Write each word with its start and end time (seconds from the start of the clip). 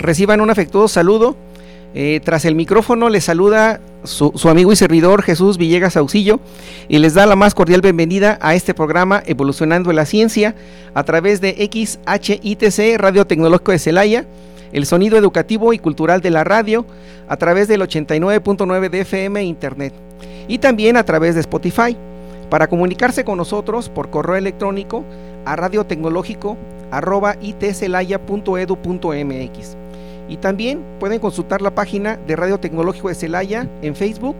Reciban 0.00 0.40
un 0.40 0.48
afectuoso 0.48 0.88
saludo. 0.88 1.36
Eh, 1.92 2.20
tras 2.24 2.46
el 2.46 2.54
micrófono 2.54 3.10
les 3.10 3.24
saluda 3.24 3.80
su, 4.04 4.32
amigo 4.48 4.72
y 4.72 4.76
servidor 4.76 5.22
Jesús 5.22 5.58
Villegas 5.58 5.96
Auxillo 5.96 6.38
y 6.88 7.00
les 7.00 7.14
da 7.14 7.26
la 7.26 7.34
más 7.36 7.52
cordial 7.52 7.80
bienvenida 7.80 8.38
a 8.40 8.54
este 8.54 8.74
programa 8.74 9.24
Evolucionando 9.26 9.92
la 9.92 10.06
Ciencia 10.06 10.54
a 10.94 11.02
través 11.02 11.40
de 11.40 11.50
XHITC 11.50 12.96
Radio 12.96 13.26
Tecnológico 13.26 13.72
de 13.72 13.80
Celaya, 13.80 14.24
el 14.72 14.86
sonido 14.86 15.18
educativo 15.18 15.72
y 15.72 15.80
cultural 15.80 16.20
de 16.22 16.30
la 16.30 16.44
radio 16.44 16.86
a 17.28 17.36
través 17.36 17.66
del 17.68 17.82
89.9 17.82 18.88
de 18.88 19.00
FM 19.00 19.42
Internet 19.42 19.92
y 20.48 20.58
también 20.58 20.96
a 20.96 21.04
través 21.04 21.34
de 21.34 21.42
Spotify. 21.42 21.94
Para 22.48 22.68
comunicarse 22.68 23.24
con 23.24 23.36
nosotros 23.36 23.90
por 23.90 24.10
correo 24.10 24.36
electrónico 24.36 25.04
a 25.44 25.56
radiotecnológico 25.56 26.56
itcelaya.edu.mx. 27.42 29.79
Y 30.30 30.38
también 30.38 30.82
pueden 30.98 31.18
consultar 31.18 31.60
la 31.60 31.74
página 31.74 32.16
de 32.16 32.36
Radio 32.36 32.58
Tecnológico 32.60 33.08
de 33.08 33.14
Celaya 33.16 33.66
en 33.82 33.96
Facebook 33.96 34.36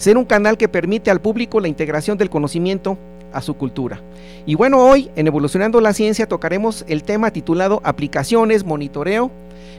ser 0.00 0.16
un 0.16 0.24
canal 0.24 0.56
que 0.56 0.66
permite 0.66 1.10
al 1.10 1.20
público 1.20 1.60
la 1.60 1.68
integración 1.68 2.16
del 2.16 2.30
conocimiento 2.30 2.96
a 3.34 3.42
su 3.42 3.54
cultura. 3.54 4.00
Y 4.46 4.54
bueno, 4.54 4.78
hoy 4.78 5.10
en 5.14 5.26
Evolucionando 5.26 5.78
la 5.82 5.92
Ciencia 5.92 6.26
tocaremos 6.26 6.86
el 6.88 7.02
tema 7.02 7.30
titulado 7.30 7.82
Aplicaciones, 7.84 8.64
Monitoreo, 8.64 9.30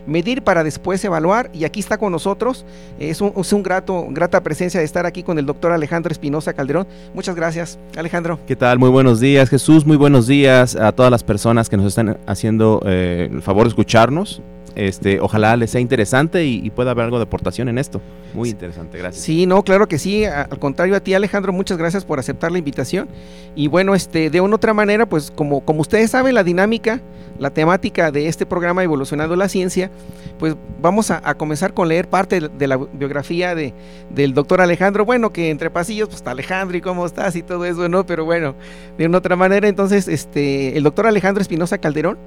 medir 0.05 0.43
para 0.43 0.63
después 0.63 1.03
evaluar. 1.03 1.49
Y 1.55 1.63
aquí 1.63 1.79
está 1.79 1.97
con 1.97 2.11
nosotros. 2.11 2.67
Es 2.99 3.19
un, 3.19 3.63
grato, 3.63 4.05
grata 4.11 4.43
presencia 4.43 4.79
de 4.79 4.85
estar 4.85 5.07
aquí 5.07 5.23
con 5.23 5.39
el 5.39 5.47
doctor 5.47 5.71
Alejandro 5.71 6.11
Espinosa 6.11 6.53
Calderón. 6.53 6.87
Muchas 7.15 7.35
gracias, 7.35 7.79
Alejandro. 7.97 8.39
¿Qué 8.45 8.55
tal? 8.55 8.77
Muy 8.77 8.91
buenos 8.91 9.19
días, 9.19 9.49
Jesús. 9.49 9.87
Muy 9.87 9.97
buenos 9.97 10.27
días 10.27 10.75
a 10.75 10.91
todas 10.91 11.11
las 11.11 11.23
personas 11.23 11.67
que 11.67 11.77
nos 11.77 11.87
están 11.87 12.19
haciendo 12.27 12.79
eh, 12.85 13.27
el 13.31 13.41
favor 13.41 13.63
de 13.63 13.69
escucharnos. 13.69 14.39
Este, 14.75 15.19
ojalá 15.19 15.55
les 15.57 15.71
sea 15.71 15.81
interesante 15.81 16.45
y, 16.45 16.65
y, 16.65 16.69
pueda 16.69 16.91
haber 16.91 17.05
algo 17.05 17.17
de 17.17 17.23
aportación 17.23 17.67
en 17.67 17.77
esto. 17.77 18.01
Muy 18.33 18.49
interesante, 18.49 18.97
gracias. 18.97 19.23
Sí, 19.23 19.45
no, 19.45 19.63
claro 19.63 19.87
que 19.87 19.99
sí. 19.99 20.23
Al 20.25 20.59
contrario 20.59 20.95
a 20.95 21.01
ti, 21.01 21.13
Alejandro, 21.13 21.51
muchas 21.51 21.77
gracias 21.77 22.05
por 22.05 22.19
aceptar 22.19 22.51
la 22.51 22.57
invitación. 22.57 23.09
Y 23.55 23.67
bueno, 23.67 23.95
este, 23.95 24.29
de 24.29 24.39
una 24.39 24.55
otra 24.55 24.73
manera, 24.73 25.05
pues 25.05 25.31
como, 25.31 25.61
como 25.61 25.81
ustedes 25.81 26.11
saben, 26.11 26.35
la 26.35 26.43
dinámica, 26.43 27.01
la 27.37 27.49
temática 27.49 28.11
de 28.11 28.27
este 28.27 28.45
programa 28.45 28.83
Evolucionando 28.83 29.35
la 29.35 29.49
Ciencia, 29.49 29.91
pues 30.39 30.55
vamos 30.81 31.11
a, 31.11 31.21
a 31.23 31.35
comenzar 31.35 31.73
con 31.73 31.89
leer 31.89 32.07
parte 32.07 32.39
de, 32.39 32.47
de 32.49 32.67
la 32.67 32.77
biografía 32.77 33.55
de, 33.55 33.73
del 34.09 34.33
doctor 34.33 34.61
Alejandro. 34.61 35.03
Bueno, 35.03 35.33
que 35.33 35.49
entre 35.49 35.69
pasillos, 35.69 36.07
pues 36.07 36.17
está 36.17 36.31
Alejandro 36.31 36.77
y 36.77 36.81
cómo 36.81 37.05
estás 37.05 37.35
y 37.35 37.43
todo 37.43 37.65
eso, 37.65 37.89
¿no? 37.89 38.05
Pero 38.05 38.23
bueno, 38.23 38.55
de 38.97 39.05
una 39.05 39.17
otra 39.17 39.35
manera, 39.35 39.67
entonces, 39.67 40.07
este, 40.07 40.77
el 40.77 40.83
doctor 40.83 41.07
Alejandro 41.07 41.41
Espinosa 41.41 41.77
Calderón 41.77 42.17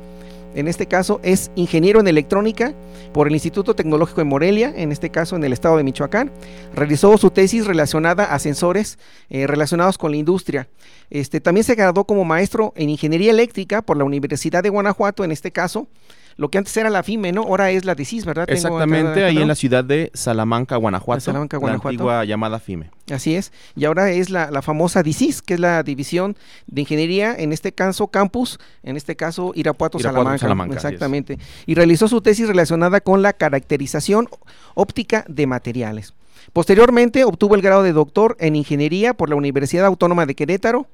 en 0.55 0.69
este 0.69 0.87
caso 0.87 1.21
es 1.23 1.51
ingeniero 1.57 2.01
en 2.01 2.09
electrónica 2.09 2.75
por 3.13 3.27
el 3.27 3.35
Instituto 3.35 3.75
Tecnológico 3.75 4.21
de 4.21 4.25
Morelia, 4.25 4.73
en 4.77 4.93
este 4.93 5.11
caso 5.11 5.37
en 5.37 5.45
el 5.45 5.53
estado 5.53 5.77
de 5.77 5.85
Michoacán. 5.85 6.31
Realizó 6.75 7.17
su 7.19 7.31
tesis 7.31 7.67
relacionada 7.67 8.25
a 8.25 8.39
sensores 8.39 8.99
eh, 9.31 9.47
relacionados 9.47 9.99
con 9.99 10.11
la 10.11 10.17
industria. 10.17 10.69
Este, 11.11 11.41
también 11.41 11.65
se 11.65 11.75
graduó 11.75 12.05
como 12.05 12.25
maestro 12.25 12.73
en 12.77 12.91
ingeniería 12.91 13.31
eléctrica 13.31 13.83
por 13.83 13.97
la 13.97 14.05
Universidad 14.05 14.63
de 14.63 14.71
Guanajuato, 14.71 15.25
en 15.25 15.33
este 15.33 15.53
caso 15.53 15.89
lo 16.37 16.51
que 16.51 16.59
antes 16.59 16.77
era 16.77 16.91
la 16.91 17.03
FIME, 17.03 17.33
¿no? 17.33 17.43
Ahora 17.43 17.71
es 17.71 17.85
la 17.85 17.95
DICIS, 17.95 18.25
¿verdad? 18.25 18.47
Exactamente, 18.49 19.15
Tengo, 19.15 19.27
ahí 19.27 19.39
en 19.39 19.49
la 19.49 19.55
ciudad 19.55 19.85
de 19.85 20.11
Salamanca, 20.15 20.77
Guanajuato. 20.77 21.21
Salamanca, 21.21 21.57
Guanajuato. 21.57 21.85
La 21.85 21.91
antigua 21.91 22.25
llamada 22.25 22.59
FIME. 22.59 22.91
Así 23.11 23.37
es. 23.37 23.53
Y 23.77 23.85
ahora 23.85 24.11
es 24.11 24.31
la, 24.31 24.51
la, 24.51 24.63
famosa 24.63 25.03
DICIS, 25.03 25.43
que 25.43 25.55
es 25.55 25.61
la 25.61 25.83
División 25.83 26.37
de 26.67 26.81
Ingeniería, 26.81 27.35
en 27.37 27.53
este 27.53 27.73
caso 27.73 28.09
Campus, 28.09 28.59
en 28.83 28.97
este 28.97 29.17
caso 29.17 29.53
Irapuato, 29.55 29.99
Irapuato 29.99 30.19
Salamanca. 30.19 30.39
Salamanca 30.39 30.75
Exactamente. 30.75 31.39
Y 31.67 31.75
realizó 31.75 32.09
su 32.09 32.21
tesis 32.21 32.49
relacionada 32.49 33.01
con 33.01 33.23
la 33.23 33.33
caracterización 33.33 34.29
óptica 34.75 35.25
de 35.29 35.47
materiales. 35.47 36.15
Posteriormente 36.55 37.25
obtuvo 37.25 37.57
el 37.57 37.63
grado 37.63 37.83
de 37.83 37.93
doctor 37.93 38.37
en 38.39 38.55
ingeniería 38.55 39.13
por 39.13 39.29
la 39.29 39.35
Universidad 39.35 39.87
Autónoma 39.87 40.25
de 40.25 40.37
Querétaro, 40.37 40.87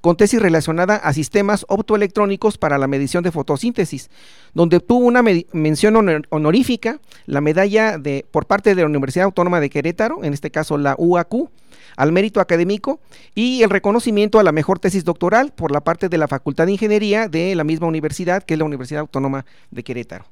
con 0.00 0.16
tesis 0.16 0.40
relacionada 0.40 0.94
a 0.94 1.12
sistemas 1.12 1.66
optoelectrónicos 1.68 2.56
para 2.56 2.78
la 2.78 2.86
medición 2.86 3.24
de 3.24 3.32
fotosíntesis, 3.32 4.10
donde 4.54 4.76
obtuvo 4.76 5.04
una 5.04 5.24
mención 5.52 5.96
honor 5.96 6.22
honorífica, 6.28 7.00
la 7.26 7.40
medalla 7.40 7.98
de, 7.98 8.26
por 8.30 8.46
parte 8.46 8.76
de 8.76 8.82
la 8.82 8.86
Universidad 8.86 9.24
Autónoma 9.24 9.58
de 9.58 9.70
Querétaro, 9.70 10.22
en 10.22 10.34
este 10.34 10.52
caso 10.52 10.78
la 10.78 10.94
UAQ, 10.96 11.50
al 11.96 12.12
mérito 12.12 12.38
académico 12.38 13.00
y 13.34 13.64
el 13.64 13.70
reconocimiento 13.70 14.38
a 14.38 14.44
la 14.44 14.52
mejor 14.52 14.78
tesis 14.78 15.04
doctoral 15.04 15.52
por 15.52 15.72
la 15.72 15.80
parte 15.80 16.08
de 16.08 16.16
la 16.16 16.28
Facultad 16.28 16.66
de 16.66 16.72
Ingeniería 16.72 17.26
de 17.26 17.56
la 17.56 17.64
misma 17.64 17.88
universidad, 17.88 18.44
que 18.44 18.54
es 18.54 18.58
la 18.58 18.66
Universidad 18.66 19.00
Autónoma 19.00 19.44
de 19.72 19.82
Querétaro. 19.82 20.26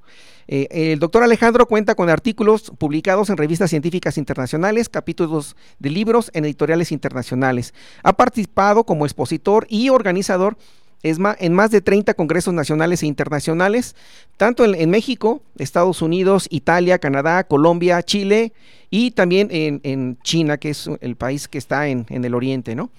Eh, 0.49 0.93
el 0.93 0.99
doctor 0.99 1.23
Alejandro 1.23 1.67
cuenta 1.67 1.95
con 1.95 2.09
artículos 2.09 2.73
publicados 2.79 3.31
en 3.31 3.37
revistas 3.37 3.71
científicas 3.71 4.19
internacionales, 4.19 4.89
capítulos 4.89 5.57
de 5.79 5.91
libros 5.91 6.31
en 6.35 6.45
editoriales 6.45 6.93
internacionales. 6.93 7.75
Ha 8.03 8.13
participado 8.13 8.85
como 8.85 9.07
expositor 9.07 9.67
y 9.69 9.89
organizador 9.89 10.57
en 11.03 11.55
más 11.55 11.71
de 11.71 11.81
30 11.81 12.15
congresos 12.15 12.53
nacionales 12.53 13.03
e 13.03 13.07
internacionales, 13.07 13.95
tanto 14.37 14.65
en, 14.65 14.91
México, 14.91 15.41
Estados 15.57 16.03
Unidos, 16.03 16.49
Italia, 16.51 16.99
Canadá, 16.99 17.45
Colombia, 17.45 18.03
Chile 18.03 18.53
y 18.91 19.13
también 19.13 19.49
en, 19.53 19.81
en 19.85 20.19
China, 20.23 20.57
que 20.57 20.71
es 20.71 20.91
el 21.01 21.15
país 21.15 21.47
que 21.47 21.59
está 21.59 21.87
en, 21.87 22.07
en 22.09 22.25
el 22.25 22.35
oriente, 22.35 22.75
¿no? 22.75 22.91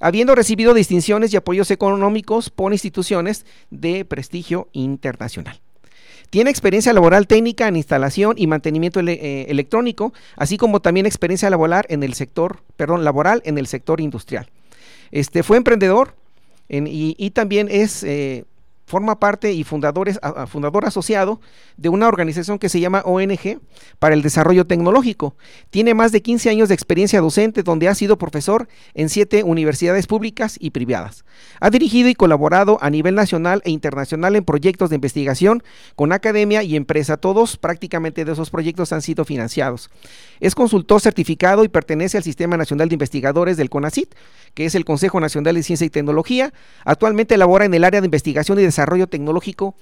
habiendo 0.00 0.36
recibido 0.36 0.74
distinciones 0.74 1.32
y 1.32 1.36
apoyos 1.36 1.72
económicos 1.72 2.50
por 2.50 2.72
instituciones 2.72 3.44
de 3.70 4.04
prestigio 4.04 4.68
internacional. 4.72 5.60
Tiene 6.30 6.50
experiencia 6.50 6.92
laboral 6.92 7.26
técnica 7.26 7.68
en 7.68 7.76
instalación 7.76 8.34
y 8.36 8.46
mantenimiento 8.46 9.00
eh, 9.00 9.46
electrónico, 9.48 10.12
así 10.36 10.58
como 10.58 10.80
también 10.80 11.06
experiencia 11.06 11.48
laboral 11.48 11.86
en 11.88 12.02
el 12.02 12.14
sector, 12.14 12.60
perdón, 12.76 13.02
laboral 13.04 13.40
en 13.44 13.56
el 13.56 13.66
sector 13.66 14.00
industrial. 14.00 14.50
Este 15.10 15.42
fue 15.42 15.56
emprendedor 15.56 16.14
en, 16.68 16.86
y, 16.86 17.14
y, 17.16 17.30
también 17.30 17.68
es 17.70 18.04
eh, 18.04 18.44
forma 18.88 19.20
parte 19.20 19.52
y 19.52 19.62
fundador 19.62 20.08
asociado 20.84 21.40
de 21.76 21.88
una 21.88 22.08
organización 22.08 22.58
que 22.58 22.68
se 22.68 22.80
llama 22.80 23.02
ONG 23.04 23.60
para 23.98 24.14
el 24.14 24.22
Desarrollo 24.22 24.66
Tecnológico. 24.66 25.36
Tiene 25.70 25.94
más 25.94 26.10
de 26.10 26.22
15 26.22 26.50
años 26.50 26.68
de 26.68 26.74
experiencia 26.74 27.20
docente 27.20 27.62
donde 27.62 27.88
ha 27.88 27.94
sido 27.94 28.18
profesor 28.18 28.66
en 28.94 29.08
siete 29.10 29.44
universidades 29.44 30.06
públicas 30.06 30.56
y 30.58 30.70
privadas. 30.70 31.24
Ha 31.60 31.70
dirigido 31.70 32.08
y 32.08 32.14
colaborado 32.14 32.78
a 32.80 32.90
nivel 32.90 33.14
nacional 33.14 33.62
e 33.64 33.70
internacional 33.70 34.34
en 34.34 34.44
proyectos 34.44 34.90
de 34.90 34.96
investigación 34.96 35.62
con 35.94 36.12
academia 36.12 36.62
y 36.62 36.74
empresa. 36.74 37.18
Todos 37.18 37.58
prácticamente 37.58 38.24
de 38.24 38.32
esos 38.32 38.50
proyectos 38.50 38.92
han 38.92 39.02
sido 39.02 39.24
financiados. 39.24 39.90
Es 40.40 40.54
consultor 40.54 41.00
certificado 41.00 41.62
y 41.62 41.68
pertenece 41.68 42.16
al 42.16 42.24
Sistema 42.24 42.56
Nacional 42.56 42.88
de 42.88 42.94
Investigadores 42.94 43.56
del 43.58 43.68
CONACIT, 43.68 44.14
que 44.58 44.64
es 44.64 44.74
el 44.74 44.84
Consejo 44.84 45.20
Nacional 45.20 45.54
de 45.54 45.62
Ciencia 45.62 45.84
y 45.84 45.88
Tecnología. 45.88 46.52
Actualmente 46.84 47.36
labora 47.36 47.64
en 47.64 47.74
el 47.74 47.84
área 47.84 48.00
de 48.00 48.08
investigación 48.08 48.58
y 48.58 48.62
desarrollo 48.62 49.06
tecnológico 49.06 49.76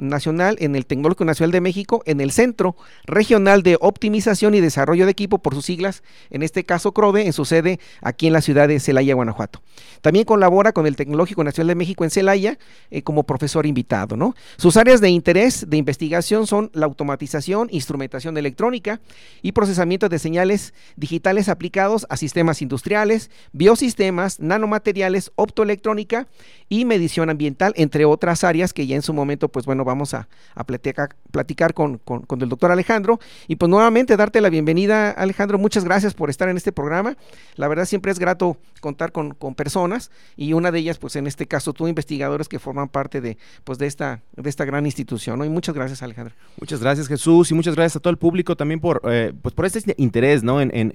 Nacional, 0.00 0.56
en 0.60 0.76
el 0.76 0.86
Tecnológico 0.86 1.24
Nacional 1.24 1.52
de 1.52 1.60
México, 1.60 2.02
en 2.06 2.20
el 2.20 2.32
Centro 2.32 2.76
Regional 3.04 3.62
de 3.62 3.76
Optimización 3.80 4.54
y 4.54 4.60
Desarrollo 4.60 5.04
de 5.04 5.12
Equipo, 5.12 5.38
por 5.38 5.54
sus 5.54 5.64
siglas, 5.64 6.02
en 6.30 6.42
este 6.42 6.64
caso 6.64 6.92
CRODE, 6.92 7.26
en 7.26 7.32
su 7.32 7.44
sede 7.44 7.78
aquí 8.00 8.26
en 8.26 8.32
la 8.32 8.40
ciudad 8.40 8.68
de 8.68 8.80
Celaya, 8.80 9.14
Guanajuato. 9.14 9.62
También 10.00 10.24
colabora 10.24 10.72
con 10.72 10.86
el 10.86 10.96
Tecnológico 10.96 11.44
Nacional 11.44 11.68
de 11.68 11.74
México 11.74 12.04
en 12.04 12.10
Celaya 12.10 12.58
eh, 12.90 13.02
como 13.02 13.24
profesor 13.24 13.66
invitado. 13.66 14.16
¿no? 14.16 14.34
Sus 14.56 14.76
áreas 14.76 15.00
de 15.00 15.10
interés 15.10 15.68
de 15.68 15.76
investigación 15.76 16.46
son 16.46 16.70
la 16.72 16.86
automatización, 16.86 17.68
instrumentación 17.70 18.36
electrónica 18.36 19.00
y 19.42 19.52
procesamiento 19.52 20.08
de 20.08 20.18
señales 20.18 20.74
digitales 20.96 21.48
aplicados 21.48 22.06
a 22.08 22.16
sistemas 22.16 22.62
industriales, 22.62 23.30
biosistemas, 23.52 24.40
nanomateriales, 24.40 25.32
optoelectrónica 25.36 26.26
y 26.68 26.84
medición 26.84 27.30
ambiental, 27.30 27.72
entre 27.76 28.04
otras 28.04 28.44
áreas 28.44 28.72
que 28.72 28.86
ya 28.86 28.96
en 28.96 29.02
su 29.02 29.12
momento, 29.12 29.48
pues 29.48 29.66
bueno, 29.66 29.84
vamos 29.90 30.14
a, 30.14 30.28
platicar, 30.66 31.74
con, 31.74 32.00
el 32.40 32.48
doctor 32.48 32.70
Alejandro. 32.70 33.20
Y 33.48 33.56
pues 33.56 33.68
nuevamente 33.68 34.16
darte 34.16 34.40
la 34.40 34.48
bienvenida, 34.48 35.10
Alejandro. 35.10 35.58
Muchas 35.58 35.84
gracias 35.84 36.14
por 36.14 36.30
estar 36.30 36.48
en 36.48 36.56
este 36.56 36.72
programa. 36.72 37.16
La 37.56 37.68
verdad 37.68 37.84
siempre 37.84 38.12
es 38.12 38.18
grato 38.18 38.56
contar 38.80 39.12
con, 39.12 39.34
personas 39.54 40.10
y 40.36 40.52
una 40.52 40.70
de 40.70 40.78
ellas, 40.78 40.98
pues 40.98 41.16
en 41.16 41.26
este 41.26 41.46
caso, 41.46 41.72
tú, 41.72 41.88
investigadores 41.88 42.48
que 42.48 42.58
forman 42.58 42.88
parte 42.88 43.20
de, 43.20 43.36
pues, 43.64 43.78
de, 43.78 43.86
esta, 43.86 44.22
de 44.36 44.48
esta 44.48 44.64
gran 44.64 44.86
institución. 44.86 45.44
Y 45.44 45.48
muchas 45.48 45.74
gracias, 45.74 46.02
Alejandro. 46.02 46.34
Muchas 46.58 46.80
gracias, 46.80 47.08
Jesús, 47.08 47.50
y 47.50 47.54
muchas 47.54 47.74
gracias 47.74 47.96
a 47.96 48.00
todo 48.00 48.10
el 48.10 48.18
público 48.18 48.56
también 48.56 48.80
por, 48.80 49.02
eh, 49.04 49.32
pues, 49.42 49.54
por 49.54 49.66
este 49.66 49.94
interés, 49.98 50.42
¿no? 50.42 50.60
En, 50.60 50.70
en, 50.72 50.92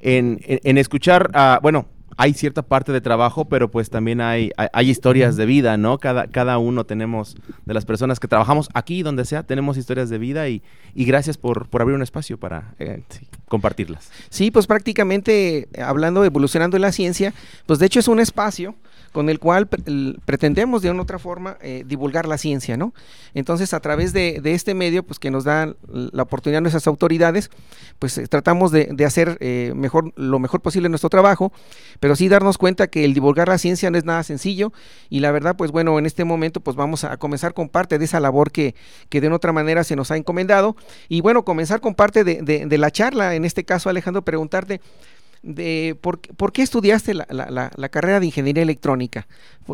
en, 0.00 0.40
en 0.46 0.78
escuchar, 0.78 1.30
a, 1.34 1.58
bueno, 1.62 1.86
hay 2.20 2.34
cierta 2.34 2.62
parte 2.62 2.90
de 2.90 3.00
trabajo, 3.00 3.44
pero 3.44 3.70
pues 3.70 3.90
también 3.90 4.20
hay, 4.20 4.50
hay, 4.56 4.90
historias 4.90 5.36
de 5.36 5.46
vida, 5.46 5.76
¿no? 5.76 5.98
Cada, 5.98 6.26
cada 6.26 6.58
uno 6.58 6.84
tenemos, 6.84 7.36
de 7.64 7.74
las 7.74 7.84
personas 7.84 8.18
que 8.18 8.26
trabajamos 8.26 8.68
aquí, 8.74 9.04
donde 9.04 9.24
sea, 9.24 9.44
tenemos 9.44 9.76
historias 9.76 10.10
de 10.10 10.18
vida 10.18 10.48
y, 10.48 10.60
y 10.96 11.04
gracias 11.04 11.38
por, 11.38 11.68
por 11.68 11.80
abrir 11.80 11.94
un 11.94 12.02
espacio 12.02 12.36
para 12.36 12.74
eh, 12.80 13.04
compartirlas. 13.46 14.10
Sí, 14.30 14.50
pues 14.50 14.66
prácticamente 14.66 15.68
hablando, 15.80 16.24
evolucionando 16.24 16.76
en 16.76 16.82
la 16.82 16.90
ciencia, 16.90 17.32
pues 17.66 17.78
de 17.78 17.86
hecho 17.86 18.00
es 18.00 18.08
un 18.08 18.18
espacio 18.18 18.74
con 19.12 19.28
el 19.28 19.38
cual 19.38 19.68
pretendemos 20.24 20.82
de 20.82 20.90
una 20.90 21.02
otra 21.02 21.18
forma 21.18 21.56
eh, 21.60 21.84
divulgar 21.86 22.26
la 22.26 22.38
ciencia, 22.38 22.76
¿no? 22.76 22.94
Entonces, 23.34 23.72
a 23.74 23.80
través 23.80 24.12
de, 24.12 24.40
este 24.44 24.74
medio, 24.74 25.02
pues 25.02 25.18
que 25.18 25.30
nos 25.30 25.44
dan 25.44 25.76
la 25.88 26.22
oportunidad 26.22 26.60
nuestras 26.60 26.86
autoridades, 26.86 27.50
pues 27.98 28.18
eh, 28.18 28.26
tratamos 28.26 28.70
de, 28.70 28.94
hacer 29.04 29.38
eh, 29.40 29.72
mejor, 29.74 30.12
lo 30.16 30.38
mejor 30.38 30.60
posible 30.60 30.88
nuestro 30.88 31.10
trabajo, 31.10 31.52
sí 32.16 32.28
darnos 32.28 32.58
cuenta 32.58 32.88
que 32.88 33.04
el 33.04 33.14
divulgar 33.14 33.48
la 33.48 33.58
ciencia 33.58 33.90
no 33.90 33.98
es 33.98 34.04
nada 34.04 34.22
sencillo 34.22 34.72
y 35.08 35.20
la 35.20 35.30
verdad, 35.30 35.56
pues 35.56 35.70
bueno, 35.70 35.98
en 35.98 36.06
este 36.06 36.24
momento, 36.24 36.60
pues 36.60 36.76
vamos 36.76 37.04
a 37.04 37.16
comenzar 37.16 37.54
con 37.54 37.68
parte 37.68 37.98
de 37.98 38.04
esa 38.04 38.20
labor 38.20 38.50
que, 38.50 38.74
que 39.08 39.20
de 39.20 39.28
otra 39.28 39.52
manera 39.52 39.84
se 39.84 39.96
nos 39.96 40.10
ha 40.10 40.16
encomendado 40.16 40.76
y 41.08 41.20
bueno, 41.20 41.44
comenzar 41.44 41.80
con 41.80 41.94
parte 41.94 42.24
de, 42.24 42.42
de 42.42 42.78
la 42.78 42.90
charla, 42.90 43.34
en 43.34 43.44
este 43.44 43.64
caso, 43.64 43.88
Alejandro, 43.90 44.22
preguntarte, 44.22 44.80
de 45.42 45.96
por, 46.00 46.20
qué 46.52 46.62
estudiaste 46.62 47.14
la, 47.14 47.88
carrera 47.90 48.20
de 48.20 48.26
ingeniería 48.26 48.62
electrónica. 48.62 49.26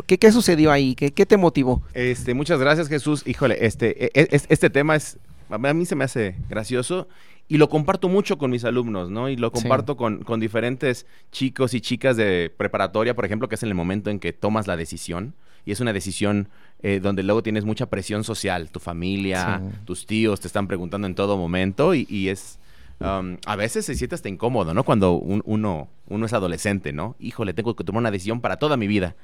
¿Qué, 0.05 0.17
qué 0.17 0.31
sucedió 0.31 0.71
ahí? 0.71 0.95
¿Qué, 0.95 1.11
¿Qué, 1.11 1.25
te 1.25 1.37
motivó? 1.37 1.81
Este, 1.93 2.33
muchas 2.33 2.59
gracias, 2.59 2.87
Jesús. 2.87 3.23
Híjole, 3.25 3.65
este, 3.65 4.05
e, 4.05 4.11
e, 4.13 4.41
este 4.49 4.69
tema 4.69 4.95
es, 4.95 5.17
a 5.49 5.57
mí 5.73 5.85
se 5.85 5.95
me 5.95 6.03
hace 6.03 6.35
gracioso 6.49 7.07
y 7.47 7.57
lo 7.57 7.69
comparto 7.69 8.09
mucho 8.09 8.37
con 8.37 8.51
mis 8.51 8.63
alumnos, 8.63 9.09
¿no? 9.09 9.29
Y 9.29 9.35
lo 9.35 9.51
comparto 9.51 9.95
con, 9.97 10.39
diferentes 10.39 11.05
chicos 11.31 11.73
y 11.73 11.81
chicas 11.81 12.17
de 12.17 12.51
preparatoria, 12.55 13.15
por 13.15 13.25
ejemplo, 13.25 13.47
que 13.47 13.55
es 13.55 13.63
en 13.63 13.69
el 13.69 13.75
momento 13.75 14.09
en 14.09 14.19
que 14.19 14.33
tomas 14.33 14.67
la 14.67 14.77
decisión. 14.77 15.33
Y 15.65 15.71
es 15.71 15.79
una 15.79 15.93
decisión 15.93 16.49
eh, 16.83 16.99
donde 17.01 17.23
luego 17.23 17.41
tienes 17.41 17.65
mucha 17.65 17.87
presión 17.87 18.23
social. 18.23 18.69
Tu 18.69 18.79
familia, 18.79 19.61
tus 19.85 20.05
tíos 20.05 20.39
te 20.39 20.47
están 20.47 20.67
preguntando 20.67 21.07
en 21.07 21.15
todo 21.15 21.37
momento 21.37 21.93
y 21.95 22.29
es 22.29 22.59
Um, 22.99 23.37
a 23.45 23.57
veces 23.57 23.85
se 23.85 23.95
siente 23.95 24.15
hasta 24.15 24.29
incómodo, 24.29 24.73
¿no? 24.73 24.83
Cuando 24.83 25.13
uno, 25.13 25.89
uno 26.07 26.25
es 26.25 26.33
adolescente, 26.33 26.93
¿no? 26.93 27.15
Híjole, 27.19 27.53
tengo 27.53 27.75
que 27.75 27.83
tomar 27.83 27.99
una 27.99 28.11
decisión 28.11 28.39
para 28.39 28.57
toda 28.57 28.77
mi 28.77 28.87
vida. 28.87 29.15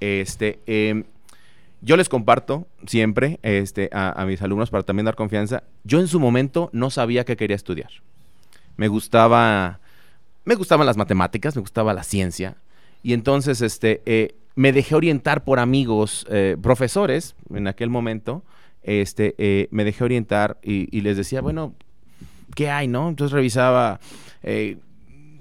Este, 0.00 0.60
em, 0.66 1.04
yo 1.82 1.96
les 1.96 2.08
comparto 2.08 2.68
siempre 2.86 3.40
este, 3.42 3.90
a, 3.92 4.24
mis 4.24 4.40
alumnos 4.40 4.70
para 4.70 4.84
también 4.84 5.04
dar 5.04 5.16
confianza. 5.16 5.64
Yo 5.82 5.98
en 5.98 6.06
su 6.06 6.20
momento 6.20 6.70
no 6.72 6.90
sabía 6.90 7.24
qué 7.24 7.36
quería 7.36 7.56
estudiar. 7.56 7.90
Me 8.76 8.86
gustaba, 8.86 9.80
me 10.44 10.54
gustaban 10.54 10.86
las 10.86 10.96
matemáticas, 10.96 11.56
me 11.56 11.60
gustaba 11.60 11.92
la 11.92 12.04
ciencia. 12.04 12.56
Y 13.02 13.14
entonces 13.14 13.60
este, 13.62 14.00
eh, 14.06 14.36
me 14.54 14.72
dejé 14.72 14.94
orientar 14.94 15.42
por 15.42 15.58
amigos, 15.58 16.24
eh, 16.30 16.56
profesores 16.62 17.34
en 17.52 17.66
aquel 17.66 17.90
momento. 17.90 18.44
Este, 18.84 19.34
eh, 19.38 19.66
me 19.72 19.84
dejé 19.84 20.04
orientar 20.04 20.58
y, 20.62 21.00
les 21.00 21.16
decía, 21.16 21.40
bueno, 21.40 21.74
¿qué 22.54 22.70
hay, 22.70 22.86
no? 22.86 23.08
Entonces 23.08 23.32
revisaba, 23.32 23.98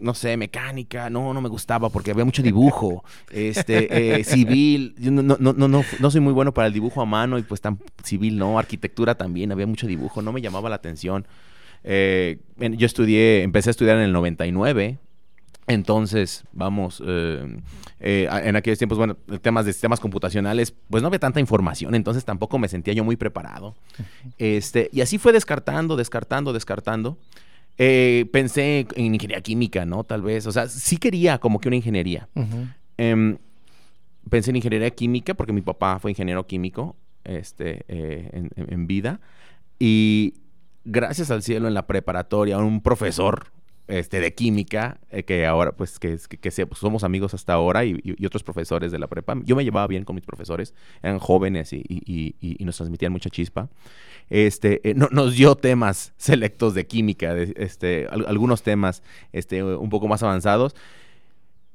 no 0.02 0.14
sé, 0.14 0.38
mecánica, 0.38 1.10
no, 1.10 1.34
no 1.34 1.42
me 1.42 1.50
gustaba 1.50 1.90
porque 1.90 2.12
había 2.12 2.26
mucho 2.26 2.42
dibujo, 2.44 3.04
este, 3.30 4.20
eh, 4.20 4.24
civil, 4.24 4.96
yo 4.98 5.12
no, 5.12 5.22
no, 5.22 5.38
no, 5.40 5.68
no, 5.68 5.84
no 6.00 6.12
soy 6.12 6.22
muy 6.22 6.34
bueno 6.34 6.54
para 6.54 6.68
el 6.68 6.74
dibujo 6.74 7.02
a 7.02 7.06
mano 7.06 7.38
y 7.38 7.44
pues 7.44 7.62
tan 7.62 7.80
civil, 8.04 8.38
no, 8.38 8.60
arquitectura 8.60 9.16
también, 9.16 9.52
había 9.52 9.68
mucho 9.68 9.88
dibujo, 9.88 10.22
no 10.22 10.32
me 10.32 10.42
llamaba 10.42 10.70
la 10.70 10.76
atención. 10.76 11.26
Eh, 11.84 12.40
yo 12.58 12.86
estudié, 12.86 13.44
empecé 13.44 13.70
a 13.70 13.72
estudiar 13.72 13.98
en 13.98 14.04
el 14.04 14.14
99, 14.14 15.00
entonces, 15.68 16.44
vamos, 16.52 17.02
eh, 17.06 17.62
eh, 18.00 18.28
en 18.44 18.56
aquellos 18.56 18.78
tiempos, 18.78 18.98
bueno, 18.98 19.16
temas 19.42 19.66
de 19.66 19.74
sistemas 19.74 20.00
computacionales, 20.00 20.74
pues 20.90 21.02
no 21.02 21.08
había 21.08 21.20
tanta 21.20 21.40
información, 21.40 21.96
entonces 21.96 22.26
tampoco 22.26 22.58
me 22.58 22.68
sentía 22.68 22.94
yo 22.94 23.04
muy 23.04 23.16
preparado. 23.16 23.76
Este, 24.38 24.90
y 24.92 25.02
así 25.02 25.18
fue 25.18 25.32
descartando, 25.32 25.96
descartando, 25.96 26.52
descartando. 26.52 27.18
Eh, 27.84 28.30
pensé 28.32 28.86
en 28.96 29.16
ingeniería 29.16 29.42
química, 29.42 29.86
¿no? 29.86 30.04
Tal 30.04 30.22
vez, 30.22 30.46
o 30.46 30.52
sea, 30.52 30.68
sí 30.68 30.98
quería 30.98 31.40
como 31.40 31.60
que 31.60 31.68
una 31.68 31.78
ingeniería. 31.78 32.30
Em, 32.98 33.38
pensé 34.30 34.52
en 34.52 34.58
ingeniería 34.58 34.92
química 34.92 35.34
porque 35.34 35.52
mi 35.52 35.62
papá 35.62 35.98
fue 35.98 36.12
ingeniero 36.12 36.46
químico 36.46 36.96
este, 37.24 37.84
en 37.90 38.86
vida. 38.86 39.20
Y 39.80 40.36
gracias 40.86 41.32
al 41.32 41.42
cielo 41.42 41.68
en 41.68 41.74
la 41.74 41.88
preparatoria, 41.88 42.60
un 42.60 42.82
profesor 42.82 43.48
este, 43.88 44.20
de 44.20 44.34
química, 44.34 45.00
eh, 45.12 45.24
que 45.24 45.46
ahora, 45.46 45.72
pues, 45.72 46.00
que, 46.00 46.18
que, 46.18 46.66
pues, 46.66 46.80
somos 46.80 47.04
amigos 47.04 47.34
hasta 47.34 47.54
ahora 47.54 47.84
y, 47.86 48.00
otros 48.26 48.44
profesores 48.44 48.92
de 48.92 49.00
la 49.00 49.08
prepa. 49.08 49.36
Yo 49.44 49.56
me 49.56 49.64
llevaba 49.64 49.88
bien 49.88 50.06
con 50.06 50.16
mis 50.16 50.26
profesores, 50.26 50.74
eran 51.02 51.20
jóvenes 51.20 51.74
y, 51.74 52.36
nos 52.60 52.78
transmitían 52.78 53.12
mucha 53.12 53.30
chispa. 53.30 53.70
Este, 54.30 54.90
eh, 54.90 54.94
nos 54.94 55.36
dio 55.36 55.56
temas 55.56 56.14
selectos 56.18 56.74
de 56.74 56.88
química, 56.88 57.34
de, 57.34 57.54
este, 57.58 58.08
algunos 58.08 58.64
temas 58.64 59.04
este, 59.34 59.64
un 59.64 59.90
poco 59.90 60.08
más 60.08 60.24
avanzados. 60.24 60.76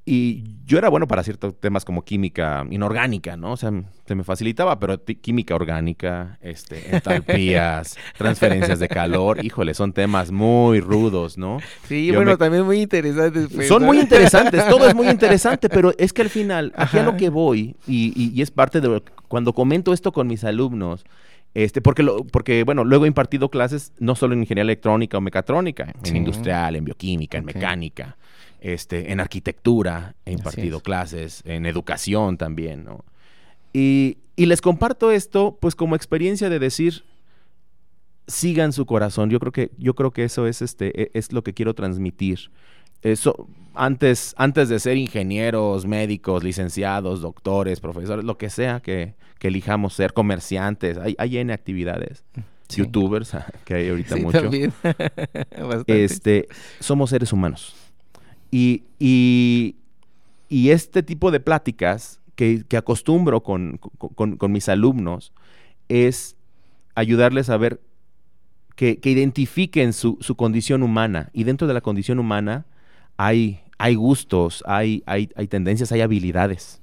Y 0.08 0.44
yo 0.64 0.78
era 0.78 0.88
bueno 0.88 1.08
para 1.08 1.24
ciertos 1.24 1.58
temas 1.58 1.84
como 1.84 2.04
química 2.04 2.64
inorgánica, 2.70 3.36
¿no? 3.36 3.52
O 3.52 3.56
sea, 3.56 3.72
se 4.06 4.14
me 4.14 4.22
facilitaba, 4.22 4.78
pero 4.78 5.04
química 5.04 5.56
orgánica, 5.56 6.38
este, 6.40 6.94
entalpías, 6.94 7.96
transferencias 8.16 8.78
de 8.78 8.86
calor, 8.86 9.44
híjole, 9.44 9.74
son 9.74 9.92
temas 9.92 10.30
muy 10.30 10.78
rudos, 10.78 11.36
¿no? 11.36 11.58
Sí, 11.88 12.12
bueno, 12.12 12.38
también 12.38 12.64
muy 12.64 12.82
interesantes. 12.82 13.48
Pues, 13.52 13.66
son 13.66 13.82
muy 13.82 13.98
interesantes, 13.98 14.68
todo 14.68 14.88
es 14.88 14.94
muy 14.94 15.08
interesante, 15.08 15.68
pero 15.68 15.92
es 15.98 16.12
que 16.12 16.22
al 16.22 16.30
final, 16.30 16.72
aquí 16.76 16.98
a 16.98 17.02
lo 17.02 17.16
que 17.16 17.28
voy, 17.28 17.74
y, 17.88 18.12
y, 18.32 18.40
es 18.40 18.52
parte 18.52 18.80
de 18.80 18.86
lo, 18.86 19.02
cuando 19.26 19.54
comento 19.54 19.92
esto 19.92 20.12
con 20.12 20.28
mis 20.28 20.44
alumnos, 20.44 21.04
este, 21.52 21.80
porque, 21.80 22.04
lo, 22.04 22.22
porque, 22.22 22.62
bueno, 22.62 22.84
luego 22.84 23.06
he 23.06 23.08
impartido 23.08 23.48
clases 23.50 23.92
no 23.98 24.14
solo 24.14 24.34
en 24.34 24.40
ingeniería 24.40 24.70
electrónica 24.70 25.18
o 25.18 25.20
mecatrónica, 25.20 25.92
en 26.04 26.16
industrial, 26.16 26.76
en 26.76 26.84
bioquímica, 26.84 27.38
en 27.38 27.44
mecánica 27.44 28.16
este, 28.60 29.12
en 29.12 29.20
arquitectura, 29.20 30.16
he 30.24 30.32
impartido 30.32 30.80
clases, 30.80 31.42
en 31.44 31.66
educación 31.66 32.36
también, 32.38 32.84
¿no? 32.84 33.04
Y, 33.72 34.18
les 34.36 34.60
comparto 34.60 35.10
esto, 35.10 35.58
pues 35.60 35.74
como 35.74 35.96
experiencia 35.96 36.48
de 36.48 36.58
decir, 36.58 37.04
sigan 38.26 38.72
su 38.72 38.86
corazón. 38.86 39.30
Yo 39.30 39.38
creo 39.38 39.52
que, 39.52 39.70
yo 39.78 39.94
creo 39.94 40.12
que 40.12 40.24
eso 40.24 40.46
es, 40.46 40.62
este, 40.62 41.02
e, 41.02 41.10
es 41.14 41.32
lo 41.32 41.42
que 41.42 41.52
quiero 41.52 41.74
transmitir. 41.74 42.50
Eso, 43.02 43.48
antes, 43.74 44.34
antes 44.38 44.68
de 44.68 44.78
ser 44.78 44.96
ingenieros, 44.96 45.86
médicos, 45.86 46.42
licenciados, 46.42 47.20
doctores, 47.20 47.80
profesores, 47.80 48.24
lo 48.24 48.38
que 48.38 48.50
sea 48.50 48.80
que, 48.80 49.14
elijamos 49.42 49.92
ser, 49.94 50.12
comerciantes, 50.12 50.98
hay, 50.98 51.14
hay 51.18 51.38
N 51.38 51.52
actividades. 51.52 52.24
youtubers, 52.68 53.36
que 53.64 53.74
hay 53.74 53.88
ahorita 53.90 54.16
mucho. 54.16 54.50
este, 55.86 56.48
somos 56.80 57.10
seres 57.10 57.32
humanos. 57.32 57.85
Y, 58.50 59.74
este 60.50 61.02
tipo 61.02 61.30
de 61.30 61.40
pláticas 61.40 62.20
que, 62.34 62.64
acostumbro 62.76 63.42
con, 63.42 63.80
mis 64.48 64.68
alumnos 64.68 65.32
es 65.88 66.36
ayudarles 66.94 67.50
a 67.50 67.56
ver 67.56 67.80
que, 68.74 68.98
identifiquen 69.02 69.92
su, 69.92 70.18
condición 70.36 70.82
humana. 70.82 71.30
Y 71.32 71.44
dentro 71.44 71.66
de 71.66 71.74
la 71.74 71.80
condición 71.80 72.18
humana 72.18 72.66
hay, 73.16 73.60
hay 73.78 73.94
gustos, 73.94 74.62
hay, 74.66 75.02
hay, 75.06 75.30
hay 75.36 75.48
tendencias, 75.48 75.92
hay 75.92 76.00
habilidades. 76.00 76.80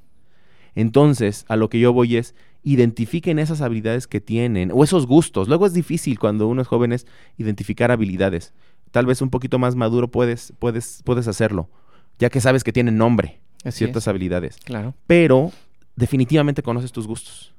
Entonces, 0.75 1.46
a 1.48 1.55
lo 1.55 1.70
que 1.70 1.79
yo 1.79 1.93
voy 1.93 2.17
es, 2.17 2.36
identifiquen 2.63 3.39
esas 3.39 3.62
habilidades 3.62 4.08
que 4.08 4.22
tienen 4.22 4.72
o 4.74 4.84
esos 4.84 5.05
gustos. 5.05 5.48
Luego 5.48 5.65
es 5.65 5.74
difícil 5.74 6.17
cuando 6.17 6.48
uno 6.48 6.62
es 6.62 6.67
joven 6.67 6.96
identificar 7.38 7.91
habilidades. 7.91 8.53
Tal 8.93 9.05
vez 9.07 9.21
un 9.21 9.29
poquito 9.31 9.57
más 9.59 9.75
maduro 9.75 10.07
puedes, 10.09 10.53
puedes, 10.59 11.01
puedes 11.03 11.27
hacerlo, 11.27 11.67
ya 12.19 12.29
que 12.29 12.39
sabes 12.39 12.63
que 12.63 12.71
tienen 12.71 12.95
nombre 12.95 13.39
ciertas 13.71 14.07
habilidades. 14.07 14.57
Claro. 14.63 14.93
Pero 15.07 15.51
definitivamente 15.95 16.62
conoces 16.62 16.91
tus 16.91 17.07
gustos. 17.07 17.53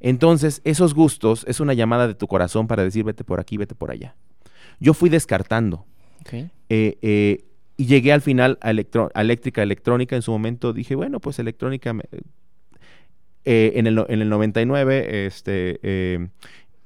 Entonces, 0.00 0.60
esos 0.64 0.92
gustos 0.92 1.44
es 1.48 1.60
una 1.60 1.72
llamada 1.72 2.06
de 2.06 2.14
tu 2.14 2.26
corazón 2.26 2.66
para 2.66 2.84
decir, 2.84 3.04
vete 3.04 3.24
por 3.24 3.40
aquí, 3.40 3.56
vete 3.56 3.74
por 3.74 3.90
allá. 3.90 4.14
Yo 4.78 4.92
fui 4.92 5.08
descartando. 5.08 5.86
Eh, 6.68 6.98
eh, 7.00 7.44
y 7.78 7.86
llegué 7.86 8.12
al 8.12 8.20
final 8.20 8.58
a, 8.60 8.70
electro- 8.70 9.10
a 9.14 9.22
eléctrica, 9.22 9.62
electrónica. 9.62 10.14
En 10.14 10.20
su 10.22 10.30
momento 10.32 10.74
dije, 10.74 10.94
bueno, 10.94 11.20
pues 11.20 11.38
electrónica. 11.38 11.94
me- 11.94 12.04
eh, 13.44 13.72
en, 13.76 13.86
el, 13.86 14.04
en 14.08 14.20
el 14.20 14.28
99, 14.28 15.26
este, 15.26 15.78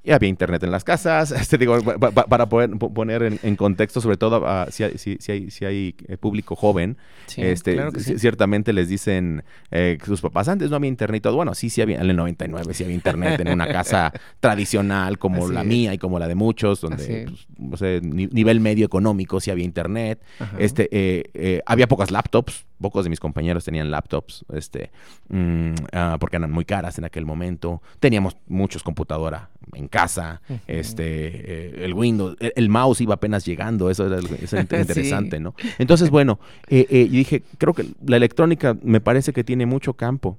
ya 0.02 0.14
había 0.16 0.28
internet 0.28 0.62
en 0.64 0.71
las 0.71 0.85
casas. 0.85 1.33
Este, 1.40 1.59
digo, 1.59 1.80
pa- 1.83 2.11
pa- 2.11 2.25
para 2.26 2.49
poder 2.49 2.71
po- 2.78 2.92
poner 2.92 3.23
en, 3.23 3.38
en 3.42 3.57
contexto, 3.57 4.00
sobre 4.00 4.16
todo 4.16 4.47
a- 4.47 4.71
si, 4.71 4.85
hay, 4.85 4.99
si- 4.99 5.16
si 5.21 5.33
hay, 5.33 5.50
si 5.50 5.64
hay, 5.64 5.95
eh, 6.09 6.16
público 6.16 6.57
joven, 6.57 6.97
Sí, 7.26 7.42
este, 7.42 7.75
claro 7.75 7.92
sí. 7.99 8.19
ciertamente 8.19 8.73
les 8.73 8.88
dicen 8.88 9.45
eh, 9.71 9.99
que 10.00 10.07
sus 10.07 10.21
papás 10.21 10.49
antes 10.49 10.71
no 10.71 10.76
había 10.76 10.88
internet 10.88 11.19
y 11.19 11.23
todo. 11.23 11.37
Bueno, 11.37 11.54
sí, 11.54 11.71
sí 11.71 11.80
había, 11.83 12.00
en 12.00 12.09
el 12.11 12.16
99 12.16 12.73
sí 12.75 12.85
había 12.85 12.95
internet 12.95 13.40
en 13.40 13.49
una 13.52 13.69
casa 13.69 14.12
tradicional 14.40 15.19
como 15.19 15.45
Así 15.45 15.54
la 15.54 15.61
es. 15.61 15.66
mía 15.66 15.95
y 15.95 15.99
como 15.99 16.19
la 16.19 16.28
de 16.28 16.35
muchos, 16.35 16.80
donde 16.80 17.30
pues, 17.71 17.83
ni- 18.02 18.26
nivel 18.26 18.61
medio 18.61 18.87
económico 18.87 19.40
sí 19.40 19.50
había 19.50 19.64
internet. 19.64 20.21
Ajá. 20.38 20.57
Este, 20.59 20.88
eh, 20.92 21.25
eh, 21.35 21.62
había 21.66 21.87
pocas 21.87 22.11
laptops, 22.11 22.64
pocos 22.80 23.04
de 23.04 23.11
mis 23.11 23.21
compañeros 23.21 23.64
tenían 23.64 23.90
laptops, 23.90 24.45
este, 24.54 24.90
mm, 25.28 25.75
ah, 25.92 26.16
porque 26.19 26.37
eran 26.37 26.50
muy 26.50 26.64
caras 26.64 26.99
en 26.99 27.04
aquel 27.04 27.26
momento. 27.26 27.83
Teníamos 28.00 28.37
muchos 28.49 28.83
computadora 28.83 29.50
en 29.75 29.89
casa, 29.89 30.41
este, 30.67 31.05
eh, 31.05 31.85
el 31.85 31.95
Windows, 31.95 32.37
el, 32.41 32.53
el 32.57 32.69
mouse 32.69 33.00
iba 33.00 33.15
apenas 33.15 33.45
llegando, 33.45 33.91
eso 33.91 34.07
era, 34.07 34.17
algo- 34.19 34.35
eso 34.41 34.57
era 34.57 34.62
inter- 34.62 34.79
Sí. 34.85 34.91
interesante, 34.93 35.41
¿no? 35.41 35.55
Entonces, 35.79 36.11
bueno, 36.11 36.39
eh, 36.69 36.87
eh, 36.91 37.07
yo 37.07 37.12
dije, 37.19 37.43
creo 37.59 37.75
que 37.75 37.87
la 38.07 38.17
electrónica 38.17 38.77
me 38.83 39.00
parece 39.00 39.33
que 39.33 39.45
tiene 39.45 39.67
mucho 39.67 39.95
campo. 39.95 40.39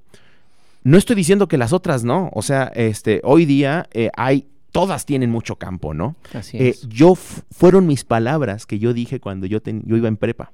No 0.84 0.98
estoy 0.98 1.16
diciendo 1.16 1.48
que 1.48 1.58
las 1.58 1.74
otras 1.74 2.04
no, 2.04 2.30
o 2.34 2.42
sea, 2.42 2.72
este, 2.76 3.22
hoy 3.24 3.46
día 3.46 3.88
hay, 4.18 4.48
todas 4.72 5.06
tienen 5.06 5.30
mucho 5.30 5.58
campo, 5.58 5.94
¿no? 5.94 6.16
Así 6.34 6.58
Eh, 6.58 6.70
es. 6.70 6.88
yo 6.90 7.16
fueron 7.16 7.86
mis 7.88 8.04
palabras 8.04 8.66
que 8.66 8.80
yo 8.80 8.94
dije 8.94 9.20
cuando 9.20 9.46
yo, 9.46 9.62
ten- 9.62 9.84
yo 9.86 9.96
iba 9.98 10.08
en 10.08 10.18
prepa, 10.18 10.52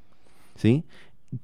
¿sí? 0.55 0.83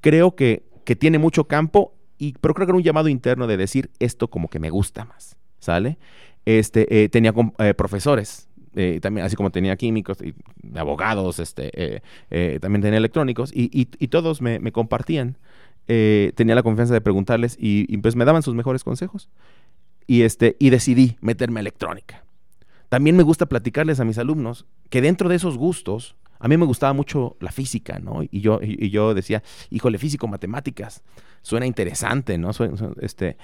Creo 0.00 0.34
que, 0.34 0.64
que 0.84 0.96
tiene 0.96 1.18
mucho 1.18 1.44
campo, 1.44 1.94
y, 2.18 2.32
pero 2.40 2.52
creo 2.54 2.66
que 2.66 2.70
era 2.72 2.76
un 2.76 2.82
llamado 2.82 3.08
interno 3.08 3.46
de 3.46 3.56
decir 3.56 3.90
esto 4.00 4.28
como 4.28 4.48
que 4.48 4.58
me 4.58 4.70
gusta 4.70 5.04
más, 5.04 5.36
¿sale? 5.60 5.98
Este, 6.44 7.04
eh, 7.04 7.08
tenía 7.08 7.32
eh, 7.58 7.74
profesores, 7.74 8.48
eh, 8.74 8.98
también, 9.00 9.26
así 9.26 9.36
como 9.36 9.50
tenía 9.50 9.76
químicos, 9.76 10.18
y 10.22 10.34
abogados, 10.76 11.38
este, 11.38 12.02
también 12.60 12.82
tenía 12.82 12.98
electrónicos, 12.98 13.50
y, 13.54 13.86
todos 14.08 14.42
me, 14.42 14.72
compartían. 14.72 15.38
Tenía 15.86 16.54
la 16.54 16.62
confianza 16.62 16.94
de 16.94 17.00
preguntarles 17.00 17.56
y, 17.60 17.86
y, 17.92 17.98
pues 17.98 18.16
me 18.16 18.24
daban 18.24 18.42
sus 18.42 18.54
mejores 18.54 18.84
consejos. 18.84 19.28
Y, 20.06 20.22
este, 20.22 20.56
y 20.58 20.70
decidí 20.70 21.16
meterme 21.20 21.60
a 21.60 21.62
electrónica. 21.62 22.24
También 22.88 23.16
me 23.16 23.22
gusta 23.22 23.46
platicarles 23.46 24.00
a 24.00 24.04
mis 24.04 24.18
alumnos 24.18 24.66
que 24.90 25.00
dentro 25.00 25.28
de 25.28 25.36
esos 25.36 25.56
gustos, 25.56 26.16
a 26.38 26.48
mí 26.48 26.56
me 26.56 26.66
gustaba 26.66 26.92
mucho 26.92 27.36
la 27.40 27.50
física, 27.50 27.98
¿no? 27.98 28.22
Y 28.22 28.40
yo, 28.40 28.60
y, 28.62 28.90
yo 28.90 29.14
decía, 29.14 29.42
híjole, 29.70 29.98
físico, 29.98 30.28
matemáticas, 30.28 31.02
suena 31.42 31.66
interesante, 31.66 32.38
¿no? 32.38 32.52
Suena- 32.52 32.92
este, 33.00 33.36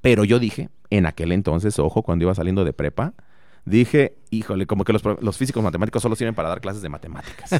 pero 0.00 0.24
yo 0.24 0.38
dije, 0.38 0.68
en 0.90 1.06
aquel 1.06 1.32
entonces, 1.32 1.78
ojo, 1.78 2.02
cuando 2.02 2.24
iba 2.24 2.34
saliendo 2.34 2.64
de 2.64 2.72
prepa, 2.72 3.12
dije, 3.66 4.14
híjole, 4.30 4.66
como 4.66 4.84
que 4.84 4.92
los, 4.92 5.02
los 5.20 5.36
físicos 5.36 5.62
matemáticos 5.62 6.02
solo 6.02 6.16
sirven 6.16 6.34
para 6.34 6.48
dar 6.48 6.60
clases 6.60 6.82
de 6.82 6.88
matemáticas. 6.88 7.50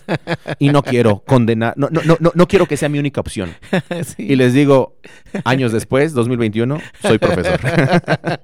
y 0.59 0.71
no 0.71 0.83
quiero 0.83 1.21
condenar, 1.27 1.75
no, 1.77 1.89
no, 1.91 2.01
no, 2.19 2.33
no, 2.35 2.49
quiero 2.49 2.67
que 2.67 2.77
sea 2.77 2.89
mi 2.89 2.99
única 2.99 3.21
opción. 3.21 3.51
Sí. 4.05 4.25
Y 4.33 4.37
les 4.37 4.55
digo, 4.55 4.97
años 5.45 5.73
después, 5.73 6.13
2021, 6.15 6.81
soy 7.03 7.19
profesor. 7.19 7.61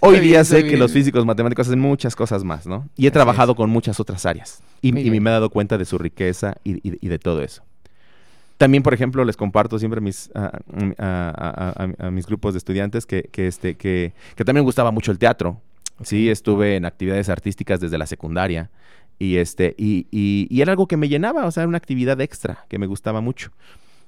Hoy 0.00 0.12
bien, 0.14 0.24
día 0.24 0.44
sé 0.44 0.62
que 0.62 0.68
bien. 0.70 0.78
los 0.80 0.92
físicos 0.92 1.26
matemáticos 1.26 1.66
hacen 1.68 1.78
muchas 1.80 2.16
cosas 2.16 2.42
más, 2.44 2.66
¿no? 2.66 2.88
Y 2.96 3.06
he 3.06 3.10
trabajado 3.10 3.54
con 3.54 3.68
muchas 3.68 4.00
otras 4.00 4.24
áreas. 4.24 4.62
Y, 4.80 4.92
me 4.92 5.16
he 5.16 5.20
dado 5.20 5.50
cuenta 5.50 5.76
de 5.76 5.84
su 5.84 5.98
riqueza 5.98 6.54
y, 6.64 6.76
y- 6.88 6.98
y 7.00 7.08
de 7.08 7.18
todo 7.18 7.42
eso. 7.42 7.62
También, 8.56 8.82
por 8.82 8.94
ejemplo, 8.94 9.24
les 9.24 9.36
comparto 9.36 9.78
siempre 9.78 10.00
mis, 10.00 10.30
a, 10.34 10.46
a- 10.46 10.54
a- 10.98 11.84
a- 11.84 12.06
a 12.06 12.10
mis 12.10 12.26
grupos 12.26 12.54
de 12.54 12.58
estudiantes 12.58 13.04
que, 13.06 13.24
que, 13.30 13.46
este, 13.46 13.74
que, 13.76 14.12
que 14.34 14.44
también 14.44 14.62
me 14.62 14.66
gustaba 14.66 14.90
mucho 14.90 15.12
el 15.12 15.18
teatro. 15.18 15.60
Sí, 16.02 16.28
estuve 16.30 16.76
en 16.76 16.84
actividades 16.84 17.28
artísticas 17.28 17.80
desde 17.80 17.98
la 17.98 18.06
secundaria. 18.06 18.70
Y, 19.18 19.36
este, 19.36 19.74
y, 19.78 20.06
y- 20.10 20.46
y 20.50 20.60
era 20.60 20.72
algo 20.72 20.86
que 20.86 20.96
me 20.98 21.08
llenaba, 21.08 21.46
o 21.46 21.50
sea, 21.50 21.62
era 21.62 21.68
una 21.68 21.78
actividad 21.78 22.20
extra 22.20 22.64
que 22.68 22.78
me 22.78 22.86
gustaba 22.86 23.20
mucho. 23.20 23.50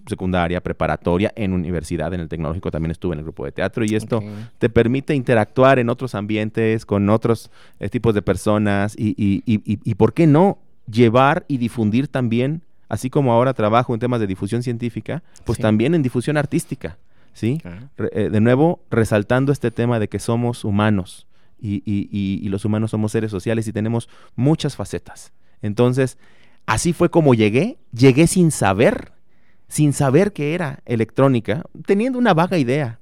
Secundaria, 0.07 0.63
preparatoria, 0.63 1.33
en 1.37 1.53
universidad, 1.53 2.13
en 2.15 2.21
el 2.21 2.29
tecnológico 2.29 2.71
también 2.71 2.93
estuve 2.93 3.13
en 3.15 3.19
el 3.19 3.25
grupo 3.25 3.45
de 3.45 3.53
teatro. 3.53 3.85
Y 3.85 3.95
esto 3.95 4.23
te 4.59 4.71
permite 4.71 5.15
interactuar 5.15 5.79
en 5.79 5.91
otros 5.91 6.15
ambientes, 6.15 6.87
con 6.87 7.09
otros 7.11 7.51
eh, 7.81 7.89
tipos 7.91 8.15
de 8.15 8.23
personas 8.23 8.95
y, 8.97 9.09
y- 9.19 9.43
y- 9.45 9.61
y- 9.71 9.79
y, 9.85 9.95
¿por 9.97 10.15
qué 10.15 10.27
no? 10.27 10.59
Llevar 10.91 11.45
y 11.49 11.59
difundir 11.59 12.09
también, 12.09 12.63
así 12.89 13.11
como 13.11 13.33
ahora 13.33 13.55
trabajo 13.55 13.95
en 13.95 14.01
temas 14.01 14.21
de 14.21 14.27
difusión 14.27 14.63
científica, 14.63 15.23
pues 15.45 15.57
Sí. 15.57 15.63
también 15.63 15.95
en 15.95 16.03
difusión 16.03 16.37
artística, 16.37 16.99
¿sí? 17.33 17.61
Re- 17.97 18.11
eh, 18.13 18.31
de 18.31 18.41
nuevo, 18.41 18.81
resaltando 18.91 19.53
este 19.53 19.71
tema 19.71 19.99
de 19.99 20.09
que 20.09 20.19
somos 20.19 20.65
humanos 20.65 21.27
y, 21.61 21.77
y- 21.85 22.09
y- 22.11 22.41
y 22.45 22.49
los 22.49 22.65
humanos 22.65 22.91
somos 22.93 23.13
seres 23.13 23.31
sociales 23.31 23.67
y 23.69 23.73
tenemos 23.73 24.09
muchas 24.37 24.77
facetas. 24.77 25.33
Entonces, 25.63 26.19
así 26.67 26.93
fue 26.93 27.11
como 27.11 27.35
llegué, 27.35 27.79
llegué 27.93 28.27
sin 28.27 28.51
saber, 28.51 29.13
sin 29.69 29.93
saber 29.93 30.33
que 30.33 30.55
era 30.55 30.81
electrónica, 30.87 31.65
teniendo 31.87 32.19
una 32.19 32.33
vaga 32.35 32.59
idea. 32.59 33.01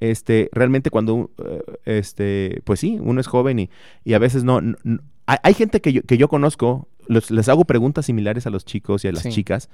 Este, 0.00 0.50
realmente 0.52 0.90
cuando, 0.90 1.30
eh, 1.44 1.62
este, 1.84 2.60
pues 2.64 2.80
sí, 2.80 2.98
uno 3.00 3.20
es 3.20 3.26
joven 3.26 3.58
y, 3.58 3.70
y 4.04 4.12
a 4.14 4.18
veces 4.18 4.44
no, 4.44 4.60
no- 4.60 4.76
hay 5.26 5.54
gente 5.54 5.80
que 5.80 5.92
yo, 5.94 6.02
que 6.02 6.18
yo 6.18 6.28
conozco, 6.28 6.86
los- 7.08 7.30
les 7.30 7.48
hago 7.48 7.64
preguntas 7.64 8.06
similares 8.06 8.46
a 8.46 8.50
los 8.50 8.64
chicos 8.64 9.04
y 9.04 9.08
a 9.08 9.12
las 9.12 9.22
Sí. 9.22 9.30
chicas 9.30 9.68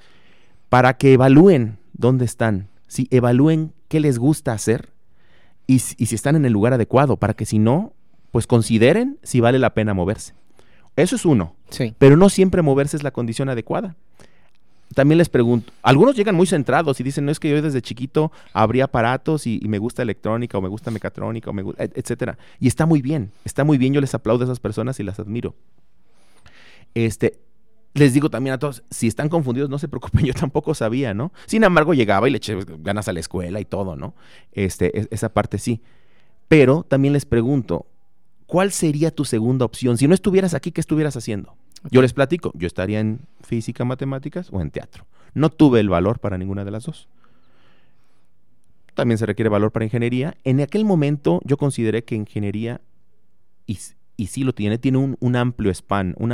para 0.69 0.95
que 0.97 1.13
evalúen 1.15 1.79
dónde 1.93 2.25
están, 2.25 2.69
si 2.87 3.09
evalúen 3.11 3.73
qué 3.89 4.01
les 4.01 4.19
gusta 4.19 4.53
hacer 4.53 4.91
y, 5.67 5.81
si- 5.81 5.95
y 5.99 6.07
si 6.07 6.15
están 6.15 6.37
en 6.37 6.45
el 6.45 6.53
lugar 6.53 6.73
adecuado, 6.73 7.17
para 7.17 7.35
que 7.35 7.47
si 7.47 7.59
no, 7.59 7.93
pues 8.33 8.47
consideren 8.47 9.19
si 9.23 9.41
vale 9.41 9.59
la 9.59 9.75
pena 9.75 9.95
moverse. 9.95 10.35
Eso 10.97 11.17
es 11.17 11.25
uno, 11.25 11.55
Sí. 11.71 11.95
pero 11.99 12.17
no 12.17 12.29
siempre 12.29 12.63
moverse 12.63 12.97
es 12.97 13.03
la 13.03 13.11
condición 13.11 13.49
adecuada. 13.49 13.97
También 14.95 15.19
les 15.19 15.29
pregunto, 15.29 15.73
algunos 15.83 16.17
llegan 16.17 16.35
muy 16.35 16.49
centrados 16.49 16.99
y 16.99 17.05
dicen, 17.05 17.25
no 17.25 17.31
es 17.31 17.39
que 17.39 17.49
yo 17.49 17.63
desde 17.63 17.81
chiquito 17.81 18.33
abrí 18.53 18.81
aparatos 18.81 19.47
y, 19.47 19.61
y 19.63 19.69
me 19.69 19.79
gusta 19.79 20.03
electrónica 20.03 20.59
o 20.59 20.61
me 20.61 20.69
gusta 20.69 20.91
mecatrónica 20.91 21.51
o 21.51 21.53
me 21.53 21.63
gu- 21.65 21.77
et- 21.79 21.97
etcétera. 21.97 22.37
Y 22.59 22.67
está 22.67 22.87
muy 22.87 23.01
bien, 23.01 23.31
está 23.45 23.63
muy 23.63 23.79
bien, 23.79 23.93
yo 23.95 24.01
les 24.01 24.15
aplaudo 24.17 24.43
a 24.43 24.47
esas 24.47 24.59
personas 24.59 24.99
y 24.99 25.05
las 25.05 25.21
admiro. 25.21 25.55
Este, 26.95 27.39
les 27.95 28.15
digo 28.15 28.31
también 28.31 28.55
a 28.55 28.59
todos, 28.59 28.83
si 28.91 29.07
están 29.07 29.29
confundidos, 29.29 29.69
no 29.71 29.79
se 29.79 29.89
preocupen, 29.89 30.25
yo 30.27 30.35
tampoco 30.35 30.75
sabía, 30.75 31.15
¿no? 31.15 31.33
Sin 31.47 31.65
embargo, 31.65 31.95
llegaba 31.95 32.29
y 32.29 32.33
le 32.33 32.37
eché 32.39 32.57
ganas 32.79 33.09
a 33.09 33.13
la 33.13 33.21
escuela 33.21 33.61
y 33.61 33.65
todo, 33.65 33.97
¿no? 33.97 34.15
Este, 34.53 34.99
es- 34.99 35.09
esa 35.11 35.31
parte 35.33 35.59
sí. 35.59 35.81
Pero 36.49 36.85
también 36.89 37.13
les 37.13 37.25
pregunto, 37.27 37.87
¿cuál 38.47 38.73
sería 38.73 39.11
tu 39.13 39.25
segunda 39.25 39.65
opción? 39.65 39.97
Si 39.99 40.09
no 40.09 40.15
estuvieras 40.15 40.55
aquí, 40.55 40.73
¿qué 40.73 40.81
estuvieras 40.81 41.17
haciendo? 41.17 41.55
Yo 41.91 42.03
les 42.03 42.13
platico, 42.13 42.53
yo 42.55 42.67
estaría 42.67 43.01
en 43.01 43.21
física, 43.43 43.85
matemáticas 43.85 44.49
o 44.53 44.61
en 44.61 44.71
teatro. 44.71 45.07
No 45.33 45.49
tuve 45.49 45.81
el 45.81 45.89
valor 45.89 46.19
para 46.19 46.37
ninguna 46.37 46.65
de 46.65 46.71
las 46.73 46.85
dos. 46.85 47.09
También 48.95 49.17
se 49.19 49.27
requiere 49.27 49.49
valor 49.49 49.73
para 49.73 49.85
ingeniería. 49.85 50.37
En 50.45 50.61
aquel 50.61 50.85
momento 50.85 51.41
yo 51.45 51.57
consideré 51.57 52.05
que 52.05 52.17
ingeniería, 52.17 52.81
y, 53.67 53.79
y 54.21 54.27
sí 54.27 54.45
lo 54.45 54.53
tiene, 54.53 54.79
tiene 54.79 54.99
un, 54.99 55.17
un 55.21 55.37
amplio 55.37 55.71
span, 55.73 56.15
un, 56.19 56.33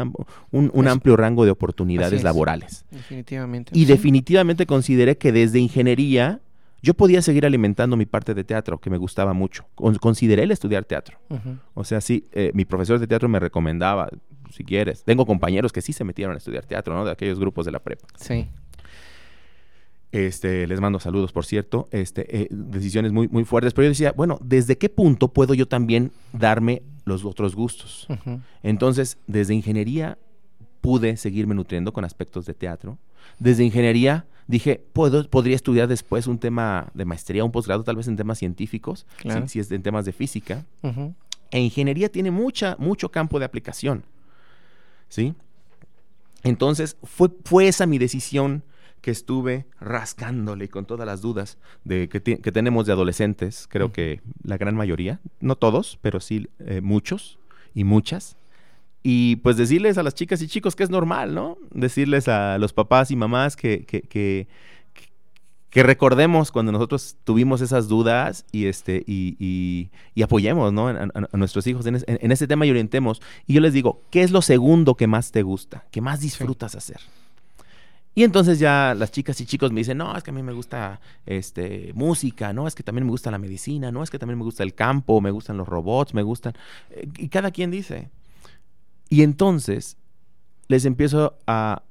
un- 0.51 0.71
un 0.73 0.89
amplio 0.89 1.17
rango 1.17 1.45
de 1.45 1.51
oportunidades 1.51 2.23
laborales. 2.23 2.85
Definitivamente. 2.91 3.71
Y 3.75 3.81
Sí. 3.81 3.85
definitivamente 3.87 4.67
consideré 4.67 5.17
que 5.19 5.33
desde 5.33 5.59
ingeniería 5.59 6.41
yo 6.83 6.95
podía 6.95 7.21
seguir 7.23 7.47
alimentando 7.47 7.97
mi 7.97 8.07
parte 8.07 8.35
de 8.35 8.45
teatro, 8.45 8.79
que 8.79 8.91
me 8.91 8.97
gustaba 8.97 9.33
mucho. 9.33 9.65
Con- 9.75 9.97
consideré 9.97 10.43
el 10.45 10.51
estudiar 10.51 10.85
teatro. 10.85 11.19
O 11.75 11.85
sea, 11.85 12.01
sí, 12.01 12.25
eh, 12.33 12.51
mi 12.55 12.65
profesor 12.65 12.99
de 12.99 13.07
teatro 13.07 13.29
me 13.29 13.41
recomendaba, 13.41 14.09
si 14.53 14.63
quieres. 14.63 15.03
Tengo 15.05 15.27
compañeros 15.27 15.73
que 15.73 15.81
sí 15.83 15.93
se 15.93 16.05
metieron 16.05 16.35
a 16.35 16.39
estudiar 16.39 16.65
teatro, 16.65 16.95
¿no? 16.95 17.05
De 17.05 17.11
aquellos 17.11 17.39
grupos 17.41 17.65
de 17.67 17.73
la 17.73 17.79
prepa. 17.81 18.07
Sí. 18.17 18.47
Este, 20.17 20.67
les 20.67 20.81
mando 20.81 20.99
saludos, 20.99 21.33
por 21.33 21.45
cierto. 21.45 21.89
Este, 21.91 22.43
eh, 22.43 22.49
decisiones 22.51 23.13
muy, 23.13 23.29
muy 23.29 23.45
fuertes. 23.45 23.75
Pero 23.75 23.85
yo 23.85 23.91
decía, 23.91 24.13
bueno, 24.13 24.39
¿desde 24.43 24.79
qué 24.79 24.89
punto 24.89 25.29
puedo 25.29 25.53
yo 25.53 25.69
también 25.69 26.11
darme 26.33 26.83
los 27.05 27.25
otros 27.25 27.55
gustos? 27.55 28.07
Entonces, 28.63 29.19
desde 29.27 29.55
ingeniería 29.55 30.17
pude 30.81 31.17
seguirme 31.17 31.55
nutriendo 31.55 31.93
con 31.93 32.05
aspectos 32.05 32.47
de 32.47 32.55
teatro. 32.55 32.97
Desde 33.39 33.65
ingeniería 33.65 34.25
dije, 34.47 34.83
¿puedo, 34.93 35.29
podría 35.29 35.57
estudiar 35.57 35.89
después 35.89 36.27
un 36.27 36.39
tema 36.39 36.89
de 36.95 37.05
maestría, 37.05 37.45
un 37.45 37.53
posgrado 37.53 37.85
tal 37.85 37.97
vez 37.97 38.09
en 38.09 38.17
temas 38.17 38.39
científicos, 38.39 39.05
Claro. 39.19 39.43
si, 39.49 39.55
si 39.55 39.59
es 39.61 39.71
en 39.71 39.83
temas 39.83 40.05
de 40.05 40.13
física. 40.13 40.65
Ujú. 40.83 41.15
E 41.51 41.61
ingeniería 41.61 42.09
tiene 42.09 42.31
mucha, 42.31 42.77
mucho 42.79 43.11
campo 43.11 43.39
de 43.39 43.45
aplicación. 43.45 44.03
¿Sí? 45.09 45.35
Entonces, 46.43 46.97
fue, 47.03 47.29
fue 47.45 47.69
esa 47.69 47.87
mi 47.87 47.99
decisión 47.99 48.63
que 49.07 49.13
estuve 49.13 49.67
rascándole 49.79 50.69
con 50.69 50.85
todas 50.85 51.07
las 51.07 51.21
dudas 51.23 51.59
de 51.85 52.09
que, 52.09 52.21
que 52.21 52.51
tenemos 52.51 52.87
de 52.87 52.93
adolescentes. 52.93 53.69
Creo 53.71 53.87
Ujú. 53.87 53.93
que 53.93 54.21
la 54.43 54.57
gran 54.57 54.75
mayoría, 54.75 55.21
no 55.39 55.55
todos, 55.55 55.97
pero 56.03 56.19
sí 56.19 56.49
eh, 56.59 56.81
muchos 56.81 57.39
y 57.73 57.85
muchas. 57.85 58.37
Y 59.05 59.37
pues 59.37 59.57
decirles 59.57 59.97
a 59.97 60.03
las 60.03 60.15
chicas 60.17 60.43
y 60.43 60.49
chicos 60.49 60.75
que 60.75 60.83
es 60.83 60.91
normal, 60.91 61.37
¿no? 61.37 61.57
Decirles 61.71 62.27
a 62.27 62.59
los 62.59 62.73
papás 62.73 63.13
y 63.13 63.17
mamás 63.17 63.55
que, 63.55 63.85
que, 63.87 64.03
que, 64.03 64.49
que 65.71 65.83
recordemos 65.85 66.51
cuando 66.51 66.73
nosotros 66.73 67.15
tuvimos 67.23 67.61
esas 67.61 67.87
dudas 67.87 68.45
y 68.51 68.67
este 68.67 69.05
y, 69.07 69.37
y- 69.39 69.91
y 70.17 70.23
apoyemos 70.23 70.73
¿no? 70.73 70.89
a, 70.89 71.07
nuestros 71.37 71.65
hijos 71.69 71.87
en, 71.87 71.95
es- 71.95 72.05
en- 72.09 72.19
en 72.21 72.33
ese 72.33 72.49
tema 72.49 72.67
y 72.67 72.71
orientemos. 72.71 73.23
Y 73.47 73.55
yo 73.55 73.61
les 73.61 73.73
digo, 73.73 74.03
¿qué 74.11 74.23
es 74.25 74.33
lo 74.33 74.43
segundo 74.43 74.97
que 74.97 75.07
más 75.07 75.31
te 75.31 75.43
gusta? 75.43 75.85
¿Qué 75.93 76.01
más 76.01 76.21
disfrutas 76.21 76.75
hacer? 76.75 76.99
Y 78.17 78.25
entonces 78.25 78.59
ya 78.59 78.95
las 78.97 79.13
chicas 79.13 79.39
y 79.43 79.45
chicos 79.47 79.73
me 79.73 79.81
dicen, 79.81 79.99
no, 79.99 80.17
es 80.17 80.23
que 80.25 80.31
a 80.31 80.33
mí 80.33 80.43
me 80.43 80.55
gusta 80.55 81.01
este, 81.27 81.93
música, 81.95 82.55
no, 82.55 82.67
es 82.67 82.75
que 82.75 82.83
también 82.83 83.05
me 83.05 83.11
gusta 83.11 83.31
la 83.31 83.37
medicina, 83.37 83.93
no, 83.93 84.03
es 84.03 84.09
que 84.09 84.19
también 84.19 84.39
me 84.39 84.45
gusta 84.45 84.63
el 84.63 84.73
campo, 84.75 85.21
me 85.21 85.31
gustan 85.31 85.59
los 85.59 85.69
robots, 85.69 86.15
me 86.15 86.23
gustan... 86.23 86.55
eh, 86.91 87.07
Y 87.19 87.29
cada 87.29 87.51
quien 87.51 87.71
dice. 87.71 88.09
Y 89.11 89.21
entonces 89.23 89.99
les 90.69 90.87
empiezo 90.87 91.37
a, 91.47 91.83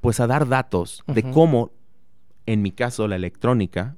pues 0.00 0.20
a 0.20 0.28
dar 0.28 0.46
datos 0.46 1.02
de 1.08 1.24
cómo, 1.32 1.72
en 2.46 2.62
mi 2.62 2.70
caso, 2.70 3.08
la 3.08 3.16
electrónica 3.16 3.96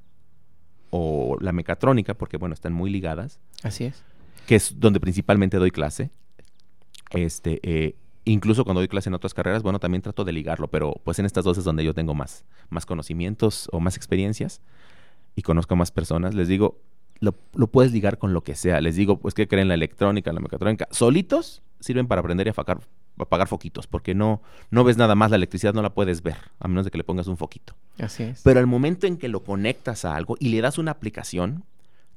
o 0.89 1.37
la 1.39 1.51
mecatrónica, 1.51 2.15
porque 2.15 2.37
bueno, 2.37 2.53
están 2.55 2.73
muy 2.73 2.89
ligadas, 2.89 3.39
Así 3.61 3.83
es. 3.85 4.03
que 4.47 4.55
es 4.55 4.79
donde 4.79 4.99
principalmente 4.99 5.57
doy 5.57 5.69
clase. 5.69 6.09
Este, 7.11 7.59
eh, 7.61 7.95
incluso 8.25 8.63
cuando 8.63 8.81
doy 8.81 8.87
clase 8.87 9.09
en 9.09 9.13
otras 9.15 9.33
carreras, 9.33 9.63
bueno, 9.63 9.79
también 9.79 10.01
trato 10.01 10.23
de 10.25 10.31
ligarlo, 10.31 10.67
pero 10.67 10.93
pues 11.03 11.19
en 11.19 11.25
estas 11.25 11.43
dos 11.43 11.57
es 11.57 11.63
donde 11.63 11.83
yo 11.83 11.93
tengo 11.93 12.13
más, 12.13 12.45
más 12.69 12.85
conocimientos 12.85 13.69
o 13.71 13.79
más 13.79 13.95
experiencias 13.97 14.61
y 15.35 15.41
conozco 15.41 15.75
más 15.75 15.91
personas. 15.91 16.35
Les 16.35 16.47
digo, 16.47 16.79
lo, 17.19 17.35
lo 17.53 17.67
puedes 17.67 17.91
ligar 17.91 18.17
con 18.17 18.33
lo 18.33 18.41
que 18.43 18.55
sea. 18.55 18.81
Les 18.81 18.95
digo, 18.95 19.17
pues, 19.19 19.33
¿qué 19.33 19.47
creen? 19.47 19.67
La 19.67 19.73
electrónica, 19.73 20.31
la 20.33 20.39
mecatrónica, 20.39 20.87
solitos 20.91 21.61
sirven 21.79 22.07
para 22.07 22.19
aprender 22.21 22.45
y 22.47 22.49
apagar, 22.49 22.79
apagar 23.17 23.47
foquitos, 23.47 23.87
porque 23.87 24.13
no, 24.13 24.41
no 24.69 24.83
ves 24.83 24.97
nada 24.97 25.15
más, 25.15 25.29
la 25.31 25.37
electricidad 25.37 25.73
no 25.73 25.81
la 25.81 25.93
puedes 25.93 26.21
ver, 26.23 26.35
a 26.59 26.67
menos 26.67 26.85
de 26.85 26.91
que 26.91 26.97
le 26.97 27.03
pongas 27.05 27.27
un 27.27 27.37
foquito. 27.37 27.73
Así 27.99 28.23
es. 28.23 28.41
Pero 28.43 28.59
al 28.59 28.67
momento 28.67 29.07
en 29.07 29.17
que 29.17 29.27
lo 29.29 29.43
conectas 29.43 30.03
a 30.05 30.15
algo 30.15 30.35
y 30.39 30.49
le 30.49 30.61
das 30.61 30.77
una 30.77 30.91
aplicación, 30.91 31.63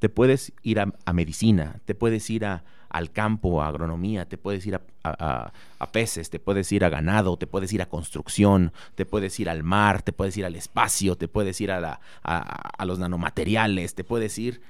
te 0.01 0.09
puedes 0.09 0.53
ir 0.65 0.81
a, 0.81 0.93
a 1.05 1.13
medicina, 1.13 1.81
te 1.85 1.95
puedes 1.95 2.29
ir 2.29 2.45
a- 2.45 2.65
al 2.93 3.11
campo, 3.11 3.63
a 3.63 3.69
agronomía, 3.69 4.27
te 4.27 4.37
puedes 4.39 4.65
ir 4.67 4.77
a, 4.77 4.81
a- 5.03 5.87
peces, 5.91 6.31
te 6.31 6.39
puedes 6.39 6.71
ir 6.71 6.85
a 6.85 6.89
ganado, 6.89 7.37
te 7.37 7.47
puedes 7.47 7.73
ir 7.73 7.83
a 7.83 7.87
construcción, 7.87 8.73
te 8.95 9.05
puedes 9.05 9.41
ir 9.41 9.51
al 9.51 9.63
mar, 9.65 10.03
te 10.03 10.13
puedes 10.13 10.37
ir 10.37 10.45
al 10.45 10.55
espacio, 10.55 11.17
te 11.17 11.27
puedes 11.27 11.61
ir 11.61 11.73
a, 11.73 11.81
la- 11.81 12.01
a- 12.23 12.85
los 12.85 12.99
nanomateriales, 12.99 13.95
te 13.95 14.05
puedes 14.05 14.39
ir 14.39 14.61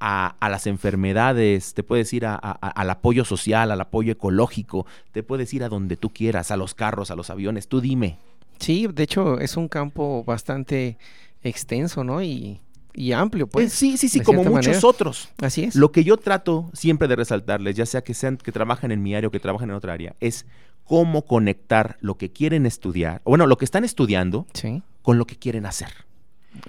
a, 0.00 0.34
a 0.40 0.48
las 0.48 0.66
enfermedades, 0.66 1.74
te 1.74 1.82
puedes 1.82 2.12
ir 2.12 2.26
a- 2.26 2.34
al 2.34 2.90
apoyo 2.90 3.24
social, 3.24 3.70
al 3.70 3.80
apoyo 3.80 4.12
ecológico, 4.12 4.86
te 5.12 5.22
puedes 5.22 5.52
ir 5.54 5.64
a 5.64 5.68
donde 5.68 5.96
tú 5.96 6.10
quieras, 6.10 6.50
a 6.50 6.56
los 6.56 6.74
carros, 6.74 7.10
a 7.10 7.16
los 7.16 7.30
aviones, 7.30 7.68
tú 7.68 7.80
dime. 7.80 8.16
Sí, 8.58 8.86
de 8.92 9.02
hecho 9.04 9.38
es 9.40 9.56
un 9.56 9.68
campo 9.68 10.22
bastante 10.24 10.98
extenso, 11.42 12.04
¿no? 12.04 12.22
Y, 12.22 12.60
y 12.94 13.12
amplio, 13.12 13.46
Pues, 13.46 13.66
pues. 13.66 13.72
sí, 13.72 13.96
sí, 13.96 14.08
sí, 14.08 14.20
como 14.20 14.42
muchos 14.44 14.66
manera. 14.66 14.80
otros. 14.82 15.28
Así 15.40 15.64
es. 15.64 15.74
Lo 15.74 15.92
que 15.92 16.04
yo 16.04 16.16
trato 16.16 16.70
siempre 16.72 17.08
de 17.08 17.16
resaltarles, 17.16 17.76
ya 17.76 17.86
sea 17.86 18.02
que 18.02 18.14
sean 18.14 18.36
que 18.36 18.52
trabajan 18.52 18.90
en 18.92 19.02
mi 19.02 19.14
área 19.14 19.28
o 19.28 19.30
que 19.30 19.40
trabajan 19.40 19.70
en 19.70 19.76
otra 19.76 19.92
área, 19.92 20.14
es 20.20 20.46
cómo 20.84 21.22
conectar 21.22 21.96
lo 22.00 22.16
que 22.16 22.30
quieren 22.30 22.66
estudiar, 22.66 23.20
o 23.24 23.30
bueno, 23.30 23.46
lo 23.46 23.56
que 23.58 23.64
están 23.64 23.84
estudiando 23.84 24.46
Sí, 24.54 24.82
con 25.02 25.18
lo 25.18 25.24
que 25.26 25.36
quieren 25.36 25.66
hacer. 25.66 25.88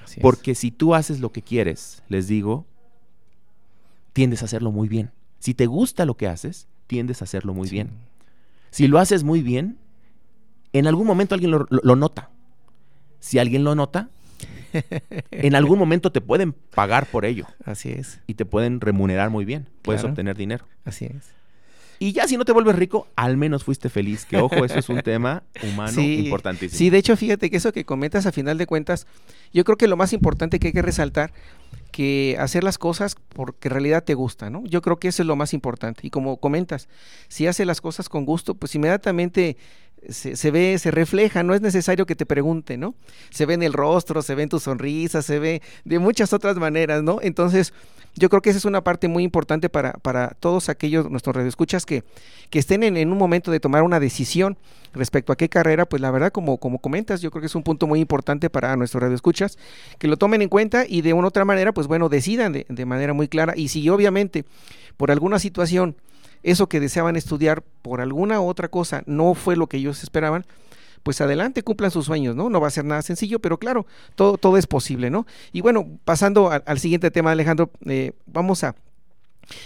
así 0.04 0.20
es. 0.20 0.22
Porque 0.22 0.54
si 0.56 0.70
tú 0.72 0.94
haces 0.94 1.20
lo 1.22 1.32
que 1.32 1.42
quieres, 1.42 2.04
les 2.08 2.28
digo, 2.28 2.66
tiendes 4.14 4.42
a 4.42 4.46
hacerlo 4.46 4.72
muy 4.72 4.88
bien. 4.88 5.12
Si 5.40 5.54
te 5.54 5.66
gusta 5.66 6.06
lo 6.06 6.16
que 6.16 6.28
haces, 6.28 6.68
tiendes 6.88 7.22
a 7.22 7.26
hacerlo 7.26 7.54
muy 7.54 7.68
Sí. 7.68 7.76
bien. 7.76 7.90
Si 8.70 8.88
lo 8.88 9.00
haces 9.00 9.24
muy 9.24 9.42
bien, 9.42 9.78
en 10.74 10.88
algún 10.88 11.08
momento 11.08 11.34
alguien 11.36 11.52
lo, 11.52 11.66
lo- 11.70 11.82
lo 11.84 11.96
nota. 11.96 12.30
Si 13.20 13.40
alguien 13.40 13.64
lo 13.64 13.76
nota, 13.76 14.10
en 15.32 15.56
algún 15.56 15.78
momento 15.80 16.12
te 16.12 16.22
pueden 16.22 16.54
pagar 16.54 17.06
por 17.08 17.26
ello 17.26 17.46
Así 17.66 17.90
es, 17.92 18.20
y 18.28 18.34
te 18.36 18.46
pueden 18.46 18.82
remunerar 18.82 19.30
muy 19.30 19.46
bien. 19.46 19.68
Puedes 19.82 20.02
Claro. 20.02 20.12
obtener 20.14 20.38
dinero. 20.38 20.66
así 20.86 21.06
es. 21.06 21.30
Y 22.00 22.14
ya 22.14 22.28
si 22.28 22.36
no 22.36 22.46
te 22.46 22.52
vuelves 22.52 22.76
rico, 22.76 23.08
al 23.16 23.38
menos 23.38 23.64
fuiste 23.64 23.88
feliz. 23.88 24.26
Que 24.26 24.38
ojo, 24.38 24.66
eso 24.66 24.80
es 24.80 24.90
un 24.90 25.02
tema 25.04 25.44
humano 25.62 25.92
Sí, 25.92 26.26
importantísimo. 26.26 26.76
Sí, 26.78 26.90
de 26.90 26.98
hecho, 26.98 27.16
fíjate 27.16 27.52
que 27.52 27.58
eso 27.58 27.72
que 27.72 27.86
comentas 27.86 28.26
a 28.26 28.32
final 28.32 28.58
de 28.58 28.66
cuentas, 28.66 29.06
yo 29.54 29.64
creo 29.64 29.78
que 29.78 29.88
lo 29.88 29.98
más 29.98 30.12
importante 30.12 30.58
que 30.60 30.68
hay 30.68 30.74
que 30.74 30.82
resaltar, 30.82 31.32
que 31.92 32.36
hacer 32.40 32.64
las 32.64 32.78
cosas 32.78 33.16
porque 33.30 33.68
en 33.68 33.74
realidad 33.74 34.04
te 34.04 34.14
gusta, 34.14 34.50
¿no? 34.50 34.64
Yo 34.66 34.82
creo 34.82 34.98
que 35.00 35.10
eso 35.10 35.24
es 35.24 35.28
lo 35.28 35.36
más 35.36 35.54
importante. 35.54 36.06
Y 36.08 36.10
como 36.10 36.38
comentas, 36.38 36.88
si 37.28 37.48
haces 37.48 37.68
las 37.68 37.82
cosas 37.82 38.10
con 38.10 38.26
gusto, 38.26 38.56
pues 38.56 38.74
inmediatamente 38.76 39.58
se, 40.10 40.36
se 40.36 40.52
ve, 40.52 40.80
se 40.80 40.92
refleja, 40.92 41.44
no 41.44 41.54
es 41.54 41.62
necesario 41.62 42.06
que 42.06 42.16
te 42.16 42.26
pregunte, 42.26 42.78
¿no? 42.78 42.96
Se 43.30 43.46
ve 43.46 43.54
en 43.54 43.64
el 43.64 43.74
rostro, 43.74 44.22
se 44.22 44.36
ve 44.36 44.44
en 44.44 44.50
tu 44.50 44.60
sonrisa, 44.60 45.22
se 45.22 45.40
ve 45.40 45.62
de 45.86 46.00
muchas 46.00 46.34
otras 46.34 46.58
maneras, 46.58 47.04
¿no? 47.04 47.20
Entonces, 47.22 47.74
yo 48.16 48.30
creo 48.30 48.42
que 48.42 48.50
esa 48.50 48.60
es 48.60 48.66
una 48.66 48.84
parte 48.84 49.08
muy 49.08 49.24
importante 49.24 49.70
para, 49.70 49.94
para 49.94 50.36
todos 50.40 50.70
aquellos, 50.70 51.10
nuestros 51.10 51.36
radioescuchas, 51.36 51.86
que, 51.86 52.04
que 52.50 52.60
estén 52.60 52.84
en, 52.84 52.98
en 52.98 53.12
un 53.12 53.18
momento 53.18 53.52
de 53.52 53.60
tomar 53.60 53.84
una 53.84 54.00
decisión 54.00 54.58
respecto 54.94 55.32
a 55.32 55.38
qué 55.38 55.48
carrera, 55.48 55.86
pues 55.86 56.02
la 56.02 56.12
verdad, 56.12 56.32
como, 56.32 56.58
como 56.58 56.80
comentas, 56.80 57.22
yo 57.22 57.32
creo 57.32 57.42
que 57.42 57.48
es 57.48 57.56
un 57.56 57.64
punto 57.64 57.88
muy 57.88 58.00
importante 58.00 58.50
para 58.50 58.76
nuestros 58.76 59.02
radioescuchas, 59.02 59.58
que 59.98 60.08
lo 60.08 60.18
tomen 60.18 60.42
en 60.42 60.50
cuenta 60.50 60.86
y 60.88 61.02
de 61.02 61.14
una 61.14 61.26
u 61.26 61.28
otra 61.30 61.46
manera, 61.46 61.72
pues 61.72 61.88
bueno, 61.88 62.10
decidan 62.10 62.52
de, 62.52 62.66
de 62.68 62.86
manera 62.86 63.14
muy 63.14 63.28
clara. 63.28 63.54
Y 63.56 63.70
si 63.70 63.88
obviamente 63.90 64.46
por 64.98 65.12
alguna 65.12 65.40
situación 65.40 65.96
eso 66.44 66.68
que 66.68 66.80
deseaban 66.80 67.16
estudiar 67.16 67.64
por 67.82 68.02
alguna 68.02 68.42
otra 68.42 68.68
cosa 68.68 69.04
no 69.06 69.36
fue 69.36 69.56
lo 69.56 69.68
que 69.68 69.78
ellos 69.78 70.04
esperaban, 70.04 70.46
pues 71.04 71.22
adelante, 71.22 71.64
cumplan 71.64 71.92
sus 71.92 72.06
sueños, 72.06 72.36
¿no? 72.36 72.50
No 72.50 72.62
va 72.62 72.68
a 72.68 72.72
ser 72.72 72.86
nada 72.86 73.02
sencillo, 73.02 73.40
pero 73.40 73.58
claro, 73.58 73.86
todo, 74.16 74.38
todo 74.38 74.58
es 74.58 74.68
posible, 74.68 75.10
¿no? 75.10 75.26
Y 75.52 75.62
bueno, 75.62 75.88
pasando 76.06 76.50
al, 76.52 76.80
siguiente 76.80 77.12
tema, 77.12 77.32
Alejandro, 77.32 77.72
eh, 77.86 78.14
vamos 78.26 78.64
a... 78.64 78.76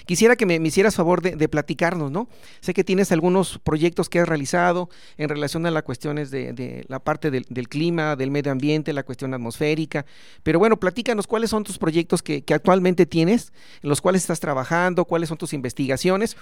Quisiera 0.05 0.35
que 0.35 0.45
me, 0.45 0.59
me 0.59 0.67
hicieras 0.67 0.95
favor 0.95 1.21
de, 1.21 1.35
de 1.35 1.47
platicarnos, 1.49 2.11
¿no? 2.11 2.27
Sé 2.61 2.73
que 2.73 2.83
tienes 2.83 3.11
algunos 3.11 3.59
proyectos 3.59 4.09
que 4.09 4.19
has 4.19 4.27
realizado 4.27 4.89
en 5.17 5.29
relación 5.29 5.65
a 5.65 5.71
las 5.71 5.83
cuestiones 5.83 6.31
de, 6.31 6.53
de 6.53 6.85
la 6.87 6.99
parte 6.99 7.31
del, 7.31 7.45
del 7.49 7.67
clima, 7.69 8.15
del 8.15 8.31
medio 8.31 8.51
ambiente, 8.51 8.93
la 8.93 9.03
cuestión 9.03 9.33
atmosférica, 9.33 10.05
pero 10.43 10.59
bueno, 10.59 10.77
platícanos 10.77 11.27
cuáles 11.27 11.49
son 11.49 11.63
tus 11.63 11.77
proyectos 11.77 12.21
que, 12.23 12.43
que 12.43 12.53
actualmente 12.53 13.05
tienes, 13.05 13.53
en 13.81 13.89
los 13.89 14.01
cuales 14.01 14.21
estás 14.23 14.39
trabajando, 14.39 15.05
cuáles 15.05 15.29
son 15.29 15.37
tus 15.37 15.53
investigaciones, 15.53 16.35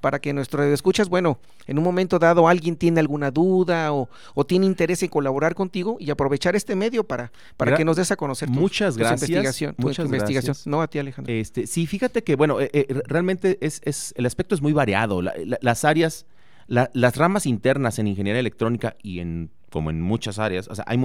para 0.00 0.20
que 0.20 0.32
nuestro 0.32 0.62
escuchas, 0.64 1.08
bueno, 1.08 1.38
en 1.66 1.78
un 1.78 1.84
momento 1.84 2.18
dado 2.18 2.46
alguien 2.48 2.76
tiene 2.76 3.00
alguna 3.00 3.30
duda 3.30 3.92
o, 3.92 4.08
o 4.34 4.46
tiene 4.46 4.66
interés 4.66 5.02
en 5.02 5.08
colaborar 5.08 5.54
contigo 5.54 5.96
y 5.98 6.10
aprovechar 6.10 6.54
este 6.56 6.76
medio 6.76 7.04
para, 7.04 7.32
para 7.56 7.72
Gra- 7.72 7.76
que 7.78 7.84
nos 7.84 7.96
des 7.96 8.10
a 8.12 8.16
conocer 8.16 8.48
tus- 8.48 8.56
muchas 8.56 8.94
tus 8.94 8.98
gracias, 8.98 9.22
investigación, 9.28 9.74
tu- 9.74 9.82
tu 9.82 9.88
muchas 9.88 10.04
investigación. 10.06 10.44
gracias. 10.52 10.66
No 10.66 10.82
a 10.82 10.86
ti, 10.88 10.98
Alejandro. 10.98 11.32
Este, 11.34 11.66
sí, 11.66 11.86
fíjate 11.86 12.22
que, 12.22 12.36
bueno, 12.36 12.60
eh, 12.60 12.70
eh, 12.72 12.86
realmente 13.06 13.58
es, 13.60 13.80
es- 13.84 14.14
el 14.16 14.26
aspecto 14.26 14.54
es 14.54 14.62
muy 14.62 14.72
variado. 14.72 15.22
La- 15.22 15.34
la- 15.44 15.58
las 15.60 15.84
áreas, 15.84 16.26
la- 16.66 16.90
las 16.94 17.16
ramas 17.16 17.46
internas 17.46 17.98
en 17.98 18.06
ingeniería 18.06 18.40
electrónica 18.40 18.96
y 19.02 19.20
en, 19.20 19.50
como 19.70 19.90
en 19.90 20.00
muchas 20.00 20.38
áreas, 20.38 20.68
o 20.68 20.74
sea, 20.74 20.84
hay 20.86 20.98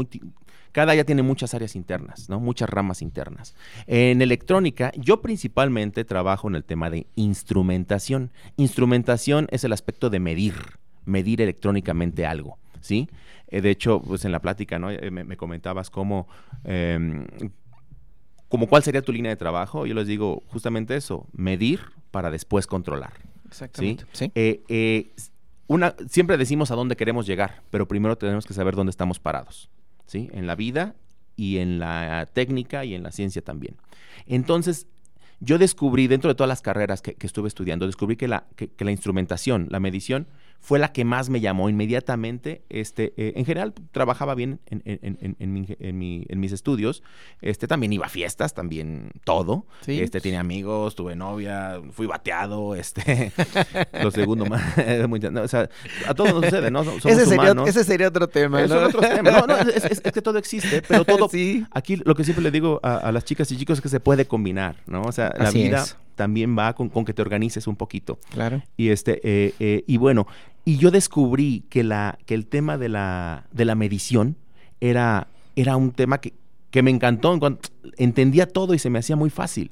cada 0.71 0.91
área 0.93 1.03
tiene 1.03 1.21
muchas 1.21 1.53
áreas 1.53 1.75
internas, 1.75 2.29
¿no? 2.29 2.39
Muchas 2.39 2.67
ramas 2.67 3.01
internas. 3.03 3.55
En 3.85 4.21
electrónica, 4.23 4.91
yo 4.97 5.21
principalmente 5.21 6.03
trabajo 6.03 6.47
en 6.47 6.55
el 6.55 6.63
tema 6.63 6.89
de 6.89 7.05
instrumentación. 7.15 8.31
Instrumentación 8.57 9.47
es 9.51 9.63
el 9.63 9.71
aspecto 9.73 10.09
de 10.09 10.19
medir, 10.19 10.55
medir 11.05 11.41
electrónicamente 11.41 12.25
algo, 12.25 12.57
¿sí? 12.81 13.07
Eh, 13.49 13.61
de 13.61 13.69
hecho, 13.69 14.01
pues 14.01 14.25
en 14.25 14.31
la 14.31 14.41
plática, 14.41 14.79
¿no? 14.79 14.89
Eh, 14.89 15.11
me, 15.11 15.23
me 15.23 15.37
comentabas 15.37 15.91
cómo 15.91 16.27
em, 16.63 17.25
como 18.53 18.67
cuál 18.67 18.83
sería 18.83 19.01
tu 19.01 19.11
línea 19.11 19.31
de 19.31 19.35
trabajo, 19.35 19.87
yo 19.87 19.95
les 19.95 20.05
digo 20.05 20.43
justamente 20.45 20.95
eso, 20.95 21.25
medir 21.33 21.79
para 22.11 22.29
después 22.29 22.67
controlar. 22.67 23.13
Exactamente. 23.47 24.05
¿sí? 24.11 24.31
Eh, 24.35 24.61
eh, 24.67 25.09
una, 25.65 25.95
siempre 26.07 26.37
decimos 26.37 26.69
a 26.69 26.75
dónde 26.75 26.95
queremos 26.95 27.25
llegar, 27.25 27.63
pero 27.71 27.87
primero 27.87 28.15
tenemos 28.15 28.45
que 28.45 28.53
saber 28.53 28.75
dónde 28.75 28.91
estamos 28.91 29.17
parados, 29.19 29.71
¿sí? 30.05 30.29
En 30.33 30.45
la 30.45 30.53
vida 30.55 30.93
y 31.35 31.57
en 31.57 31.79
la 31.79 32.27
técnica 32.31 32.85
y 32.85 32.93
en 32.93 33.01
la 33.01 33.11
ciencia 33.11 33.41
también. 33.41 33.75
Entonces, 34.27 34.85
yo 35.39 35.57
descubrí, 35.57 36.05
dentro 36.05 36.29
de 36.29 36.35
todas 36.35 36.47
las 36.49 36.61
carreras 36.61 37.01
que, 37.01 37.15
que 37.15 37.25
estuve 37.25 37.47
estudiando, 37.47 37.87
descubrí 37.87 38.17
que 38.17 38.27
la, 38.27 38.45
que- 38.55 38.67
que 38.67 38.85
la 38.85 38.91
instrumentación, 38.91 39.65
la 39.71 39.79
medición, 39.79 40.27
fue 40.63 40.79
la 40.79 40.93
que 40.93 41.03
más 41.03 41.29
me 41.29 41.41
llamó 41.41 41.67
inmediatamente. 41.67 42.63
Este, 42.69 43.13
eh, 43.17 43.33
en 43.35 43.43
general 43.43 43.73
trabajaba 43.91 44.33
bien 44.33 44.61
en, 44.67 44.81
en, 44.85 46.39
mis 46.39 46.51
estudios. 46.53 47.03
Este, 47.41 47.67
también 47.67 47.91
iba 47.91 48.05
a 48.05 48.09
fiestas, 48.09 48.53
también 48.53 49.11
todo. 49.25 49.65
Este, 49.85 50.21
tenía 50.21 50.39
amigos, 50.39 50.95
tuve 50.95 51.17
novia, 51.17 51.81
fui 51.91 52.07
bateado, 52.07 52.75
este, 52.83 53.33
lo 54.01 54.09
segundo 54.09 54.45
más. 54.45 54.63
o 55.43 55.47
sea, 55.49 55.69
a 56.07 56.13
todos 56.13 56.33
nos 56.33 56.45
sucede, 56.45 56.71
¿no? 56.71 56.85
Somos 56.85 57.05
ese, 57.05 57.25
sería, 57.25 57.53
ese 57.67 57.83
sería 57.83 58.07
otro 58.07 58.29
tema. 58.29 58.65
¿no? 58.65 58.65
Es 58.65 58.71
otro 58.71 59.01
tema. 59.01 59.31
No, 59.31 59.45
no, 59.45 59.55
es, 59.57 59.99
que 59.99 60.21
todo 60.21 60.37
existe, 60.37 60.81
pero 60.87 61.03
todo. 61.05 61.27
sí. 61.27 61.65
Aquí 61.71 61.97
lo 61.97 62.15
que 62.15 62.23
siempre 62.23 62.41
le 62.41 62.51
digo 62.51 62.79
a, 62.83 63.11
las 63.11 63.25
chicas 63.25 63.51
y 63.51 63.57
chicos 63.57 63.79
es 63.79 63.81
que 63.81 63.89
se 63.89 63.99
puede 63.99 64.27
combinar, 64.27 64.77
¿no? 64.85 65.01
O 65.01 65.11
sea, 65.11 65.35
la 65.37 65.51
vida 65.51 65.83
también 66.15 66.57
va 66.57 66.73
con, 66.73 66.89
que 66.89 67.13
te 67.13 67.21
organices 67.21 67.67
un 67.67 67.75
poquito. 67.75 68.19
Claro. 68.31 68.61
Y 68.77 68.89
este, 68.89 69.19
eh, 69.23 69.53
eh, 69.59 69.83
y 69.87 69.97
bueno, 69.97 70.27
y 70.65 70.77
yo 70.77 70.91
descubrí 70.91 71.63
que, 71.69 71.83
la, 71.83 72.17
que 72.25 72.35
el 72.35 72.47
tema 72.47 72.77
de 72.77 72.89
la, 72.89 73.45
de 73.51 73.65
la 73.65 73.75
medición 73.75 74.37
era, 74.79 75.27
era 75.55 75.75
un 75.75 75.91
tema 75.91 76.19
que, 76.19 76.33
me 76.81 76.91
encantó. 76.91 77.37
Entendía 77.97 78.47
todo 78.47 78.73
y 78.73 78.79
se 78.79 78.89
me 78.89 78.99
hacía 78.99 79.15
muy 79.15 79.29
fácil. 79.29 79.71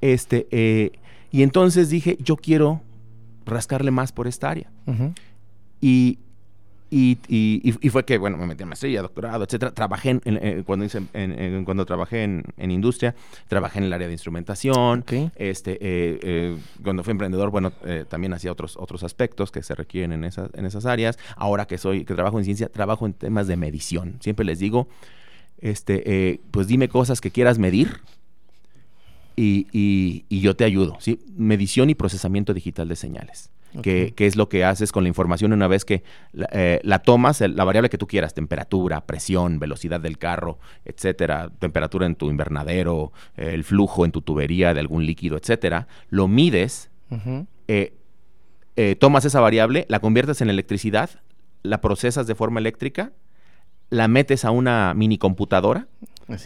Este, 0.00 0.46
eh, 0.50 0.92
y 1.32 1.42
entonces 1.42 1.90
dije, 1.90 2.16
yo 2.20 2.36
quiero 2.36 2.82
rascarle 3.44 3.90
más 3.90 4.12
por 4.12 4.28
esta 4.28 4.50
área. 4.50 4.70
Y 5.80 6.18
y, 6.90 7.18
y, 7.28 7.90
fue 7.90 8.04
que, 8.04 8.16
bueno, 8.16 8.38
me 8.38 8.46
metí 8.46 8.62
en 8.62 8.68
maestría, 8.70 9.02
doctorado, 9.02 9.44
etcétera. 9.44 9.72
Trabajé 9.72 10.10
en, 10.10 10.22
eh, 10.24 10.62
cuando, 10.64 10.86
hice, 10.86 11.02
en, 11.12 11.64
cuando 11.64 11.84
trabajé 11.84 12.22
en, 12.24 12.70
industria, 12.70 13.14
trabajé 13.46 13.78
en 13.78 13.84
el 13.84 13.92
área 13.92 14.06
de 14.06 14.14
instrumentación. 14.14 15.04
Este, 15.36 15.72
eh, 15.72 16.18
eh, 16.22 16.56
cuando 16.82 17.04
fui 17.04 17.10
emprendedor, 17.10 17.50
bueno, 17.50 17.72
también 18.08 18.32
hacía 18.32 18.52
otros, 18.52 18.76
otros 18.78 19.02
aspectos 19.02 19.50
que 19.50 19.62
se 19.62 19.74
requieren 19.74 20.12
en 20.12 20.24
esas, 20.24 20.50
en 20.54 20.64
esas 20.64 20.86
áreas. 20.86 21.18
Ahora 21.36 21.66
que 21.66 21.76
soy, 21.76 22.04
que 22.06 22.14
trabajo 22.14 22.38
en 22.38 22.44
ciencia, 22.44 22.68
trabajo 22.68 23.04
en 23.04 23.12
temas 23.12 23.46
de 23.46 23.56
medición. 23.56 24.16
Siempre 24.20 24.46
les 24.46 24.58
digo, 24.58 24.88
este, 25.60 26.40
pues 26.50 26.68
dime 26.68 26.88
cosas 26.88 27.20
que 27.20 27.30
quieras 27.30 27.58
medir 27.58 28.00
y, 29.36 29.66
y 29.72 30.40
yo 30.40 30.56
te 30.56 30.64
ayudo. 30.64 30.96
¿sí? 31.00 31.20
Medición 31.36 31.90
y 31.90 31.94
procesamiento 31.94 32.54
digital 32.54 32.88
de 32.88 32.96
señales 32.96 33.50
que, 33.82 34.14
es 34.16 34.36
lo 34.36 34.48
que 34.48 34.64
haces 34.64 34.92
con 34.92 35.04
la 35.04 35.08
información 35.08 35.52
una 35.52 35.68
vez 35.68 35.84
que 35.84 36.02
la, 36.32 36.48
eh, 36.52 36.80
tomas, 37.04 37.40
la 37.40 37.64
variable 37.64 37.90
que 37.90 37.98
tú 37.98 38.06
quieras, 38.06 38.34
temperatura, 38.34 39.06
presión, 39.06 39.58
velocidad 39.58 40.00
del 40.00 40.18
carro, 40.18 40.58
etcétera, 40.84 41.50
temperatura 41.58 42.06
en 42.06 42.14
tu 42.14 42.30
invernadero, 42.30 43.12
el 43.36 43.64
flujo 43.64 44.04
en 44.04 44.12
tu 44.12 44.22
tubería 44.22 44.74
de 44.74 44.80
algún 44.80 45.06
líquido, 45.06 45.36
etcétera, 45.36 45.86
lo 46.08 46.28
mides, 46.28 46.90
eh, 47.68 47.94
eh, 48.76 48.96
tomas 48.96 49.24
esa 49.24 49.40
variable, 49.40 49.86
la 49.88 50.00
conviertes 50.00 50.40
en 50.40 50.50
electricidad, 50.50 51.10
la 51.62 51.80
procesas 51.80 52.26
de 52.26 52.34
forma 52.34 52.60
eléctrica, 52.60 53.12
la 53.90 54.08
metes 54.08 54.44
a 54.44 54.50
una 54.50 54.94
mini 54.94 55.18
computadora, 55.18 55.88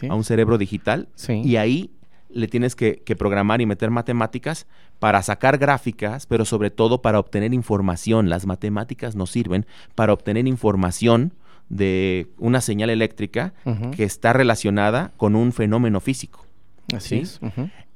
a 0.09 0.15
un 0.15 0.23
cerebro 0.23 0.57
digital, 0.57 1.09
y 1.27 1.57
ahí 1.57 1.91
le 2.33 2.47
tienes 2.47 2.75
que, 2.75 3.01
programar 3.17 3.61
y 3.61 3.65
meter 3.65 3.89
matemáticas 3.89 4.65
para 4.99 5.21
sacar 5.21 5.57
gráficas, 5.57 6.25
pero 6.25 6.45
sobre 6.45 6.71
todo 6.71 7.01
para 7.01 7.19
obtener 7.19 7.53
información. 7.53 8.29
Las 8.29 8.45
matemáticas 8.45 9.15
nos 9.15 9.31
sirven 9.31 9.65
para 9.95 10.13
obtener 10.13 10.47
información 10.47 11.33
de 11.69 12.27
una 12.37 12.61
señal 12.61 12.89
eléctrica 12.89 13.53
que 13.95 14.03
está 14.03 14.33
relacionada 14.33 15.11
con 15.17 15.35
un 15.35 15.53
fenómeno 15.53 15.99
físico. 15.99 16.45
Así 16.93 17.19
es. 17.19 17.39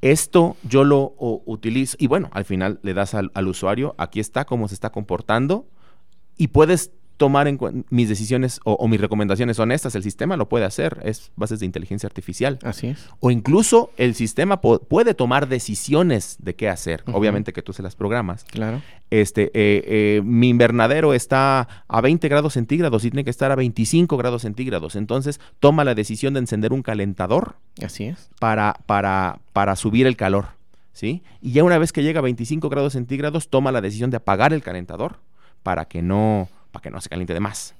Esto 0.01 0.55
yo 0.63 0.83
lo 0.83 1.15
utilizo 1.17 1.97
y 1.99 2.07
bueno, 2.07 2.29
al 2.31 2.45
final 2.45 2.79
le 2.83 2.93
das 2.93 3.13
al, 3.13 3.31
al 3.33 3.47
usuario, 3.47 3.95
aquí 3.97 4.19
está 4.19 4.45
cómo 4.45 4.67
se 4.67 4.75
está 4.75 4.91
comportando 4.91 5.67
y 6.37 6.49
puedes 6.49 6.91
tomar 7.17 7.47
en 7.47 7.85
mis 7.89 8.07
decisiones 8.07 8.59
o, 8.63 8.87
mis 8.87 9.01
recomendaciones 9.01 9.57
son 9.57 9.71
estas, 9.71 9.95
el 9.95 10.03
sistema 10.03 10.37
lo 10.37 10.47
puede 10.47 10.65
hacer, 10.65 10.99
es 11.03 11.31
bases 11.35 11.59
de 11.59 11.65
inteligencia 11.65 12.07
artificial. 12.07 12.59
Así 12.63 12.87
es. 12.87 13.09
O 13.19 13.31
incluso 13.31 13.91
el 13.97 14.15
sistema 14.15 14.61
puede 14.61 15.13
tomar 15.13 15.47
decisiones 15.47 16.37
de 16.39 16.55
qué 16.55 16.69
hacer, 16.69 17.03
obviamente 17.11 17.53
que 17.53 17.61
tú 17.61 17.73
se 17.73 17.81
las 17.81 17.95
programas. 17.95 18.43
Claro. 18.45 18.81
Este, 19.09 19.45
eh, 19.53 19.83
eh, 19.85 20.21
mi 20.23 20.49
invernadero 20.49 21.13
está 21.13 21.67
a 21.87 22.01
20 22.01 22.27
grados 22.27 22.53
centígrados 22.53 23.03
y 23.03 23.09
tiene 23.09 23.23
que 23.23 23.29
estar 23.29 23.51
a 23.51 23.55
25 23.55 24.15
grados 24.17 24.43
centígrados, 24.43 24.95
entonces 24.95 25.39
toma 25.59 25.83
la 25.83 25.95
decisión 25.95 26.33
de 26.33 26.41
encender 26.41 26.71
un 26.71 26.83
calentador. 26.83 27.55
Así 27.83 28.05
es. 28.05 28.29
Para, 28.39 28.75
para, 28.85 29.39
para 29.53 29.75
subir 29.75 30.05
el 30.05 30.15
calor, 30.15 30.49
¿sí? 30.93 31.23
Y 31.41 31.53
ya 31.53 31.63
una 31.63 31.79
vez 31.79 31.91
que 31.91 32.03
llega 32.03 32.19
a 32.19 32.23
25 32.23 32.69
grados 32.69 32.93
centígrados, 32.93 33.49
toma 33.49 33.71
la 33.71 33.81
decisión 33.81 34.11
de 34.11 34.17
apagar 34.17 34.53
el 34.53 34.61
calentador 34.61 35.17
para 35.63 35.85
que 35.85 36.01
no 36.01 36.47
para 36.77 36.83
que 36.83 36.91
no 36.91 37.01
se 37.01 37.09
caliente 37.09 37.33
de 37.33 37.39
más. 37.39 37.75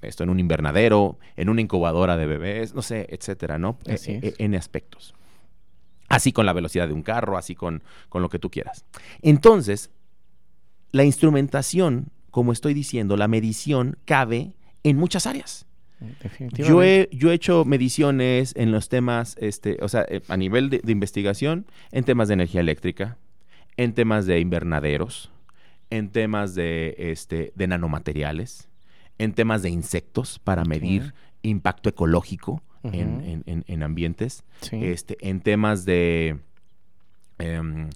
Esto 0.00 0.22
en 0.22 0.30
un 0.30 0.38
invernadero, 0.38 1.18
en 1.36 1.48
una 1.48 1.60
incubadora 1.60 2.16
de 2.16 2.26
bebés, 2.26 2.72
no 2.72 2.80
sé, 2.82 3.08
etcétera, 3.10 3.58
¿no? 3.58 3.78
E, 3.84 3.96
e, 4.06 4.34
en 4.38 4.54
aspectos. 4.54 5.14
Así 6.08 6.32
con 6.32 6.46
la 6.46 6.52
velocidad 6.52 6.86
de 6.86 6.94
un 6.94 7.02
carro, 7.02 7.36
así 7.36 7.56
con, 7.56 7.82
con 8.08 8.22
lo 8.22 8.28
que 8.28 8.38
tú 8.38 8.48
quieras. 8.48 8.84
Entonces, 9.22 9.90
la 10.92 11.02
instrumentación, 11.02 12.10
como 12.30 12.52
estoy 12.52 12.74
diciendo, 12.74 13.16
la 13.16 13.26
medición 13.26 13.96
cabe 14.04 14.54
en 14.84 14.96
muchas 14.98 15.26
áreas. 15.26 15.66
Yo 16.52 16.84
he, 16.84 17.08
yo 17.12 17.32
he 17.32 17.34
hecho 17.34 17.64
mediciones 17.64 18.54
en 18.56 18.70
los 18.70 18.88
temas, 18.88 19.36
este, 19.40 19.78
o 19.82 19.88
sea, 19.88 20.04
eh, 20.08 20.20
a 20.28 20.36
nivel 20.36 20.70
de, 20.70 20.78
de 20.78 20.92
investigación, 20.92 21.66
en 21.90 22.04
temas 22.04 22.28
de 22.28 22.34
energía 22.34 22.60
eléctrica, 22.60 23.18
en 23.76 23.94
temas 23.94 24.26
de 24.26 24.38
invernaderos, 24.38 25.32
en 25.92 26.08
temas 26.08 26.54
de, 26.54 26.94
este, 26.96 27.52
de 27.54 27.66
nanomateriales, 27.66 28.66
en 29.18 29.34
temas 29.34 29.60
de 29.60 29.68
insectos 29.68 30.38
para 30.38 30.64
medir 30.64 31.12
impacto 31.42 31.90
ecológico 31.90 32.62
en, 32.82 33.82
ambientes, 33.82 34.42
este, 34.70 35.18
en 35.20 35.42
temas 35.42 35.84
de, 35.84 36.38
em, 37.38 37.90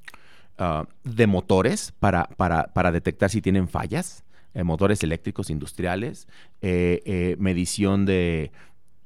ah, 0.59 0.87
de 1.05 1.27
motores 1.27 1.95
para, 1.99 2.25
para, 2.37 2.93
detectar 2.93 3.31
si 3.31 3.41
tienen 3.41 3.67
fallas, 3.67 4.25
eh, 4.53 4.63
motores 4.63 5.03
eléctricos 5.03 5.49
industriales, 5.49 6.29
eh, 6.61 7.01
eh, 7.07 7.37
medición 7.39 8.05
de, 8.05 8.51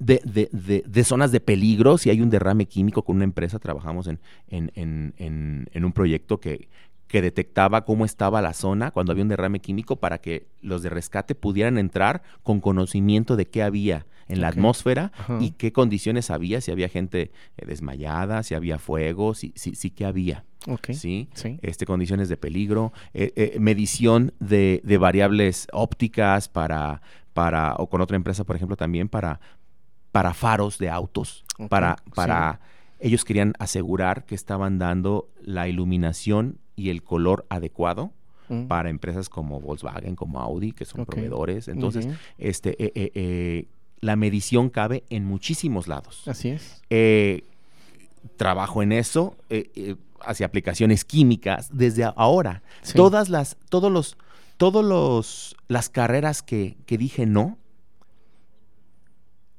de, 0.00 1.04
zonas 1.04 1.30
de 1.30 1.38
peligro. 1.38 1.96
Si 1.96 2.10
hay 2.10 2.20
un 2.20 2.30
derrame 2.30 2.66
químico 2.66 3.04
con 3.04 3.16
una 3.16 3.24
empresa, 3.24 3.60
trabajamos 3.60 4.08
en, 4.08 4.18
en 4.48 5.84
un 5.84 5.92
proyecto 5.92 6.40
que, 6.40 6.68
que 7.10 7.20
detectaba 7.20 7.84
cómo 7.84 8.04
estaba 8.04 8.40
la 8.40 8.54
zona 8.54 8.92
cuando 8.92 9.10
había 9.10 9.24
un 9.24 9.28
derrame 9.28 9.58
químico 9.58 9.96
para 9.96 10.18
que 10.18 10.46
los 10.62 10.82
de 10.82 10.90
rescate 10.90 11.34
pudieran 11.34 11.76
entrar 11.76 12.22
con 12.44 12.60
conocimiento 12.60 13.34
de 13.34 13.46
qué 13.46 13.64
había 13.64 14.06
en 14.28 14.40
la 14.40 14.46
atmósfera 14.46 15.10
y 15.40 15.50
qué 15.50 15.72
condiciones 15.72 16.30
había, 16.30 16.60
si 16.60 16.70
había 16.70 16.88
gente 16.88 17.32
eh, 17.56 17.66
desmayada, 17.66 18.44
si 18.44 18.54
había 18.54 18.78
fuego, 18.78 19.34
si, 19.34 19.52
si, 19.56 19.74
si 19.74 19.90
qué 19.90 20.04
había. 20.04 20.44
¿sí? 20.94 21.28
Este, 21.62 21.84
condiciones 21.84 22.28
de 22.28 22.36
peligro, 22.36 22.92
eh, 23.12 23.32
eh, 23.34 23.56
medición 23.58 24.32
de, 24.38 24.80
variables 25.00 25.66
ópticas 25.72 26.48
para, 26.48 27.02
para, 27.32 27.74
o 27.74 27.88
con 27.88 28.02
otra 28.02 28.16
empresa, 28.16 28.44
por 28.44 28.54
ejemplo, 28.54 28.76
también 28.76 29.08
para, 29.08 29.40
para 30.12 30.32
faros 30.32 30.78
de 30.78 30.90
autos, 30.90 31.44
para, 31.68 31.96
para 32.14 32.60
ellos 33.00 33.24
querían 33.24 33.54
asegurar 33.58 34.26
que 34.26 34.36
estaban 34.36 34.78
dando 34.78 35.28
la 35.42 35.66
iluminación 35.66 36.58
y 36.80 36.88
el 36.88 37.02
color 37.02 37.44
adecuado 37.50 38.10
mm. 38.48 38.66
para 38.66 38.88
empresas 38.88 39.28
como 39.28 39.60
Volkswagen, 39.60 40.16
como 40.16 40.40
Audi, 40.40 40.72
que 40.72 40.86
son 40.86 41.04
proveedores. 41.04 41.68
Entonces, 41.68 42.08
este, 42.38 42.70
eh, 42.82 42.92
eh, 42.94 43.12
eh, 43.14 43.66
la 44.00 44.16
medición 44.16 44.70
cabe 44.70 45.04
en 45.10 45.26
muchísimos 45.26 45.86
lados. 45.88 46.26
Así 46.26 46.48
es. 46.48 46.80
trabajo 48.36 48.82
en 48.82 48.92
eso, 48.92 49.36
hacia 50.22 50.46
aplicaciones 50.46 51.04
químicas, 51.04 51.68
desde 51.70 52.04
ahora. 52.16 52.62
Todas 52.94 53.28
las, 53.28 53.58
todos 53.68 53.92
los, 53.92 54.16
todos 54.56 54.82
los, 54.82 55.54
las 55.68 55.90
carreras 55.90 56.42
que, 56.42 56.78
que 56.86 56.96
dije 56.96 57.26
no, 57.26 57.58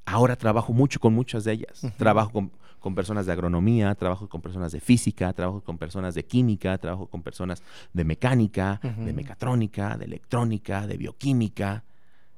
ahora 0.06 0.36
trabajo 0.36 0.74
mucho 0.74 1.00
con 1.00 1.14
muchas 1.14 1.44
de 1.44 1.54
ellas. 1.54 1.82
Trabajo 1.98 2.32
con 2.32 2.52
con 2.82 2.96
personas 2.96 3.28
de 3.28 3.32
agronomía, 3.32 3.94
trabajo 3.96 4.28
con 4.28 4.42
personas 4.42 4.72
de 4.72 4.82
física, 4.82 5.32
trabajo 5.34 5.62
con 5.62 5.78
personas 5.78 6.16
de 6.16 6.26
química, 6.26 6.78
trabajo 6.80 7.06
con 7.06 7.22
personas 7.22 7.62
de 7.94 8.04
mecánica, 8.04 8.82
de 8.82 9.14
mecatrónica, 9.14 9.96
de 9.98 10.06
electrónica, 10.06 10.88
de 10.88 10.98
bioquímica, 10.98 11.84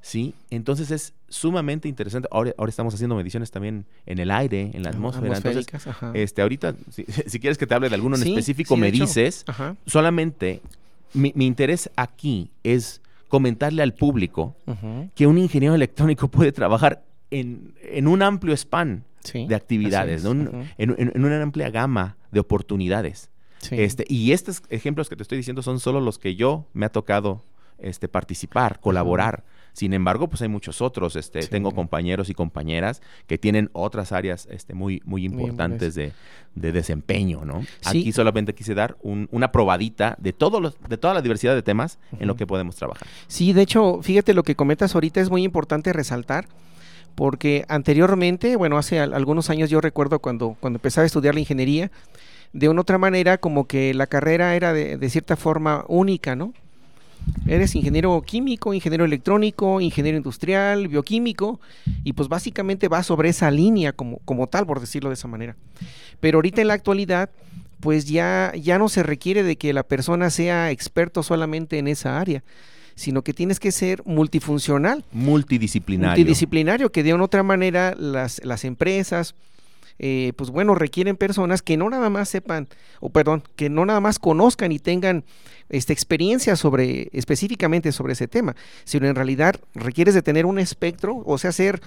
¿sí? 0.01 0.35
Entonces 0.49 0.91
es 0.91 1.13
sumamente 1.29 1.87
interesante. 1.87 2.27
Ahora, 2.29 2.53
ahora 2.57 2.69
estamos 2.69 2.93
haciendo 2.93 3.15
mediciones 3.15 3.51
también 3.51 3.85
en 4.05 4.19
el 4.19 4.29
aire, 4.31 4.71
en 4.73 4.83
la 4.83 4.89
atmósfera. 4.89 5.37
Entonces, 5.37 5.65
este, 6.13 6.41
ahorita, 6.41 6.75
si, 6.91 7.39
quieres 7.39 7.57
que 7.57 7.65
te 7.65 7.73
hable 7.73 7.87
de 7.87 7.95
alguno 7.95 8.17
en 8.17 8.23
específico, 8.23 8.75
me 8.75 8.91
dices. 8.91 9.45
Solamente 9.85 10.61
mi, 11.13 11.31
interés 11.37 11.89
aquí 11.95 12.51
es 12.63 13.01
comentarle 13.29 13.81
al 13.81 13.93
público 13.93 14.57
que 15.15 15.25
un 15.25 15.37
ingeniero 15.37 15.73
electrónico 15.73 16.27
puede 16.27 16.51
trabajar 16.51 17.01
en, 17.31 17.73
en 17.81 18.07
un 18.07 18.21
amplio 18.21 18.55
span 18.55 19.05
de 19.31 19.55
actividades, 19.55 20.25
en, 20.25 21.11
una 21.15 21.41
amplia 21.41 21.69
gama 21.69 22.17
de 22.31 22.39
oportunidades. 22.39 23.29
Este, 23.71 24.05
y 24.09 24.33
estos 24.33 24.61
ejemplos 24.69 25.09
que 25.09 25.15
te 25.15 25.23
estoy 25.23 25.37
diciendo 25.37 25.61
son 25.61 25.79
solo 25.79 26.01
los 26.01 26.19
que 26.19 26.35
yo 26.35 26.67
me 26.73 26.85
ha 26.85 26.89
tocado 26.89 27.43
este, 27.79 28.07
participar, 28.07 28.79
colaborar. 28.79 29.43
Sin 29.73 29.93
embargo, 29.93 30.27
pues 30.27 30.41
hay 30.43 30.49
muchos 30.49 30.81
otros. 30.81 31.15
Este, 31.15 31.47
Tengo 31.47 31.71
compañeros 31.71 32.29
y 32.29 32.35
compañeras 32.35 33.01
que 33.25 33.39
tienen 33.39 33.69
otras 33.73 34.11
áreas 34.11 34.47
este, 34.51 34.75
muy, 34.75 35.01
muy 35.03 35.25
importantes 35.25 35.95
de, 35.95 36.13
desempeño, 36.53 37.43
¿no? 37.43 37.65
Aquí 37.83 38.11
solamente 38.11 38.53
quise 38.53 38.75
dar 38.75 38.95
una 39.01 39.51
probadita 39.51 40.15
de, 40.19 40.31
todos 40.31 40.61
los, 40.61 40.77
de 40.87 40.97
toda 40.97 41.15
la 41.15 41.21
diversidad 41.21 41.55
de 41.55 41.63
temas 41.63 41.97
en 42.19 42.27
lo 42.27 42.35
que 42.35 42.45
podemos 42.45 42.75
trabajar. 42.75 43.07
Sí, 43.27 43.51
de 43.53 43.63
hecho, 43.63 44.01
fíjate 44.03 44.35
lo 44.35 44.43
que 44.43 44.55
comentas 44.55 44.93
ahorita 44.93 45.19
es 45.19 45.31
muy 45.31 45.43
importante 45.43 45.91
resaltar 45.91 46.47
porque 47.15 47.65
anteriormente, 47.67 48.55
bueno, 48.55 48.77
hace 48.77 48.99
algunos 48.99 49.49
años 49.49 49.69
yo 49.69 49.81
recuerdo 49.81 50.19
cuando, 50.19 50.57
cuando 50.59 50.77
empezaba 50.77 51.03
a 51.03 51.05
estudiar 51.05 51.33
la 51.33 51.41
ingeniería, 51.41 51.91
de 52.53 52.69
una 52.69 52.81
otra 52.81 52.97
manera 52.97 53.37
como 53.37 53.67
que 53.67 53.93
la 53.93 54.07
carrera 54.07 54.55
era 54.55 54.73
de, 54.73 55.09
cierta 55.09 55.35
forma 55.35 55.85
única, 55.87 56.35
¿no? 56.35 56.53
Eres 57.47 57.73
ingeniero 57.75 58.21
químico, 58.21 58.73
ingeniero 58.73 59.05
electrónico, 59.05 59.79
ingeniero 59.79 60.17
industrial, 60.17 60.87
bioquímico, 60.87 61.59
y 62.03 62.13
pues 62.13 62.27
básicamente 62.27 62.89
va 62.89 63.01
sobre 63.01 63.29
esa 63.29 63.49
línea 63.49 63.93
como, 63.93 64.19
como 64.25 64.47
tal, 64.47 64.65
por 64.65 64.81
decirlo 64.81 65.09
de 65.09 65.15
esa 65.15 65.27
manera. 65.27 65.55
Pero 66.19 66.37
ahorita 66.37 66.61
en 66.61 66.67
la 66.67 66.73
actualidad, 66.73 67.29
pues 67.79 68.05
ya, 68.05 68.51
ya 68.55 68.77
no 68.77 68.89
se 68.89 69.03
requiere 69.03 69.43
de 69.43 69.55
que 69.55 69.73
la 69.73 69.83
persona 69.83 70.29
sea 70.29 70.69
experto 70.69 71.23
solamente 71.23 71.79
en 71.79 71.87
esa 71.87 72.19
área, 72.19 72.43
sino 72.95 73.23
que 73.23 73.33
tienes 73.33 73.59
que 73.59 73.71
ser 73.71 74.01
multifuncional. 74.05 75.03
Multidisciplinario. 75.11 76.09
Multidisciplinario, 76.09 76.91
que 76.91 77.03
de 77.03 77.13
una 77.13 77.25
otra 77.25 77.43
manera 77.43 77.95
las, 77.97 78.43
las 78.43 78.65
empresas, 78.65 79.35
eh, 79.99 80.33
pues 80.35 80.49
bueno, 80.49 80.75
requieren 80.75 81.17
personas 81.17 81.61
que 81.61 81.77
no 81.77 81.89
nada 81.89 82.09
más 82.09 82.29
sepan, 82.29 82.67
o 82.99 83.09
perdón, 83.09 83.43
que 83.55 83.69
no 83.69 83.85
nada 83.85 83.99
más 83.99 84.19
conozcan 84.19 84.71
y 84.71 84.79
tengan 84.79 85.23
esta 85.69 85.93
experiencia 85.93 86.55
sobre, 86.55 87.09
específicamente 87.13 87.91
sobre 87.91 88.13
ese 88.13 88.27
tema, 88.27 88.55
sino 88.83 89.07
en 89.07 89.15
realidad 89.15 89.55
requieres 89.75 90.13
de 90.13 90.21
tener 90.21 90.45
un 90.45 90.59
espectro, 90.59 91.21
o 91.25 91.37
sea, 91.37 91.51
hacer, 91.51 91.81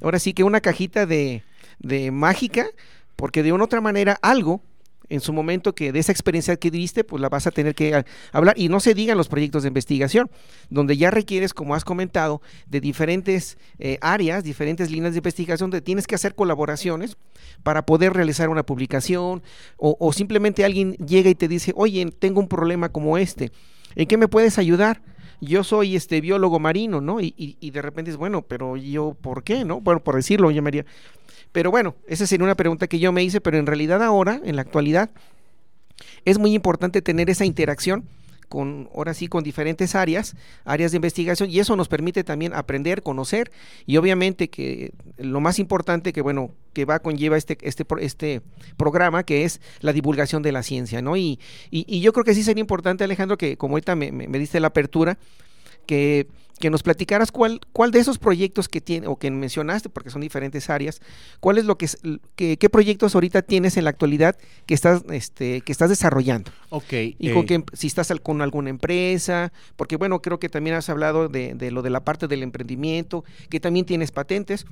ahora 0.00 0.18
sí 0.18 0.32
que 0.32 0.44
una 0.44 0.60
cajita 0.60 1.06
de, 1.06 1.44
de 1.78 2.10
mágica, 2.10 2.66
porque 3.16 3.42
de 3.42 3.52
una 3.52 3.64
otra 3.64 3.80
manera 3.80 4.18
algo 4.22 4.62
en 5.12 5.20
su 5.20 5.34
momento 5.34 5.74
que 5.74 5.92
de 5.92 5.98
esa 5.98 6.10
experiencia 6.10 6.56
que 6.56 6.70
diste, 6.70 7.04
pues 7.04 7.20
la 7.20 7.28
vas 7.28 7.46
a 7.46 7.50
tener 7.50 7.74
que 7.74 8.02
hablar. 8.32 8.54
Y 8.58 8.70
no 8.70 8.80
se 8.80 8.94
digan 8.94 9.18
los 9.18 9.28
proyectos 9.28 9.62
de 9.62 9.68
investigación, 9.68 10.30
donde 10.70 10.96
ya 10.96 11.10
requieres, 11.10 11.52
como 11.52 11.74
has 11.74 11.84
comentado, 11.84 12.40
de 12.66 12.80
diferentes 12.80 13.58
eh, 13.78 13.98
áreas, 14.00 14.42
diferentes 14.42 14.90
líneas 14.90 15.12
de 15.12 15.18
investigación, 15.18 15.70
donde 15.70 15.82
tienes 15.82 16.06
que 16.06 16.14
hacer 16.14 16.34
colaboraciones 16.34 17.18
para 17.62 17.84
poder 17.84 18.14
realizar 18.14 18.48
una 18.48 18.64
publicación, 18.64 19.42
o, 19.76 20.12
simplemente 20.12 20.64
alguien 20.64 20.94
llega 20.94 21.28
y 21.28 21.34
te 21.34 21.46
dice, 21.46 21.72
oye, 21.76 22.06
tengo 22.18 22.40
un 22.40 22.48
problema 22.48 22.88
como 22.88 23.18
este, 23.18 23.52
¿en 23.94 24.06
qué 24.06 24.16
me 24.16 24.28
puedes 24.28 24.58
ayudar? 24.58 25.02
yo 25.44 25.64
soy 25.64 25.96
este 25.96 26.20
biólogo 26.20 26.60
marino, 26.60 27.00
¿no? 27.00 27.20
Y, 27.20 27.34
y, 27.36 27.70
de 27.72 27.82
repente 27.82 28.12
es, 28.12 28.16
bueno, 28.16 28.42
pero 28.42 28.76
yo, 28.76 29.16
¿por 29.20 29.42
qué, 29.42 29.64
no? 29.64 29.80
Bueno, 29.80 30.00
por 30.00 30.14
decirlo, 30.14 30.52
yo 30.52 30.62
María, 30.62 30.86
pero 31.52 31.70
bueno, 31.70 31.94
esa 32.06 32.26
sería 32.26 32.44
una 32.44 32.56
pregunta 32.56 32.86
que 32.86 32.98
yo 32.98 33.12
me 33.12 33.22
hice, 33.22 33.40
pero 33.40 33.58
en 33.58 33.66
realidad 33.66 34.02
ahora, 34.02 34.40
en 34.44 34.56
la 34.56 34.62
actualidad, 34.62 35.10
es 36.24 36.38
muy 36.38 36.54
importante 36.54 37.02
tener 37.02 37.30
esa 37.30 37.44
interacción 37.44 38.04
con, 38.48 38.90
ahora 38.94 39.14
sí, 39.14 39.28
con 39.28 39.42
diferentes 39.42 39.94
áreas, 39.94 40.36
áreas 40.66 40.92
de 40.92 40.96
investigación, 40.96 41.50
y 41.50 41.58
eso 41.58 41.74
nos 41.74 41.88
permite 41.88 42.22
también 42.22 42.52
aprender, 42.52 43.02
conocer, 43.02 43.50
y 43.86 43.96
obviamente 43.96 44.48
que 44.48 44.92
lo 45.16 45.40
más 45.40 45.58
importante 45.58 46.12
que, 46.12 46.20
bueno, 46.20 46.50
que 46.74 46.84
va 46.84 46.98
conlleva 46.98 47.38
este, 47.38 47.56
este, 47.62 47.86
este 48.00 48.42
programa, 48.76 49.24
que 49.24 49.44
es 49.44 49.62
la 49.80 49.94
divulgación 49.94 50.42
de 50.42 50.52
la 50.52 50.62
ciencia, 50.62 51.00
¿no? 51.00 51.16
Y, 51.16 51.40
y, 51.70 52.00
yo 52.00 52.12
creo 52.12 52.24
que 52.24 52.34
sí 52.34 52.42
sería 52.42 52.60
importante, 52.60 53.04
Alejandro, 53.04 53.38
que 53.38 53.56
como 53.56 53.76
ahorita 53.76 53.96
me, 53.96 54.12
me 54.12 54.38
diste 54.38 54.60
la 54.60 54.66
apertura, 54.68 55.16
que 55.86 56.28
que 56.62 56.70
nos 56.70 56.84
platicaras 56.84 57.32
cuál, 57.32 57.60
cuál 57.72 57.90
de 57.90 57.98
esos 57.98 58.18
proyectos 58.18 58.68
que 58.68 58.80
tiene 58.80 59.08
o 59.08 59.16
que 59.16 59.32
mencionaste, 59.32 59.88
porque 59.88 60.10
son 60.10 60.20
diferentes 60.20 60.70
áreas, 60.70 61.00
cuál 61.40 61.58
es 61.58 61.64
lo 61.64 61.76
que, 61.76 61.88
qué 62.36 62.70
proyectos 62.70 63.16
ahorita 63.16 63.42
tienes 63.42 63.76
en 63.76 63.82
la 63.82 63.90
actualidad 63.90 64.38
que 64.64 64.74
estás, 64.74 65.02
este, 65.10 65.62
que 65.62 65.72
estás 65.72 65.88
desarrollando. 65.88 66.52
Ok. 66.70 66.92
Y 67.18 67.32
con 67.32 67.46
eh, 67.48 67.64
si 67.72 67.88
estás 67.88 68.12
con 68.22 68.42
alguna 68.42 68.70
empresa, 68.70 69.52
porque 69.74 69.96
bueno, 69.96 70.22
creo 70.22 70.38
que 70.38 70.48
también 70.48 70.76
has 70.76 70.88
hablado 70.88 71.28
de, 71.28 71.54
de, 71.54 71.72
lo 71.72 71.82
de 71.82 71.90
la 71.90 72.04
parte 72.04 72.28
del 72.28 72.44
emprendimiento, 72.44 73.24
que 73.50 73.58
también 73.58 73.84
tienes 73.84 74.12
patentes. 74.12 74.64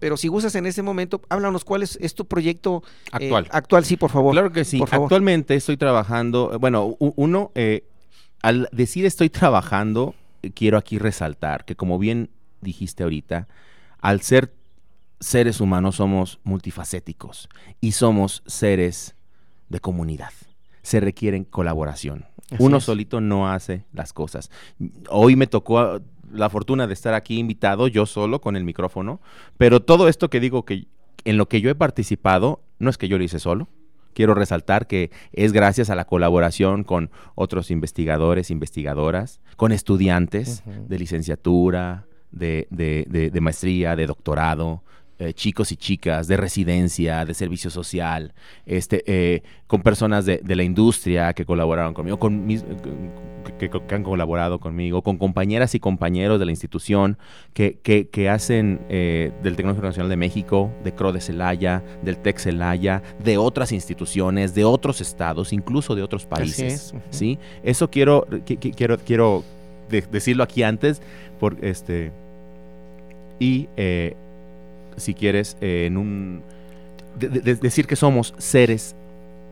Pero 0.00 0.16
si 0.16 0.26
gustas 0.26 0.56
en 0.56 0.66
ese 0.66 0.82
momento, 0.82 1.22
háblanos 1.28 1.64
cuál 1.64 1.84
es, 1.84 2.14
tu 2.14 2.26
proyecto 2.26 2.82
eh, 2.84 3.26
actual. 3.26 3.48
actual, 3.52 3.84
sí, 3.84 3.96
por 3.96 4.10
favor. 4.10 4.32
Claro 4.32 4.50
que 4.50 4.64
sí. 4.64 4.82
Actualmente 4.90 5.54
estoy 5.54 5.76
trabajando, 5.76 6.58
bueno, 6.58 6.96
uno, 6.98 7.52
eh, 7.54 7.84
al 8.42 8.68
decir 8.72 9.06
estoy 9.06 9.30
trabajando, 9.30 10.16
quiero 10.54 10.78
aquí 10.78 10.98
resaltar 10.98 11.64
que 11.64 11.76
como 11.76 11.98
bien 11.98 12.30
dijiste 12.60 13.02
ahorita, 13.02 13.48
al 14.00 14.20
ser 14.20 14.52
seres 15.20 15.60
humanos 15.60 15.96
somos 15.96 16.38
multifacéticos 16.44 17.48
y 17.80 17.92
somos 17.92 18.42
seres 18.46 19.14
de 19.68 19.80
comunidad. 19.80 20.32
Se 20.82 21.00
requieren 21.00 21.44
colaboración. 21.44 22.26
Uno 22.58 22.80
solito 22.80 23.20
no 23.20 23.50
hace 23.50 23.84
las 23.92 24.12
cosas. 24.12 24.50
Hoy 25.10 25.36
me 25.36 25.46
tocó 25.46 25.78
ah, 25.80 26.00
la 26.32 26.48
fortuna 26.48 26.86
de 26.86 26.94
estar 26.94 27.14
aquí 27.14 27.38
invitado 27.38 27.88
yo 27.88 28.06
solo 28.06 28.40
con 28.40 28.56
el 28.56 28.64
micrófono, 28.64 29.20
pero 29.58 29.82
todo 29.82 30.08
esto 30.08 30.30
que 30.30 30.40
digo 30.40 30.64
que 30.64 30.86
en 31.24 31.36
lo 31.36 31.48
que 31.48 31.60
yo 31.60 31.68
he 31.68 31.74
participado 31.74 32.62
no 32.78 32.88
es 32.88 32.96
que 32.96 33.08
yo 33.08 33.18
lo 33.18 33.24
hice 33.24 33.38
solo, 33.38 33.68
quiero 34.14 34.34
resaltar 34.34 34.86
que 34.86 35.10
es 35.32 35.52
gracias 35.52 35.90
a 35.90 35.94
la 35.94 36.04
colaboración 36.04 36.84
con 36.84 37.10
otros 37.34 37.70
investigadores, 37.70 38.50
investigadoras, 38.50 39.40
con 39.56 39.72
estudiantes 39.72 40.62
de 40.66 40.98
licenciatura, 40.98 42.06
de, 42.30 42.66
de, 42.70 43.40
maestría, 43.40 43.96
de 43.96 44.06
doctorado, 44.06 44.82
eh, 45.18 45.32
chicos 45.32 45.72
y 45.72 45.76
chicas 45.76 46.28
de 46.28 46.36
residencia, 46.36 47.24
de 47.24 47.34
servicio 47.34 47.70
social, 47.70 48.34
este, 48.66 49.02
eh, 49.06 49.42
con 49.66 49.82
personas 49.82 50.24
de, 50.24 50.40
la 50.44 50.62
industria 50.62 51.32
que 51.32 51.44
colaboraron 51.44 51.94
conmigo, 51.94 52.18
con 52.18 52.46
mis, 52.46 52.64
que, 53.58 53.70
han 53.94 54.02
colaborado 54.02 54.60
conmigo, 54.60 55.02
con 55.02 55.18
compañeras 55.18 55.74
y 55.74 55.80
compañeros 55.80 56.38
de 56.38 56.46
la 56.46 56.52
institución 56.52 57.18
que, 57.52 57.78
que 57.78 58.28
hacen 58.28 58.80
eh, 58.88 59.32
del 59.42 59.56
Tecnológico 59.56 59.86
Nacional 59.86 60.10
de 60.10 60.16
México, 60.16 60.70
de 60.84 60.92
CRO 60.92 61.12
de 61.12 61.20
Celaya, 61.20 61.82
del 62.02 62.18
TEC 62.18 62.38
Celaya, 62.38 63.02
de 63.22 63.38
otras 63.38 63.72
instituciones, 63.72 64.54
de 64.54 64.64
otros 64.64 65.00
estados, 65.00 65.52
incluso 65.52 65.94
de 65.94 66.02
otros 66.02 66.26
países. 66.26 66.94
¿sí? 67.10 67.38
Eso 67.62 67.90
quiero, 67.90 68.26
quiero, 68.76 68.98
quiero 68.98 69.44
decirlo 69.88 70.44
aquí 70.44 70.62
antes, 70.62 71.00
por 71.38 71.56
este 71.64 72.12
y 73.40 73.68
si 74.98 75.14
quieres, 75.14 75.56
eh, 75.60 75.84
en 75.86 75.96
un... 75.96 76.42
decir 77.16 77.86
que 77.86 77.96
somos 77.96 78.34
seres 78.38 78.94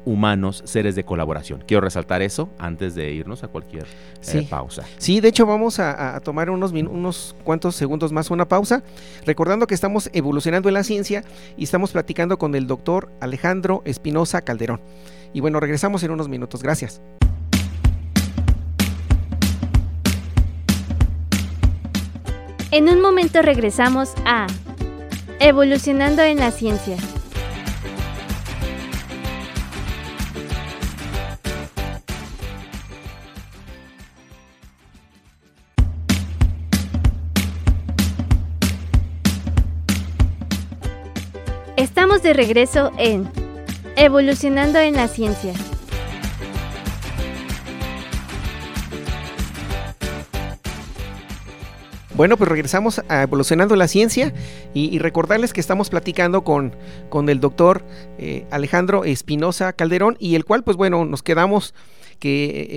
humanos, 0.07 0.63
seres 0.65 0.95
de 0.95 1.05
colaboración. 1.05 1.63
Quiero 1.67 1.83
resaltar 1.83 2.23
eso 2.23 2.49
antes 2.59 2.95
de 2.95 3.13
irnos 3.13 3.45
a 3.45 3.49
cualquier 3.49 3.87
eh, 4.33 4.47
pausa. 4.49 4.85
Sí, 4.97 5.21
de 5.21 5.29
hecho 5.29 5.45
vamos 5.45 5.79
a, 5.81 6.19
tomar 6.21 6.49
unos, 6.49 6.73
unos 6.73 7.37
cuantos 7.45 7.77
segundos 7.77 8.13
más 8.13 8.31
una 8.31 8.49
pausa, 8.49 8.83
recordando 9.27 9.67
que 9.67 9.75
estamos 9.75 10.09
evolucionando 10.15 10.69
en 10.69 10.75
la 10.75 10.85
ciencia 10.85 11.25
y 11.59 11.65
estamos 11.65 11.93
platicando 11.93 12.39
con 12.39 12.55
el 12.55 12.67
doctor 12.67 13.11
Alejandro 13.21 13.83
Espinosa 13.85 14.41
Calderón. 14.43 14.81
Y 15.35 15.41
bueno, 15.41 15.61
regresamos 15.61 16.03
en 16.05 16.13
unos 16.13 16.29
minutos. 16.29 16.63
Gracias. 16.63 17.03
En 22.71 22.89
un 22.89 23.01
momento 23.01 23.43
regresamos 23.43 24.15
a 24.25 24.47
Evolucionando 25.39 26.23
en 26.23 26.39
la 26.39 26.51
ciencia. 26.51 26.97
De 42.23 42.33
regreso 42.33 42.93
en 42.97 43.31
Evolucionando 43.95 44.79
en 44.79 44.95
la 44.95 45.07
ciencia. 45.07 45.53
Bueno, 52.15 52.39
pues 52.39 52.49
regresamos 52.49 53.03
a 53.09 53.23
Evolucionando 53.23 53.77
la 53.77 53.87
Ciencia 53.87 54.33
y, 54.73 54.99
recordarles 54.99 55.53
que 55.53 55.61
estamos 55.61 55.91
platicando 55.91 56.43
con, 56.43 56.75
con 57.11 57.29
el 57.29 57.39
doctor 57.39 57.85
eh, 58.19 58.47
Alejandro 58.51 59.05
Espinosa 59.05 59.75
Calderón 59.75 60.17
y 60.19 60.37
el 60.37 60.47
cual, 60.47 60.65
pues 60.65 60.79
bueno, 60.79 61.05
nos 61.05 61.23
quedamos 61.23 61.75
que 62.19 62.69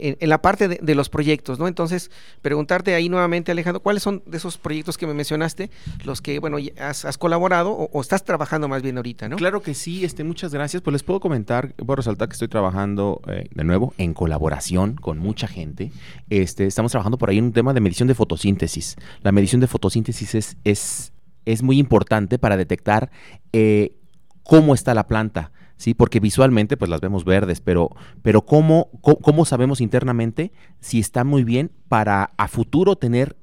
eh, 0.00 0.16
en, 0.20 0.28
la 0.28 0.40
parte 0.40 0.68
de, 0.68 0.94
los 0.94 1.08
proyectos, 1.08 1.58
¿no? 1.58 1.68
Entonces, 1.68 2.10
preguntarte 2.42 2.94
ahí 2.94 3.08
nuevamente, 3.08 3.52
Alejandro, 3.52 3.80
¿cuáles 3.80 4.02
son 4.02 4.22
de 4.26 4.36
esos 4.36 4.58
proyectos 4.58 4.98
que 4.98 5.06
me 5.06 5.14
mencionaste 5.14 5.70
los 6.04 6.20
que, 6.20 6.38
bueno, 6.38 6.58
has, 6.78 7.18
colaborado 7.18 7.72
o, 7.72 8.00
estás 8.00 8.24
trabajando 8.24 8.68
más 8.68 8.82
bien 8.82 8.96
ahorita, 8.96 9.28
¿no? 9.28 9.36
Claro 9.36 9.62
que 9.62 9.74
sí, 9.74 10.04
este, 10.04 10.24
muchas 10.24 10.52
gracias. 10.52 10.82
Pues 10.82 10.92
les 10.92 11.02
puedo 11.02 11.20
comentar, 11.20 11.74
puedo 11.74 11.96
resaltar 11.96 12.28
que 12.28 12.34
estoy 12.34 12.48
trabajando 12.48 13.20
eh, 13.28 13.48
de 13.50 13.64
nuevo 13.64 13.94
en 13.98 14.14
colaboración 14.14 14.96
con 14.96 15.18
mucha 15.18 15.48
gente. 15.48 15.90
Este, 16.30 16.66
estamos 16.66 16.92
trabajando 16.92 17.18
por 17.18 17.30
ahí 17.30 17.38
en 17.38 17.44
un 17.44 17.52
tema 17.52 17.72
de 17.72 17.80
medición 17.80 18.08
de 18.08 18.14
fotosíntesis. 18.14 18.96
La 19.22 19.32
medición 19.32 19.60
de 19.60 19.66
fotosíntesis 19.66 20.34
es, 20.34 20.56
es, 20.64 21.12
es 21.44 21.62
muy 21.62 21.78
importante 21.78 22.38
para 22.38 22.56
detectar 22.56 23.10
eh, 23.52 23.96
cómo 24.42 24.74
está 24.74 24.94
la 24.94 25.06
planta. 25.06 25.52
¿Sí? 25.76 25.94
Porque 25.94 26.20
visualmente 26.20 26.76
pues 26.76 26.90
las 26.90 27.00
vemos 27.00 27.24
verdes, 27.24 27.60
pero, 27.60 27.90
pero 28.22 28.42
¿cómo, 28.42 28.90
cómo, 29.00 29.44
sabemos 29.44 29.80
internamente 29.80 30.52
si 30.80 31.00
está 31.00 31.24
muy 31.24 31.44
bien 31.44 31.70
para 31.88 32.30
a 32.36 32.48
futuro 32.48 32.96
tener 32.96 33.36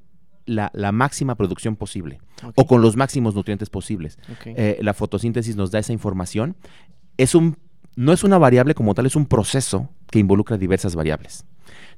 la, 0.45 0.71
máxima 0.91 1.35
producción 1.35 1.75
posible 1.75 2.19
o 2.55 2.65
con 2.65 2.81
los 2.81 2.95
máximos 2.95 3.35
nutrientes 3.35 3.69
posibles? 3.69 4.17
Eh, 4.45 4.79
la 4.81 4.93
fotosíntesis 4.93 5.55
nos 5.55 5.71
da 5.71 5.79
esa 5.79 5.93
información. 5.93 6.55
Es 7.17 7.35
un, 7.35 7.57
no 7.95 8.13
es 8.13 8.23
una 8.23 8.37
variable 8.37 8.73
como 8.73 8.93
tal, 8.93 9.05
es 9.05 9.15
un 9.15 9.25
proceso 9.25 9.89
que 10.09 10.19
involucra 10.19 10.57
diversas 10.57 10.95
variables. 10.95 11.45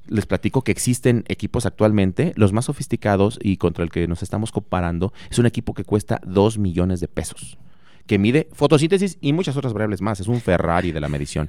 Les 0.06 0.26
platico 0.26 0.62
que 0.62 0.70
existen 0.70 1.24
equipos 1.28 1.64
actualmente, 1.64 2.32
los 2.36 2.52
más 2.52 2.66
sofisticados 2.66 3.38
y 3.42 3.56
contra 3.56 3.82
el 3.82 3.90
que 3.90 4.06
nos 4.06 4.22
estamos 4.22 4.52
comparando, 4.52 5.12
es 5.30 5.38
un 5.38 5.46
equipo 5.46 5.72
que 5.72 5.84
cuesta 5.84 6.20
2 6.26 6.58
millones 6.58 7.00
de 7.00 7.08
pesos 7.08 7.58
que 8.06 8.18
mide 8.18 8.48
fotosíntesis 8.52 9.18
y 9.20 9.32
muchas 9.32 9.56
otras 9.56 9.72
variables 9.72 10.00
más. 10.02 10.20
Es 10.20 10.28
un 10.28 10.40
Ferrari 10.40 10.92
de 10.92 11.00
la 11.00 11.08
medición. 11.08 11.48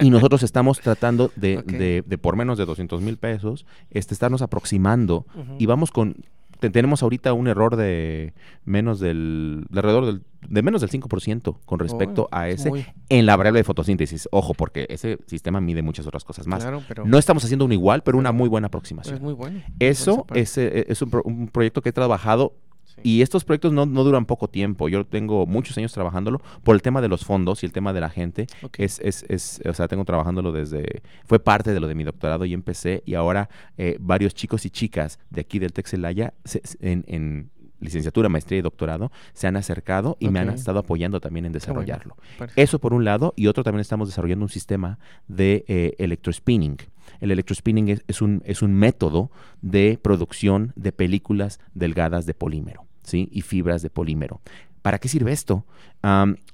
y 0.00 0.10
nosotros 0.10 0.42
estamos 0.42 0.80
tratando 0.80 1.30
de, 1.36 2.02
de, 2.06 2.18
por 2.18 2.36
menos 2.36 2.58
de 2.58 2.64
200 2.64 3.00
mil 3.00 3.16
pesos, 3.16 3.66
este, 3.90 4.14
estarnos 4.14 4.42
aproximando 4.42 5.26
y 5.58 5.66
vamos 5.66 5.90
con... 5.90 6.16
tenemos 6.58 7.02
ahorita 7.02 7.32
un 7.32 7.46
error 7.46 7.76
de 7.76 8.34
menos 8.64 8.98
del... 9.00 9.64
De 9.70 9.78
alrededor 9.78 10.06
del, 10.06 10.22
de 10.48 10.62
menos 10.62 10.80
del 10.80 10.90
5% 10.90 11.58
con 11.64 11.78
respecto 11.78 12.28
a 12.32 12.48
ese 12.48 12.70
en 13.08 13.26
la 13.26 13.36
variable 13.36 13.60
de 13.60 13.64
fotosíntesis. 13.64 14.28
Ojo, 14.32 14.54
porque 14.54 14.86
ese 14.90 15.18
sistema 15.26 15.60
mide 15.60 15.82
muchas 15.82 16.06
otras 16.06 16.24
cosas 16.24 16.48
más. 16.48 16.66
no 17.04 17.18
estamos 17.18 17.44
haciendo 17.44 17.64
un 17.64 17.72
igual, 17.72 18.02
pero 18.02 18.18
una 18.18 18.32
muy 18.32 18.48
buena 18.48 18.66
aproximación. 18.66 19.16
Es 19.16 19.20
muy 19.20 19.34
bueno. 19.34 19.60
Eso 19.78 20.26
es, 20.34 20.58
eh, 20.58 20.86
es 20.88 21.00
un, 21.00 21.10
un, 21.24 21.48
proyecto 21.48 21.80
que 21.80 21.90
he 21.90 21.92
trabajado 21.92 22.54
y 23.02 23.22
estos 23.22 23.44
proyectos 23.44 23.72
no, 23.72 23.86
duran 23.86 24.26
poco 24.26 24.48
tiempo. 24.48 24.88
Yo 24.88 25.04
tengo 25.06 25.46
muchos 25.46 25.76
años 25.78 25.92
trabajándolo 25.92 26.40
por 26.62 26.74
el 26.74 26.82
tema 26.82 27.00
de 27.00 27.08
los 27.08 27.24
fondos 27.24 27.62
y 27.62 27.66
el 27.66 27.72
tema 27.72 27.92
de 27.92 28.00
la 28.00 28.10
gente. 28.10 28.46
Es, 28.76 29.00
es, 29.00 29.24
es, 29.28 29.60
o 29.66 29.74
sea, 29.74 29.88
tengo 29.88 30.04
trabajándolo 30.04 30.52
desde... 30.52 31.02
Fue 31.24 31.38
parte 31.38 31.72
de 31.72 31.80
lo 31.80 31.88
de 31.88 31.94
mi 31.94 32.04
doctorado 32.04 32.44
y 32.44 32.54
empecé. 32.54 33.02
Y 33.06 33.14
ahora 33.14 33.48
eh, 33.78 33.96
varios 34.00 34.34
chicos 34.34 34.64
y 34.66 34.70
chicas 34.70 35.18
de 35.30 35.40
aquí 35.40 35.58
del 35.58 35.72
Texelaya 35.72 36.34
en, 36.80 37.04
en 37.06 37.50
licenciatura, 37.82 38.28
maestría 38.28 38.60
y 38.60 38.62
doctorado, 38.62 39.10
se 39.34 39.46
han 39.46 39.56
acercado 39.56 40.16
y 40.20 40.28
me 40.28 40.38
han 40.38 40.50
estado 40.50 40.78
apoyando 40.78 41.20
también 41.20 41.44
en 41.46 41.52
desarrollarlo. 41.52 42.16
Eso 42.56 42.78
por 42.78 42.94
un 42.94 43.04
lado, 43.04 43.34
y 43.36 43.48
otro 43.48 43.64
también 43.64 43.80
estamos 43.80 44.08
desarrollando 44.08 44.44
un 44.44 44.48
sistema 44.48 44.98
de 45.28 45.64
eh, 45.68 45.94
electrospinning. 45.98 46.78
El 47.22 47.30
electrospinning 47.30 47.88
es, 47.88 48.02
es, 48.08 48.20
un, 48.20 48.42
es 48.44 48.62
un 48.62 48.74
método 48.74 49.30
de 49.62 49.98
producción 50.02 50.72
de 50.74 50.90
películas 50.92 51.60
delgadas 51.72 52.26
de 52.26 52.34
polímero 52.34 52.84
¿sí? 53.04 53.28
y 53.32 53.42
fibras 53.42 53.80
de 53.80 53.90
polímero. 53.90 54.40
¿Para 54.82 54.98
qué 54.98 55.08
sirve 55.08 55.32
esto? 55.32 55.64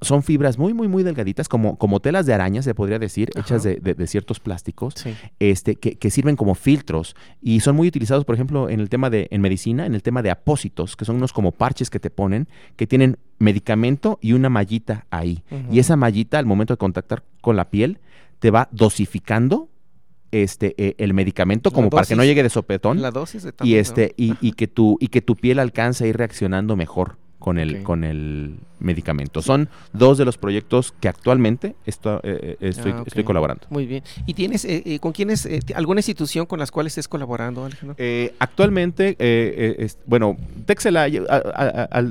son 0.02 0.22
fibras 0.22 0.59
muy, 0.59 0.74
muy, 0.74 0.88
muy 0.88 1.02
delgaditas, 1.02 1.48
como, 1.48 1.78
como 1.78 2.00
telas 2.00 2.26
de 2.26 2.35
araña, 2.35 2.61
se 2.61 2.74
podría 2.74 2.98
decir, 2.98 3.31
hechas 3.35 3.62
de, 3.62 3.76
de, 3.76 4.07
ciertos 4.07 4.40
plásticos, 4.40 4.94
este, 5.38 5.76
que, 5.76 5.96
que, 5.96 6.11
sirven 6.11 6.37
como 6.37 6.54
filtros 6.54 7.16
y 7.40 7.61
son 7.61 7.74
muy 7.74 7.88
utilizados, 7.88 8.26
por 8.26 8.35
ejemplo, 8.35 8.68
en 8.68 8.81
el 8.81 8.90
tema 8.90 9.09
de, 9.09 9.28
en 9.31 9.40
medicina, 9.40 9.87
en 9.87 9.94
el 9.94 10.02
tema 10.02 10.20
de 10.20 10.31
apósitos, 10.31 10.96
que 10.96 11.07
son 11.07 11.16
unos 11.16 11.33
como 11.33 11.52
parches 11.52 11.88
que 11.88 11.98
te 11.98 12.11
ponen, 12.11 12.46
que 12.76 12.87
tienen 12.87 13.16
medicamento 13.38 14.18
y 14.20 14.35
una 14.35 14.50
mallita 14.50 15.07
ahí. 15.09 15.42
Y 15.72 15.78
esa 15.78 15.96
mallita, 15.96 16.38
al 16.38 16.44
momento 16.44 16.74
de 16.74 16.78
contactar 16.78 17.22
con 17.40 17.57
la 17.57 17.70
piel, 17.70 18.00
te 18.38 18.50
va 18.50 18.68
dosificando 18.70 19.70
este 20.33 20.75
eh, 20.77 20.95
el 20.99 21.14
medicamento 21.14 21.71
como 21.71 21.91
para 21.91 22.07
que 22.07 22.17
no 22.17 22.25
llegue 22.25 22.43
de 22.43 22.51
sopetón 22.51 23.01
la 23.01 23.11
dosis 23.11 23.43
de 23.43 23.53
y 23.62 23.77
este 23.77 24.14
y, 24.17 24.35
y, 24.41 24.53
que 24.53 24.69
tu 24.69 24.97
y 25.01 25.09
que 25.09 25.23
tu 25.23 25.37
piel 25.37 25.59
alcance 25.59 26.05
a 26.05 26.07
ir 26.07 26.17
reaccionando 26.17 26.77
mejor 26.77 27.17
con 27.38 27.59
el, 27.59 27.83
con 27.83 28.05
el 28.05 28.59
medicamento. 28.81 29.43
Son 29.43 29.69
dos 29.93 30.19
de 30.19 30.25
los 30.25 30.38
proyectos 30.38 30.93
que 30.93 31.09
actualmente 31.09 31.77
esto, 31.87 32.21
eh, 32.23 32.57
eh, 32.61 32.69
estoy, 32.69 32.93
ah, 32.93 33.05
estoy, 33.07 33.25
colaborando. 33.25 33.67
Muy 33.71 33.87
bien. 33.87 34.03
¿Y 34.27 34.35
tienes 34.35 34.64
eh, 34.64 34.99
con 35.01 35.12
quiénes, 35.12 35.49
alguna 35.75 36.01
institución 36.01 36.47
con 36.47 36.59
las 36.59 36.71
cuales 36.71 36.93
estés 36.93 37.09
colaborando, 37.09 37.64
Alejandro? 37.64 37.97
actualmente, 38.38 39.17
bueno, 40.07 40.37
Tech 40.67 40.81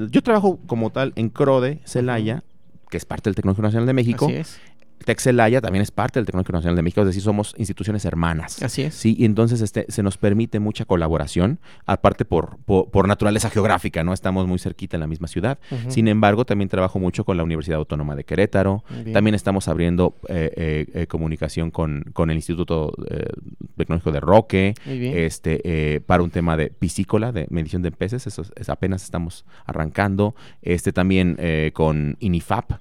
yo 0.09 0.23
trabajo 0.23 0.59
como 0.65 0.91
tal 0.91 1.13
en 1.15 1.29
CRODE, 1.29 1.81
Celaya, 1.85 2.43
que 2.89 2.97
es 2.97 3.05
parte 3.05 3.29
del 3.29 3.35
Tecnológico 3.35 3.63
Nacional 3.63 3.85
de 3.85 3.93
México. 3.93 4.25
Así 4.25 4.35
es. 4.35 4.59
Texelaya 5.05 5.61
también 5.61 5.81
es 5.81 5.91
parte 5.91 6.19
del 6.19 6.25
Tecnológico 6.25 6.53
Nacional 6.53 6.75
de 6.75 6.81
México, 6.81 7.01
es 7.01 7.07
decir, 7.07 7.21
somos 7.21 7.53
instituciones 7.57 8.05
hermanas. 8.05 8.61
Así 8.61 8.83
es. 8.83 8.95
Sí, 8.95 9.15
y 9.17 9.25
entonces 9.25 9.61
este, 9.61 9.85
se 9.89 10.03
nos 10.03 10.17
permite 10.17 10.59
mucha 10.59 10.85
colaboración, 10.85 11.59
aparte 11.85 12.25
por, 12.25 12.57
por, 12.65 13.07
naturaleza 13.07 13.49
geográfica, 13.49 14.03
¿no? 14.03 14.13
Estamos 14.13 14.47
muy 14.47 14.59
cerquita 14.59 14.97
en 14.97 15.01
la 15.01 15.07
misma 15.07 15.27
ciudad. 15.27 15.59
Sin 15.87 16.07
embargo, 16.07 16.45
también 16.45 16.67
trabajo 16.67 16.99
mucho 16.99 17.23
con 17.23 17.37
la 17.37 17.43
Universidad 17.43 17.77
Autónoma 17.77 18.15
de 18.15 18.23
Querétaro. 18.23 18.83
También 19.13 19.35
estamos 19.35 19.67
abriendo 19.67 20.15
eh, 20.27 20.51
eh, 20.55 20.85
eh, 20.93 21.07
comunicación 21.07 21.71
con, 21.71 22.03
con, 22.13 22.29
el 22.29 22.35
Instituto 22.35 22.93
Tecnológico 23.77 24.11
de 24.11 24.19
Roque, 24.19 24.73
este, 24.85 26.01
para 26.05 26.23
un 26.23 26.31
tema 26.31 26.57
de 26.57 26.69
piscícola, 26.69 27.31
de 27.31 27.47
medición 27.49 27.81
de 27.81 27.91
peces, 27.91 28.27
eso 28.27 28.43
es, 28.55 28.69
apenas 28.69 29.03
estamos 29.03 29.45
arrancando. 29.65 30.35
Este 30.61 30.91
también 30.91 31.37
con 31.73 32.17
INIFAP, 32.19 32.71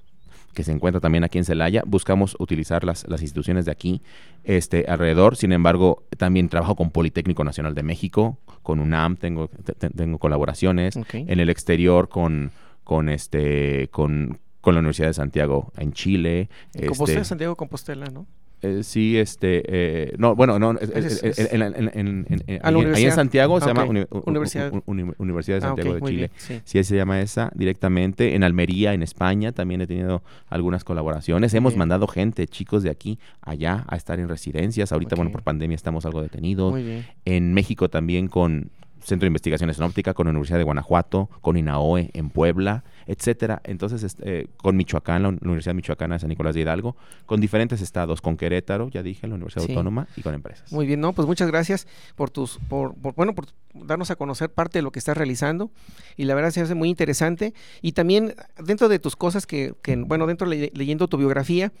que 0.57 0.63
se 0.63 0.71
encuentra 0.71 0.99
también 0.99 1.23
aquí 1.23 1.37
en 1.37 1.45
Celaya. 1.45 1.83
Buscamos 1.85 2.35
utilizar 2.39 2.83
las, 2.83 3.07
las 3.07 3.21
instituciones 3.21 3.65
de 3.65 3.71
aquí 3.71 4.01
este, 4.43 4.85
alrededor. 4.87 5.35
Sin 5.35 5.51
embargo, 5.51 6.03
también 6.17 6.49
trabajo 6.49 6.75
con 6.75 6.89
Politécnico 6.89 7.43
Nacional 7.43 7.75
de 7.75 7.83
México, 7.83 8.39
con 8.63 8.79
UNAM, 8.79 9.17
tengo, 9.17 9.51
tengo 9.95 10.17
colaboraciones. 10.17 10.97
En 11.13 11.39
el 11.39 11.51
exterior 11.51 12.09
con, 12.09 12.49
con, 12.83 13.07
este, 13.07 13.89
con, 13.89 14.39
con 14.59 14.73
la 14.73 14.79
Universidad 14.79 15.09
de 15.09 15.13
Santiago 15.13 15.71
en 15.77 15.93
Chile. 15.93 16.49
Compostela, 16.73 17.19
este, 17.19 17.29
Santiago 17.29 17.55
Compostela, 17.55 18.07
¿no? 18.07 18.25
Eh, 18.61 18.81
sí, 18.81 19.17
este, 19.17 19.63
eh, 19.67 20.15
no, 20.17 20.35
bueno, 20.35 20.57
no, 20.57 20.71
ahí 20.71 23.05
en 23.05 23.11
Santiago 23.11 23.59
se 23.59 23.67
llama 23.67 23.85
Universidad. 24.25 24.73
Universidad 24.85 25.59
de 25.59 25.65
ah, 25.65 25.69
Santiago 25.69 25.93
de 25.93 26.01
Chile. 26.01 26.31
sí. 26.37 26.61
sí, 26.63 26.83
se 26.83 26.95
llama 26.95 27.21
esa 27.21 27.51
directamente. 27.53 28.35
En 28.35 28.43
Almería, 28.43 28.93
en 28.93 29.03
España, 29.03 29.51
también 29.51 29.81
he 29.81 29.87
tenido 29.87 30.23
algunas 30.49 30.83
colaboraciones. 30.83 31.53
Hemos 31.53 31.75
mandado 31.75 32.07
gente, 32.07 32.47
chicos 32.47 32.81
de 32.81 32.89
aquí, 32.89 33.19
allá, 33.41 33.85
a 33.87 33.95
estar 33.95 34.19
en 34.19 34.27
residencias. 34.27 34.91
Ahorita, 34.91 35.15
bueno, 35.15 35.31
por 35.31 35.43
pandemia 35.43 35.75
estamos 35.75 36.05
algo 36.05 36.21
detenidos. 36.21 36.79
En 37.25 37.53
México 37.53 37.89
también 37.89 38.27
con 38.27 38.71
Centro 39.07 39.25
de 39.25 39.27
Investigaciones 39.27 39.77
en 39.77 39.85
Óptica, 39.85 40.13
con 40.13 40.25
la 40.25 40.31
Universidad 40.31 40.57
de 40.57 40.65
Guanajuato, 40.65 41.29
con 41.39 41.55
INAOE 41.55 42.09
en 42.13 42.29
Puebla, 42.29 42.83
etcétera. 43.05 43.61
Entonces, 43.63 44.03
este, 44.03 44.49
con 44.57 44.75
Michoacán, 44.75 45.23
la 45.23 45.29
Universidad 45.29 45.73
Michoacana 45.73 46.15
de 46.15 46.19
San 46.19 46.29
Nicolás 46.29 46.55
de 46.55 46.61
Hidalgo, 46.61 46.97
con 47.25 47.39
diferentes 47.39 47.81
estados, 47.81 48.19
con 48.19 48.35
Querétaro, 48.35 48.89
ya 48.89 49.01
dije, 49.03 49.25
la 49.25 49.35
Universidad 49.35 49.65
Autónoma 49.69 50.09
y 50.17 50.21
con 50.21 50.33
empresas. 50.33 50.69
Muy 50.73 50.85
bien, 50.85 50.99
no, 50.99 51.13
pues 51.13 51.25
muchas 51.25 51.47
gracias 51.47 51.87
por 52.15 52.29
tus, 52.31 52.59
por, 52.67 52.95
bueno, 52.97 53.33
por 53.33 53.45
darnos 53.73 54.11
a 54.11 54.17
conocer 54.17 54.49
parte 54.49 54.79
de 54.79 54.83
lo 54.83 54.91
que 54.91 54.99
estás 54.99 55.15
realizando 55.15 55.71
y 56.17 56.25
la 56.25 56.35
verdad 56.35 56.51
se 56.51 56.59
hace 56.59 56.75
muy 56.75 56.89
interesante 56.89 57.53
y 57.81 57.93
también 57.93 58.35
dentro 58.61 58.89
de 58.89 58.99
tus 58.99 59.15
cosas 59.15 59.47
que, 59.47 59.73
que 59.81 59.95
bueno, 59.95 60.27
dentro 60.27 60.47
leyendo 60.47 61.07
tu 61.07 61.17
biografía, 61.17 61.71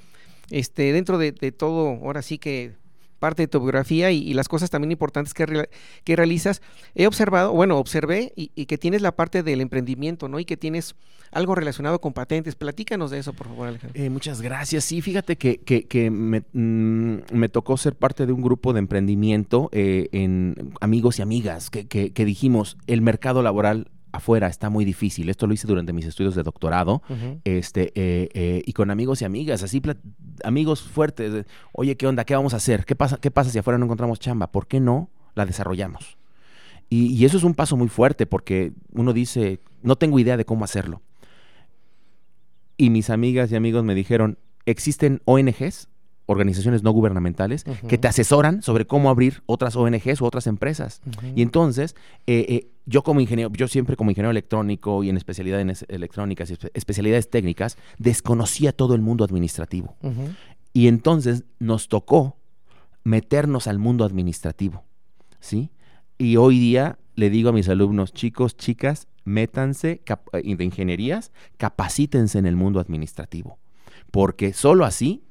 este, 0.49 0.93
dentro 0.93 1.17
de, 1.17 1.33
de 1.33 1.51
todo, 1.51 1.89
ahora 1.89 2.21
sí 2.21 2.37
que 2.37 2.75
parte 3.17 3.43
de 3.43 3.47
tu 3.47 3.59
biografía 3.59 4.11
y, 4.11 4.33
las 4.33 4.47
cosas 4.47 4.69
también 4.69 4.91
importantes 4.91 5.33
que, 5.33 5.69
que 6.03 6.15
realizas, 6.15 6.61
he 6.95 7.07
observado, 7.07 7.51
bueno, 7.53 7.77
observé 7.77 8.33
y, 8.35 8.65
que 8.65 8.77
tienes 8.77 9.01
la 9.01 9.15
parte 9.15 9.43
del 9.43 9.61
emprendimiento, 9.61 10.27
¿no? 10.27 10.39
Y 10.39 10.45
que 10.45 10.57
tienes 10.57 10.95
algo 11.31 11.55
relacionado 11.55 11.99
con 11.99 12.13
patentes. 12.13 12.55
Platícanos 12.55 13.11
de 13.11 13.19
eso, 13.19 13.33
por 13.33 13.47
favor, 13.47 13.67
Alejandro. 13.67 13.99
Eh, 14.01 14.09
muchas 14.09 14.41
gracias. 14.41 14.83
Sí, 14.83 15.01
fíjate 15.01 15.37
que, 15.37 15.57
que, 15.59 16.11
me, 16.11 16.43
mm, 16.53 17.23
me, 17.33 17.49
tocó 17.49 17.77
ser 17.77 17.95
parte 17.95 18.25
de 18.25 18.33
un 18.33 18.41
grupo 18.41 18.73
de 18.73 18.79
emprendimiento 18.79 19.69
eh, 19.71 20.09
en 20.11 20.73
amigos 20.81 21.19
y 21.19 21.21
amigas 21.21 21.69
que 21.69 22.25
dijimos, 22.25 22.77
el 22.87 23.01
mercado 23.01 23.41
laboral 23.41 23.89
afuera 24.11 24.47
está 24.47 24.69
muy 24.69 24.85
difícil. 24.85 25.29
Esto 25.29 25.47
lo 25.47 25.53
hice 25.53 25.67
durante 25.67 25.93
mis 25.93 26.05
estudios 26.05 26.35
de 26.35 26.43
doctorado, 26.43 27.01
este, 27.43 27.91
eh, 27.95 28.29
eh, 28.33 28.61
y 28.65 28.73
con 28.73 28.91
amigos 28.91 29.21
y 29.21 29.25
amigas, 29.25 29.63
así 29.63 29.81
amigos 30.43 30.81
fuertes. 30.81 31.45
Oye, 31.71 31.95
¿qué 31.97 32.07
onda? 32.07 32.25
¿Qué 32.25 32.35
vamos 32.35 32.53
a 32.53 32.57
hacer? 32.57 32.85
¿Qué 32.85 32.95
pasa, 32.95 33.17
¿Qué 33.17 33.31
pasa 33.31 33.49
si 33.49 33.59
afuera 33.59 33.77
no 33.77 33.85
encontramos 33.85 34.19
chamba? 34.19 34.47
¿Por 34.51 34.67
qué 34.67 34.79
no 34.79 35.09
la 35.35 35.45
desarrollamos? 35.45 36.17
Y, 36.89 37.07
y, 37.13 37.25
eso 37.25 37.37
es 37.37 37.43
un 37.43 37.53
paso 37.53 37.75
muy 37.75 37.89
fuerte 37.89 38.25
porque 38.25 38.71
uno 38.93 39.11
dice, 39.11 39.59
no 39.81 39.97
tengo 39.97 40.19
idea 40.19 40.37
de 40.37 40.45
cómo 40.45 40.63
hacerlo. 40.63 41.01
Y 42.77 42.89
mis 42.91 43.09
amigas 43.09 43.51
y 43.51 43.55
amigos 43.55 43.83
me 43.83 43.93
dijeron, 43.93 44.37
existen 44.65 45.21
ONGs 45.25 45.89
organizaciones 46.27 46.83
no 46.83 46.91
gubernamentales 46.91 47.63
que 47.87 47.97
te 47.97 48.07
asesoran 48.07 48.61
sobre 48.61 48.85
cómo 48.85 49.09
abrir 49.09 49.41
otras 49.45 49.75
ONGs 49.75 50.21
u 50.21 50.25
otras 50.25 50.45
empresas. 50.45 51.01
Y 51.35 51.41
entonces, 51.41 51.95
eh, 52.27 52.45
eh, 52.49 52.67
yo 52.85 53.01
como 53.03 53.19
ingeniero, 53.19 53.51
yo 53.53 53.67
siempre 53.67 53.95
como 53.95 54.11
ingeniero 54.11 54.31
electrónico 54.31 55.03
y 55.03 55.09
en 55.09 55.17
especialidades 55.17 55.85
electrónicas 55.87 56.51
y 56.51 56.57
especialidades 56.73 57.29
técnicas, 57.29 57.77
desconocía 57.97 58.73
todo 58.73 58.93
el 58.93 59.01
mundo 59.01 59.23
administrativo. 59.23 59.95
Y 60.73 60.87
entonces 60.87 61.45
nos 61.59 61.87
tocó 61.87 62.37
meternos 63.03 63.67
al 63.67 63.79
mundo 63.79 64.03
administrativo, 64.03 64.83
¿sí? 65.39 65.71
Y 66.17 66.35
hoy 66.35 66.59
día 66.59 66.99
le 67.15 67.29
digo 67.29 67.49
a 67.49 67.53
mis 67.53 67.69
alumnos, 67.69 68.13
chicos, 68.13 68.57
chicas, 68.57 69.07
métanse 69.23 70.01
eh, 70.33 70.55
de 70.55 70.63
ingenierías, 70.63 71.31
capacítense 71.57 72.37
en 72.37 72.45
el 72.45 72.55
mundo 72.55 72.79
administrativo, 72.79 73.57
porque 74.11 74.53
solo 74.53 74.85
así 74.85 75.23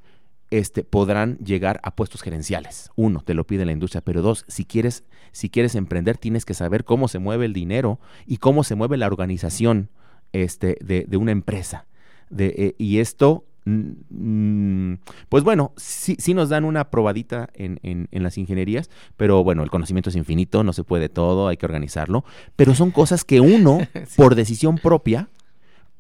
este, 0.51 0.84
podrán 0.84 1.38
llegar 1.38 1.80
a 1.82 1.94
puestos 1.94 2.22
gerenciales. 2.22 2.90
Uno, 2.97 3.22
te 3.24 3.34
lo 3.34 3.47
pide 3.47 3.64
la 3.64 3.72
industria, 3.72 4.01
pero 4.01 4.22
dos, 4.22 4.44
si 4.49 4.64
quieres, 4.64 5.05
si 5.32 5.51
quieres 5.51 5.74
emprender, 5.74 6.18
tienes 6.18 6.44
que 6.44 6.55
saber 6.55 6.84
cómo 6.84 7.09
se 7.09 7.18
mueve 7.18 7.47
el 7.47 7.53
dinero 7.53 8.01
y 8.26 8.38
cómo 8.38 8.64
se 8.64 8.74
mueve 8.74 8.97
la 8.97 9.07
organización 9.07 9.90
este, 10.32 10.78
de, 10.80 11.16
una 11.16 11.32
empresa. 11.32 11.86
De, 12.30 12.55
eh, 12.57 12.74
y 12.78 12.99
esto 12.99 13.44
Mm, 13.68 14.94
pues 15.28 15.42
bueno, 15.42 15.72
sí, 15.76 16.16
sí, 16.20 16.34
nos 16.34 16.49
dan 16.51 16.64
una 16.64 16.88
probadita 16.88 17.51
en, 17.53 17.80
en, 17.82 18.22
las 18.22 18.38
ingenierías, 18.38 18.90
pero 19.16 19.42
bueno, 19.42 19.64
el 19.64 19.70
conocimiento 19.70 20.09
es 20.09 20.14
infinito, 20.14 20.62
no 20.62 20.72
se 20.72 20.84
puede 20.84 21.09
todo, 21.09 21.49
hay 21.49 21.57
que 21.57 21.66
organizarlo, 21.66 22.24
pero 22.55 22.76
son 22.76 22.92
cosas 22.92 23.24
que 23.24 23.40
uno, 23.40 23.80
por 24.16 24.36
decisión 24.36 24.78
propia 24.78 25.28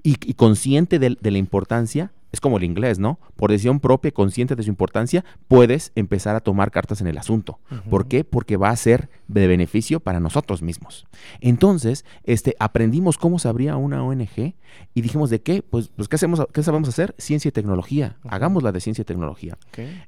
y, 0.04 0.14
consciente 0.34 1.00
de, 1.00 1.16
la 1.20 1.38
importancia, 1.38 2.12
es 2.36 2.40
como 2.40 2.58
el 2.58 2.64
inglés, 2.64 2.98
¿no? 2.98 3.18
Por 3.34 3.50
decisión 3.50 3.80
propia, 3.80 4.10
consciente 4.12 4.54
de 4.54 4.62
su 4.62 4.68
importancia, 4.68 5.24
puedes 5.48 5.90
empezar 5.94 6.36
a 6.36 6.40
tomar 6.40 6.70
cartas 6.70 7.00
en 7.00 7.06
el 7.06 7.18
asunto. 7.18 7.58
¿Por 7.90 8.06
qué? 8.06 8.24
Porque 8.24 8.56
va 8.56 8.70
a 8.70 8.76
ser 8.76 9.08
de 9.26 9.46
beneficio 9.46 10.00
para 10.00 10.20
nosotros 10.20 10.62
mismos. 10.62 11.06
Entonces, 11.40 12.04
este, 12.24 12.54
aprendimos 12.58 13.18
cómo 13.18 13.38
se 13.38 13.48
abría 13.48 13.76
una 13.76 14.04
ONG 14.04 14.54
y 14.94 15.00
dijimos 15.00 15.30
de 15.30 15.40
qué, 15.40 15.62
pues, 15.62 15.88
pues 15.88 16.08
¿qué, 16.08 16.16
hacemos, 16.16 16.46
qué 16.52 16.62
sabemos 16.62 16.88
hacer? 16.88 17.14
Ciencia 17.18 17.48
y 17.48 17.52
tecnología. 17.52 18.16
Hagámosla 18.28 18.72
de 18.72 18.80
ciencia 18.80 19.02
y 19.02 19.04
tecnología. 19.04 19.56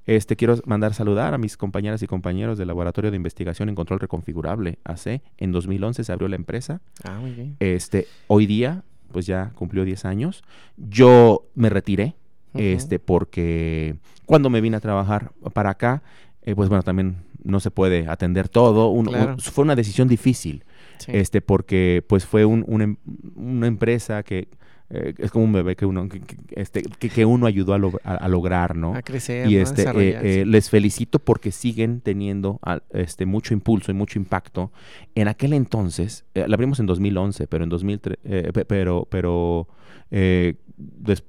Este, 0.06 0.36
quiero 0.36 0.56
mandar 0.66 0.94
saludar 0.94 1.34
a 1.34 1.38
mis 1.38 1.56
compañeras 1.56 2.02
y 2.02 2.06
compañeros 2.06 2.58
del 2.58 2.68
Laboratorio 2.68 3.10
de 3.10 3.16
Investigación 3.16 3.68
en 3.68 3.74
Control 3.74 4.00
Reconfigurable, 4.00 4.78
AC. 4.84 5.22
En 5.38 5.52
2011 5.52 6.04
se 6.04 6.12
abrió 6.12 6.28
la 6.28 6.36
empresa. 6.36 6.80
Ah, 7.04 7.18
muy 7.20 7.32
bien. 7.32 7.56
Este, 7.60 8.06
hoy 8.26 8.46
día 8.46 8.84
pues 9.12 9.26
ya 9.26 9.52
cumplió 9.54 9.84
10 9.84 10.04
años. 10.04 10.42
Yo 10.76 11.46
me 11.54 11.68
retiré, 11.70 12.16
este, 12.54 12.98
porque 12.98 13.96
cuando 14.26 14.50
me 14.50 14.60
vine 14.60 14.76
a 14.76 14.80
trabajar 14.80 15.32
para 15.52 15.70
acá, 15.70 16.02
eh, 16.42 16.54
pues 16.54 16.68
bueno, 16.68 16.82
también 16.82 17.16
no 17.44 17.60
se 17.60 17.70
puede 17.70 18.08
atender 18.08 18.48
todo. 18.48 18.92
fue 19.38 19.64
una 19.64 19.76
decisión 19.76 20.08
difícil, 20.08 20.64
este, 21.06 21.40
porque 21.40 22.04
pues 22.06 22.26
fue 22.26 22.44
un, 22.44 22.64
em, 22.80 22.96
una 23.36 23.66
empresa 23.66 24.22
que 24.22 24.48
eh, 24.90 25.14
es 25.18 25.30
como 25.30 25.44
un 25.44 25.52
bebé 25.52 25.76
que 25.76 25.84
uno 25.84 26.08
que, 26.08 26.22
este, 26.50 26.82
que, 26.82 27.24
uno 27.26 27.46
ayudó 27.46 27.74
a, 27.74 28.28
lograr, 28.28 28.74
¿no? 28.74 28.94
A 28.94 29.02
crecer, 29.02 29.50
y 29.50 29.56
este 29.56 29.84
eh, 29.84 30.46
les 30.46 30.70
felicito 30.70 31.18
porque 31.18 31.52
siguen 31.52 32.00
teniendo 32.00 32.58
este 32.90 33.26
mucho 33.26 33.52
impulso 33.52 33.90
y 33.90 33.94
mucho 33.94 34.18
impacto. 34.18 34.72
En 35.14 35.28
aquel 35.28 35.52
entonces, 35.52 36.24
la 36.34 36.54
abrimos 36.54 36.80
en 36.80 36.86
2011, 36.86 37.46
pero 37.48 37.64
en 37.64 37.70
2003, 37.70 38.16
pero 38.66 39.06
pero 39.10 39.68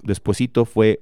despuesito 0.04 0.64
fue 0.64 1.00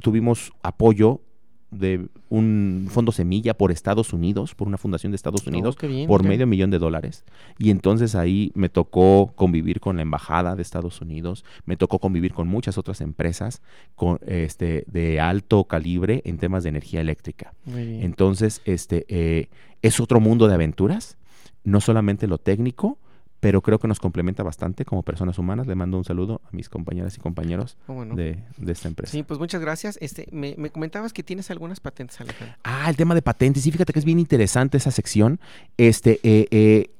tuvimos 0.00 0.52
apoyo 0.62 1.22
de 1.70 2.08
un 2.28 2.88
fondo 2.90 3.12
semilla 3.12 3.54
por 3.54 3.70
Estados 3.70 4.12
Unidos, 4.12 4.54
por 4.54 4.68
una 4.68 4.78
fundación 4.78 5.12
de 5.12 5.16
Estados 5.16 5.42
oh, 5.46 5.50
Unidos, 5.50 5.76
por 6.06 6.22
medio 6.24 6.46
millón 6.46 6.70
de 6.70 6.78
dólares. 6.78 7.24
Y 7.58 7.70
entonces 7.70 8.14
ahí 8.14 8.52
me 8.54 8.68
tocó 8.68 9.32
convivir 9.34 9.80
con 9.80 9.96
la 9.96 10.02
embajada 10.02 10.54
de 10.56 10.62
Estados 10.62 11.00
Unidos, 11.00 11.44
me 11.66 11.76
tocó 11.76 11.98
convivir 11.98 12.32
con 12.32 12.48
muchas 12.48 12.78
otras 12.78 13.00
empresas 13.00 13.62
con, 13.94 14.18
este, 14.26 14.84
de 14.86 15.20
alto 15.20 15.64
calibre 15.64 16.22
en 16.24 16.38
temas 16.38 16.62
de 16.62 16.70
energía 16.70 17.00
eléctrica. 17.00 17.54
Entonces, 17.66 18.62
este, 18.64 19.04
eh, 19.08 19.48
es 19.82 20.00
otro 20.00 20.20
mundo 20.20 20.48
de 20.48 20.54
aventuras, 20.54 21.18
no 21.64 21.80
solamente 21.80 22.26
lo 22.26 22.38
técnico, 22.38 22.98
pero 23.44 23.60
creo 23.60 23.78
que 23.78 23.86
nos 23.86 24.00
complementa 24.00 24.42
bastante 24.42 24.86
como 24.86 25.02
personas 25.02 25.38
humanas. 25.38 25.66
Le 25.66 25.74
mando 25.74 25.98
un 25.98 26.04
saludo 26.04 26.40
a 26.46 26.56
mis 26.56 26.70
compañeras 26.70 27.14
y 27.18 27.20
compañeros 27.20 27.76
oh, 27.88 28.02
de, 28.02 28.42
esta 28.66 28.88
empresa. 28.88 29.12
Sí, 29.12 29.22
pues 29.22 29.38
muchas 29.38 29.60
gracias. 29.60 29.98
Este, 30.00 30.26
me, 30.32 30.56
comentabas 30.70 31.12
que 31.12 31.22
tienes 31.22 31.50
algunas 31.50 31.78
patentes, 31.78 32.18
Alejandro. 32.22 32.56
Ah, 32.64 32.88
el 32.88 32.96
tema 32.96 33.14
de 33.14 33.20
patentes. 33.20 33.62
Sí, 33.62 33.70
fíjate 33.70 33.92
que 33.92 33.98
es 33.98 34.06
bien 34.06 34.18
interesante 34.18 34.78
esa 34.78 34.90
sección. 34.90 35.40
Este, 35.76 36.20
eh, 36.22 36.48
eh, 36.52 36.90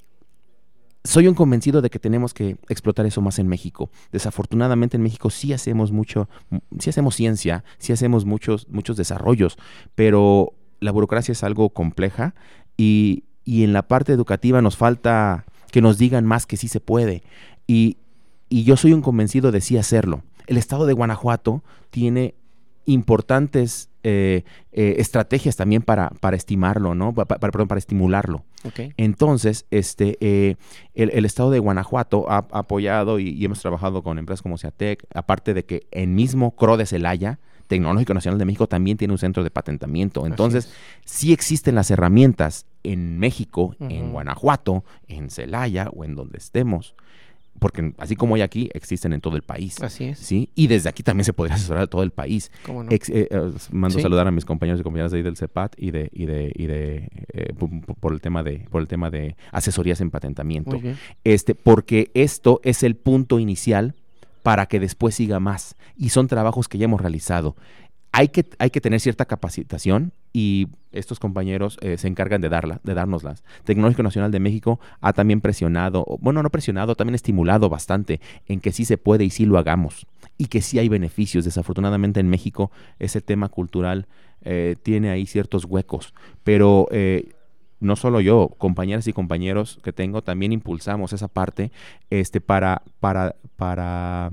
soy 1.03 1.28
un 1.28 1.34
convencido 1.34 1.80
de 1.80 1.88
que 1.88 1.99
tenemos 1.99 2.34
que 2.34 2.59
explotar 2.68 3.07
eso 3.07 3.22
más 3.22 3.38
en 3.38 3.49
México. 3.49 3.88
Desafortunadamente 4.12 4.99
en 4.99 5.03
México 5.03 5.30
sí 5.30 5.55
hacemos 5.55 5.92
mucho, 5.92 6.28
sí 6.78 6.90
hacemos 6.90 7.14
ciencia, 7.14 7.64
sí 7.78 7.95
hacemos 7.95 8.26
muchos, 8.26 8.68
muchos 8.68 8.99
desarrollos, 8.99 9.57
pero 9.95 10.53
la 10.80 10.92
burocracia 10.92 11.32
es 11.32 11.42
algo 11.42 11.70
compleja 11.70 12.34
y, 12.76 13.24
y 13.47 13.64
en 13.64 13.72
la 13.72 13.88
parte 13.88 14.12
educativa 14.12 14.61
nos 14.61 14.76
falta 14.76 15.47
que 15.75 15.83
nos 15.83 15.99
digan 15.99 16.25
más 16.25 16.47
que 16.47 16.57
sí 16.57 16.68
se 16.68 16.79
puede. 16.79 17.25
Y, 17.66 17.97
yo 18.49 18.77
soy 18.77 18.93
un 18.93 19.03
convencido 19.03 19.51
de 19.51 19.61
sí 19.61 19.77
hacerlo. 19.77 20.22
El 20.47 20.57
estado 20.57 20.87
de 20.87 20.93
Guanajuato 20.93 21.64
tiene 21.91 22.37
importantes 22.85 23.89
eh, 24.05 24.45
eh, 24.70 24.95
estrategias 24.99 25.57
también 25.57 25.83
para, 25.83 26.11
para 26.11 26.37
estimarlo, 26.37 26.95
¿no? 26.95 27.12
Para, 27.12 27.41
perdón, 27.41 27.66
para 27.66 27.81
estimularlo. 27.81 28.45
Entonces, 28.97 29.66
este, 29.72 30.16
eh, 30.20 30.55
el, 30.95 31.25
estado 31.25 31.51
de 31.51 31.59
Guanajuato 31.59 32.31
ha, 32.31 32.47
apoyado 32.53 33.18
y, 33.18 33.45
hemos 33.45 33.59
trabajado 33.59 34.05
con 34.05 34.20
empresas 34.20 34.43
como 34.43 34.59
Ciatec, 34.59 35.05
aparte 35.12 35.55
de 35.55 35.64
que 35.64 35.89
en 35.91 36.14
mismo 36.14 36.53
CRO 36.53 36.77
de 36.77 36.87
Celaya, 36.87 37.41
Tecnológico 37.67 38.15
Nacional 38.15 38.39
de 38.39 38.45
México 38.45 38.67
también 38.67 38.97
tiene 38.97 39.12
un 39.12 39.19
centro 39.19 39.43
de 39.43 39.51
patentamiento. 39.51 40.27
Entonces, 40.27 40.73
sí 41.05 41.33
existen 41.33 41.75
las 41.75 41.91
herramientas 41.91 42.67
en 42.83 43.19
México, 43.19 43.75
en 43.81 44.12
Guanajuato, 44.12 44.85
en 45.09 45.31
Celaya 45.31 45.89
o 45.91 46.05
en 46.05 46.15
donde 46.15 46.39
estemos. 46.39 46.95
Porque 47.59 47.95
así 47.99 48.17
como 48.17 48.35
hay 48.35 48.43
aquí, 48.43 48.69
existen 48.75 49.12
en 49.12 49.21
todo 49.21 49.37
el 49.37 49.43
país. 49.43 49.81
Así 49.81 50.05
es. 50.05 50.19
¿sí? 50.19 50.51
Y 50.55 50.67
desde 50.67 50.89
aquí 50.89 51.03
también 51.03 51.25
se 51.25 51.33
podría 51.33 51.55
asesorar 51.57 51.85
a 51.85 51.87
todo 51.87 52.03
el 52.03 52.11
país. 52.11 52.51
¿Cómo 52.67 52.83
no? 52.83 52.91
Eh, 52.91 53.01
eh, 53.09 53.53
mando 53.71 53.99
saludar 54.01 54.27
a 54.27 54.31
mis 54.31 54.45
compañeros 54.45 54.81
y 54.81 54.83
compañeras 54.83 55.12
de 55.12 55.19
ahí 55.19 55.23
del 55.23 55.37
CEPAT 55.37 55.75
y 55.79 55.91
de, 55.91 56.11
y 56.12 56.27
de, 56.27 56.53
y 56.55 56.67
de 56.67 57.09
eh, 57.33 57.55
por 58.01 58.12
el 58.12 58.21
tema 58.21 58.43
de, 58.43 58.67
por 58.71 58.83
el 58.83 58.89
tema 58.89 59.11
de 59.11 59.37
asesorías 59.53 60.01
en 60.01 60.11
patentamiento. 60.11 60.81
Este, 61.23 61.55
porque 61.55 62.11
esto 62.15 62.61
es 62.65 62.83
el 62.83 62.97
punto 62.97 63.39
inicial 63.39 63.95
para 64.45 64.66
que 64.66 64.78
después 64.78 65.14
siga 65.14 65.40
más. 65.40 65.74
Y 65.97 66.11
son 66.11 66.28
trabajos 66.28 66.68
que 66.68 66.76
ya 66.76 66.84
hemos 66.84 67.01
realizado. 67.01 67.57
Hay 68.12 68.28
que, 68.28 68.47
hay 68.59 68.68
que 68.68 68.82
tener 68.82 69.01
cierta 69.01 69.24
capacitación 69.24 70.12
y 70.34 70.68
estos 70.92 71.18
compañeros 71.18 71.78
eh, 71.80 71.97
se 71.97 72.09
encargan 72.09 72.42
de 72.42 72.51
darla, 72.51 72.78
de 72.84 72.92
dárnoslas. 72.92 73.42
Tecnológico 73.64 74.03
Nacional 74.03 74.30
de 74.30 74.40
México 74.40 74.78
ha 75.01 75.14
también 75.14 75.40
presionado, 75.40 76.05
bueno, 76.20 76.42
no 76.42 76.51
presionado, 76.51 76.95
también 76.95 77.14
estimulado 77.14 77.70
bastante 77.70 78.20
en 78.47 78.61
que 78.61 78.70
sí 78.70 78.84
se 78.84 78.99
puede 78.99 79.24
y 79.24 79.30
sí 79.30 79.47
lo 79.47 79.57
hagamos 79.57 80.07
y 80.36 80.47
que 80.47 80.61
sí 80.61 80.78
hay 80.78 80.90
beneficios. 80.90 81.47
Desafortunadamente 81.47 82.20
en 82.20 82.28
México 82.28 82.70
ese 82.99 83.22
tema 83.22 83.49
cultural 83.49 84.07
eh, 84.42 84.76
tiene 84.82 85.09
ahí 85.09 85.24
ciertos 85.24 85.64
huecos, 85.64 86.12
pero 86.45 86.86
eh, 86.90 87.32
no 87.85 87.97
solo 87.97 88.20
yo, 88.20 88.49
compañeras 88.59 89.07
y 89.07 89.12
compañeros 89.12 89.78
que 89.82 89.93
tengo, 89.93 90.22
también 90.22 90.53
impulsamos 90.53 91.12
esa 91.12 91.28
parte 91.28 91.70
este, 92.11 92.41
para, 92.41 92.82
para, 92.99 93.37
para 93.57 94.32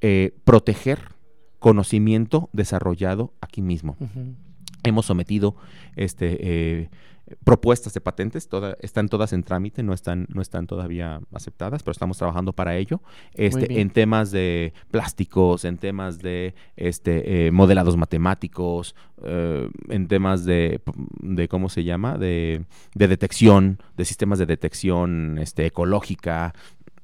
eh, 0.00 0.34
proteger 0.44 0.98
conocimiento 1.58 2.50
desarrollado 2.52 3.32
aquí 3.40 3.62
mismo. 3.62 3.96
Hemos 4.82 5.06
sometido 5.06 5.56
este, 5.96 6.36
eh, 6.40 6.88
propuestas 7.44 7.94
de 7.94 8.00
patentes, 8.00 8.48
están 8.80 9.08
todas 9.08 9.32
en 9.32 9.42
trámite, 9.42 9.82
no 9.82 9.94
están, 9.94 10.26
no 10.28 10.42
están 10.42 10.66
todavía 10.66 11.20
aceptadas, 11.32 11.82
pero 11.82 11.92
estamos 11.92 12.18
trabajando 12.18 12.52
para 12.52 12.76
ello. 12.76 13.00
Este, 13.34 13.80
en 13.80 13.90
temas 13.90 14.30
de 14.30 14.74
plásticos, 14.90 15.64
en 15.64 15.78
temas 15.78 16.18
de 16.18 16.54
este, 16.76 17.46
eh, 17.46 17.50
modelados 17.50 17.96
matemáticos, 17.96 18.94
eh, 19.22 19.68
en 19.88 20.06
temas 20.08 20.44
de, 20.44 20.82
de, 21.20 21.48
¿cómo 21.48 21.68
se 21.68 21.84
llama? 21.84 22.18
De, 22.18 22.64
de, 22.94 23.08
detección, 23.08 23.78
de 23.96 24.04
sistemas 24.04 24.38
de 24.38 24.46
detección 24.46 25.38
este, 25.38 25.66
ecológica, 25.66 26.54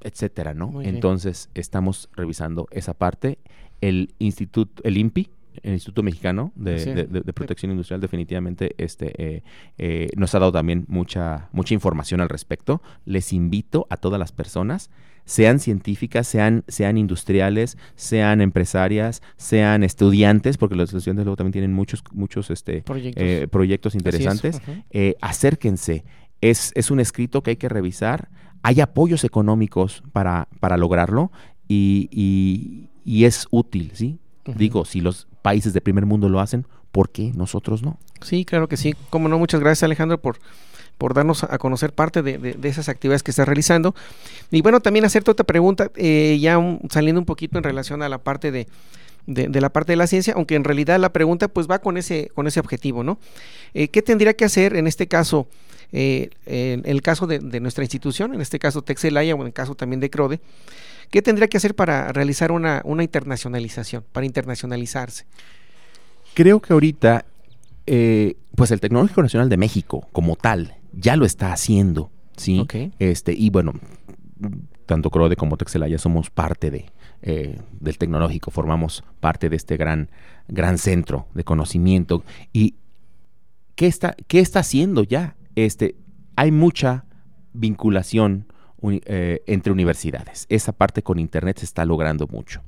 etcétera, 0.02 0.54
¿no? 0.54 0.82
Entonces, 0.82 1.50
estamos 1.54 2.10
revisando 2.14 2.68
esa 2.70 2.94
parte. 2.94 3.38
El 3.80 4.14
instituto, 4.18 4.82
el 4.84 4.98
INPI, 4.98 5.30
el 5.62 5.72
Instituto 5.74 6.02
Mexicano 6.02 6.52
de, 6.54 6.78
Sí. 6.78 6.90
de- 6.92 7.04
de- 7.04 7.20
de 7.20 7.32
Protección 7.32 7.70
Industrial 7.70 8.00
definitivamente 8.00 8.74
este, 8.78 9.12
eh, 9.22 9.42
eh, 9.78 10.08
nos 10.16 10.34
ha 10.34 10.38
dado 10.38 10.52
también 10.52 10.84
mucha, 10.88 11.48
mucha 11.52 11.74
información 11.74 12.20
al 12.20 12.28
respecto. 12.28 12.82
Les 13.04 13.32
invito 13.32 13.86
a 13.90 13.96
todas 13.96 14.18
las 14.18 14.32
personas, 14.32 14.90
sean 15.24 15.60
científicas, 15.60 16.26
sean, 16.26 16.64
sean 16.66 16.98
industriales, 16.98 17.78
sean 17.94 18.40
empresarias, 18.40 19.22
sean 19.36 19.84
estudiantes, 19.84 20.56
porque 20.58 20.74
los 20.74 20.92
estudiantes 20.92 21.24
luego 21.24 21.36
también 21.36 21.52
tienen 21.52 21.72
muchos, 21.72 22.02
muchos 22.12 22.50
este, 22.50 22.82
Proyectos. 22.82 23.22
eh, 23.24 23.46
proyectos 23.48 23.94
es, 23.94 24.00
interesantes. 24.00 24.60
acérquense. 25.20 26.04
Es, 26.40 26.72
es 26.74 26.90
un 26.90 27.00
escrito 27.00 27.42
que 27.42 27.50
hay 27.50 27.56
que 27.56 27.68
revisar. 27.68 28.28
Hay 28.62 28.80
apoyos 28.80 29.24
económicos 29.24 30.02
para, 30.12 30.48
para 30.58 30.76
lograrlo 30.76 31.30
y, 31.68 32.08
y- 32.10 32.88
y 33.04 33.24
es 33.24 33.46
útil, 33.50 33.92
¿sí? 33.94 34.18
Digo, 34.56 34.84
si 34.84 35.00
los 35.00 35.28
países 35.42 35.72
de 35.72 35.80
primer 35.80 36.06
mundo 36.06 36.28
lo 36.28 36.40
hacen, 36.40 36.66
¿por 36.92 37.10
qué 37.10 37.32
nosotros 37.34 37.82
no? 37.82 37.98
Sí, 38.20 38.44
claro 38.44 38.68
que 38.68 38.76
sí. 38.76 38.94
Como 39.10 39.28
no, 39.28 39.38
muchas 39.38 39.60
gracias 39.60 39.82
Alejandro 39.82 40.20
por, 40.20 40.38
por 40.98 41.14
darnos 41.14 41.44
a 41.44 41.58
conocer 41.58 41.92
parte 41.92 42.22
de, 42.22 42.56
esas 42.62 42.88
actividades 42.88 43.22
que 43.22 43.30
estás 43.30 43.46
realizando. 43.46 43.94
Y 44.50 44.62
bueno, 44.62 44.80
también 44.80 45.04
hacerte 45.04 45.30
otra 45.30 45.46
pregunta, 45.46 45.90
eh, 45.96 46.38
ya 46.40 46.58
saliendo 46.90 47.20
un 47.20 47.26
poquito 47.26 47.58
en 47.58 47.64
relación 47.64 48.02
a 48.02 48.08
la 48.08 48.18
parte 48.18 48.50
de, 48.50 48.66
de, 49.30 49.48
de 49.48 49.60
la 49.60 49.70
parte 49.70 49.92
de 49.92 49.96
la 49.96 50.06
ciencia, 50.06 50.34
aunque 50.34 50.56
en 50.56 50.64
realidad 50.64 50.98
la 50.98 51.12
pregunta 51.12 51.48
pues 51.48 51.68
va 51.68 51.78
con 51.78 51.96
ese, 51.96 52.30
con 52.34 52.46
ese 52.46 52.60
objetivo, 52.60 53.04
¿no? 53.04 53.18
Eh, 53.74 53.88
¿Qué 53.88 54.02
tendría 54.02 54.34
que 54.34 54.44
hacer 54.44 54.76
en 54.76 54.86
este 54.86 55.06
caso, 55.06 55.48
eh, 55.92 56.30
en 56.46 56.82
el 56.84 57.02
caso 57.02 57.26
de, 57.26 57.38
de 57.38 57.60
nuestra 57.60 57.84
institución, 57.84 58.34
en 58.34 58.40
este 58.40 58.58
caso 58.58 58.82
Texelaya 58.82 59.34
o 59.34 59.40
en 59.40 59.46
el 59.46 59.52
caso 59.52 59.74
también 59.74 60.00
de 60.00 60.10
CRODE, 60.10 60.40
¿qué 61.10 61.22
tendría 61.22 61.48
que 61.48 61.56
hacer 61.56 61.74
para 61.74 62.12
realizar 62.12 62.52
una, 62.52 62.82
una 62.84 63.02
internacionalización, 63.02 64.04
para 64.12 64.26
internacionalizarse? 64.26 65.26
Creo 66.34 66.60
que 66.60 66.72
ahorita, 66.72 67.24
eh, 67.86 68.34
pues 68.54 68.70
el 68.70 68.80
Tecnológico 68.80 69.22
Nacional 69.22 69.48
de 69.48 69.56
México, 69.56 70.08
como 70.12 70.36
tal, 70.36 70.76
ya 70.92 71.16
lo 71.16 71.24
está 71.24 71.52
haciendo, 71.52 72.10
¿sí? 72.36 72.66
Este, 72.98 73.32
y 73.32 73.50
bueno, 73.50 73.74
tanto 74.90 75.10
Crode 75.10 75.36
como 75.36 75.56
Texelaya 75.56 75.98
somos 75.98 76.30
parte 76.30 76.68
de, 76.72 76.86
eh, 77.22 77.60
del 77.78 77.96
tecnológico, 77.96 78.50
formamos 78.50 79.04
parte 79.20 79.48
de 79.48 79.54
este 79.54 79.76
gran, 79.76 80.10
gran 80.48 80.78
centro 80.78 81.28
de 81.32 81.44
conocimiento. 81.44 82.24
¿Y 82.52 82.74
qué 83.76 83.86
está, 83.86 84.16
qué 84.26 84.40
está 84.40 84.58
haciendo 84.58 85.04
ya? 85.04 85.36
Este, 85.54 85.94
hay 86.34 86.50
mucha 86.50 87.04
vinculación 87.52 88.46
eh, 88.82 89.44
entre 89.46 89.72
universidades. 89.72 90.46
Esa 90.48 90.72
parte 90.72 91.04
con 91.04 91.20
Internet 91.20 91.58
se 91.58 91.66
está 91.66 91.84
logrando 91.84 92.26
mucho. 92.26 92.60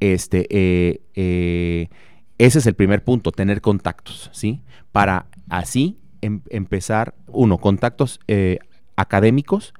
Este, 0.00 0.48
eh, 0.50 1.88
ese 2.38 2.58
es 2.58 2.66
el 2.66 2.74
primer 2.74 3.04
punto, 3.04 3.30
tener 3.30 3.60
contactos, 3.60 4.28
¿sí? 4.32 4.60
Para 4.90 5.26
así 5.48 6.00
em- 6.20 6.42
empezar, 6.50 7.14
uno, 7.28 7.58
contactos 7.58 8.18
académicos, 8.96 9.72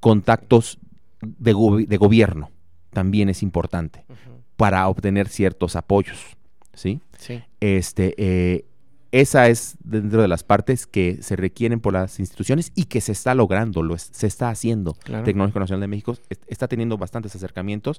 contactos 0.00 0.78
de, 1.20 1.54
gobi- 1.54 1.86
de 1.86 1.96
gobierno, 1.96 2.50
también 2.90 3.28
es 3.28 3.42
importante, 3.42 4.04
para 4.56 4.86
obtener 4.88 5.28
ciertos 5.28 5.76
apoyos, 5.76 6.36
¿sí? 6.74 7.00
Sí. 7.18 7.42
Este, 7.60 8.14
eh, 8.18 8.64
esa 9.10 9.48
es 9.48 9.76
dentro 9.82 10.20
de 10.20 10.28
las 10.28 10.44
partes 10.44 10.86
que 10.86 11.18
se 11.22 11.34
requieren 11.34 11.80
por 11.80 11.94
las 11.94 12.20
instituciones 12.20 12.72
y 12.74 12.84
que 12.84 13.00
se 13.00 13.12
está 13.12 13.34
logrando, 13.34 13.82
lo 13.82 13.94
es- 13.94 14.10
se 14.12 14.26
está 14.26 14.50
haciendo. 14.50 14.92
Claro. 15.02 15.24
Tecnológico 15.24 15.60
Nacional 15.60 15.80
de 15.80 15.86
México 15.88 16.12
est- 16.28 16.42
está 16.46 16.68
teniendo 16.68 16.98
bastantes 16.98 17.34
acercamientos. 17.34 17.98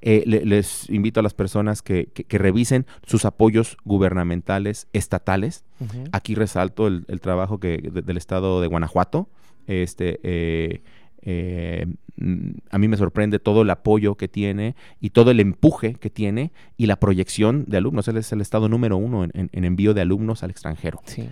Eh, 0.00 0.24
le- 0.26 0.44
les 0.44 0.90
invito 0.90 1.20
a 1.20 1.22
las 1.22 1.32
personas 1.32 1.80
que, 1.80 2.06
que- 2.12 2.24
que 2.24 2.38
revisen 2.38 2.86
sus 3.06 3.24
apoyos 3.24 3.76
gubernamentales 3.84 4.88
estatales. 4.92 5.64
Aquí 6.10 6.34
resalto 6.34 6.88
el, 6.88 7.04
el 7.08 7.20
trabajo 7.20 7.60
que, 7.60 7.78
de- 7.78 8.02
del 8.02 8.16
estado 8.16 8.60
de 8.60 8.66
Guanajuato. 8.66 9.28
Este, 9.68 10.18
eh, 10.24 10.82
eh, 11.22 11.86
mm, 12.16 12.50
a 12.70 12.78
mí 12.78 12.88
me 12.88 12.96
sorprende 12.96 13.38
todo 13.38 13.62
el 13.62 13.70
apoyo 13.70 14.14
que 14.16 14.28
tiene 14.28 14.74
y 15.00 15.10
todo 15.10 15.30
el 15.30 15.40
empuje 15.40 15.94
que 15.94 16.10
tiene 16.10 16.52
y 16.76 16.86
la 16.86 16.96
proyección 16.96 17.64
de 17.66 17.76
alumnos. 17.78 18.08
Él 18.08 18.16
es 18.16 18.32
el 18.32 18.40
estado 18.40 18.68
número 18.68 18.96
uno 18.96 19.24
en, 19.24 19.30
en- 19.34 19.50
en 19.52 19.64
envío 19.64 19.94
de 19.94 20.00
alumnos 20.02 20.42
al 20.42 20.50
extranjero. 20.50 21.00
Sí. 21.04 21.28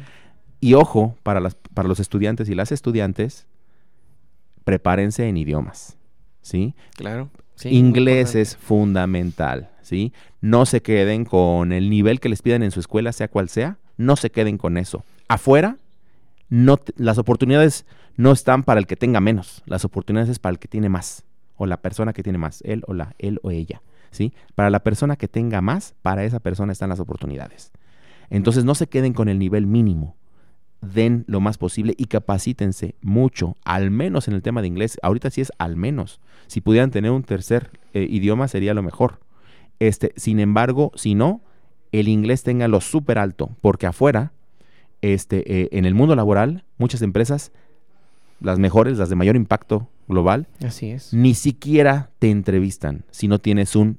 Y 0.60 0.74
ojo, 0.74 1.16
para, 1.22 1.40
las, 1.40 1.54
para 1.54 1.86
los 1.88 2.00
estudiantes 2.00 2.48
y 2.48 2.54
las 2.54 2.72
estudiantes, 2.72 3.46
prepárense 4.64 5.28
en 5.28 5.36
idiomas. 5.36 5.96
¿sí? 6.42 6.74
Claro. 6.96 7.28
sí, 7.56 7.68
Inglés 7.70 8.34
es 8.34 8.56
fundamental, 8.56 9.70
¿sí? 9.82 10.12
No 10.40 10.64
se 10.66 10.80
queden 10.80 11.24
con 11.24 11.72
el 11.72 11.90
nivel 11.90 12.20
que 12.20 12.28
les 12.28 12.42
piden 12.42 12.62
en 12.62 12.70
su 12.70 12.80
escuela, 12.80 13.12
sea 13.12 13.28
cual 13.28 13.48
sea, 13.48 13.78
no 13.96 14.16
se 14.16 14.30
queden 14.30 14.56
con 14.58 14.76
eso. 14.76 15.04
Afuera, 15.28 15.76
no 16.48 16.78
las 16.96 17.18
oportunidades 17.18 17.86
no 18.16 18.32
están 18.32 18.62
para 18.62 18.80
el 18.80 18.86
que 18.86 18.96
tenga 18.96 19.20
menos, 19.20 19.62
las 19.66 19.84
oportunidades 19.84 20.30
es 20.30 20.38
para 20.38 20.52
el 20.52 20.58
que 20.58 20.68
tiene 20.68 20.88
más, 20.88 21.24
o 21.56 21.66
la 21.66 21.78
persona 21.78 22.12
que 22.12 22.22
tiene 22.22 22.38
más, 22.38 22.62
él 22.62 22.82
o 22.86 22.94
la, 22.94 23.14
él 23.18 23.40
o 23.42 23.50
ella, 23.50 23.82
¿sí? 24.10 24.32
Para 24.54 24.70
la 24.70 24.80
persona 24.80 25.16
que 25.16 25.28
tenga 25.28 25.60
más, 25.60 25.94
para 26.02 26.24
esa 26.24 26.40
persona 26.40 26.72
están 26.72 26.88
las 26.88 27.00
oportunidades. 27.00 27.72
Entonces 28.30 28.64
no 28.64 28.74
se 28.74 28.88
queden 28.88 29.12
con 29.12 29.28
el 29.28 29.38
nivel 29.38 29.66
mínimo, 29.66 30.16
den 30.80 31.24
lo 31.26 31.40
más 31.40 31.58
posible 31.58 31.94
y 31.96 32.06
capacítense 32.06 32.94
mucho, 33.00 33.56
al 33.64 33.90
menos 33.90 34.28
en 34.28 34.34
el 34.34 34.42
tema 34.42 34.60
de 34.60 34.68
inglés. 34.68 34.98
Ahorita 35.02 35.30
sí 35.30 35.40
es 35.40 35.52
al 35.58 35.76
menos. 35.76 36.20
Si 36.46 36.60
pudieran 36.60 36.90
tener 36.90 37.10
un 37.10 37.22
tercer 37.22 37.70
eh, 37.92 38.06
idioma 38.08 38.48
sería 38.48 38.74
lo 38.74 38.82
mejor. 38.82 39.20
Este, 39.78 40.12
sin 40.16 40.40
embargo, 40.40 40.92
si 40.94 41.14
no, 41.14 41.42
el 41.92 42.08
inglés 42.08 42.42
téngalo 42.42 42.80
súper 42.80 43.18
alto, 43.18 43.50
porque 43.60 43.86
afuera, 43.86 44.32
este, 45.02 45.62
eh, 45.62 45.68
en 45.72 45.84
el 45.84 45.94
mundo 45.94 46.14
laboral, 46.16 46.64
muchas 46.78 47.02
empresas, 47.02 47.52
las 48.40 48.58
mejores, 48.58 48.98
las 48.98 49.08
de 49.08 49.16
mayor 49.16 49.36
impacto 49.36 49.88
global, 50.08 50.46
Así 50.64 50.90
es. 50.90 51.12
ni 51.12 51.34
siquiera 51.34 52.10
te 52.18 52.30
entrevistan 52.30 53.04
si 53.10 53.28
no 53.28 53.38
tienes 53.38 53.74
un 53.76 53.98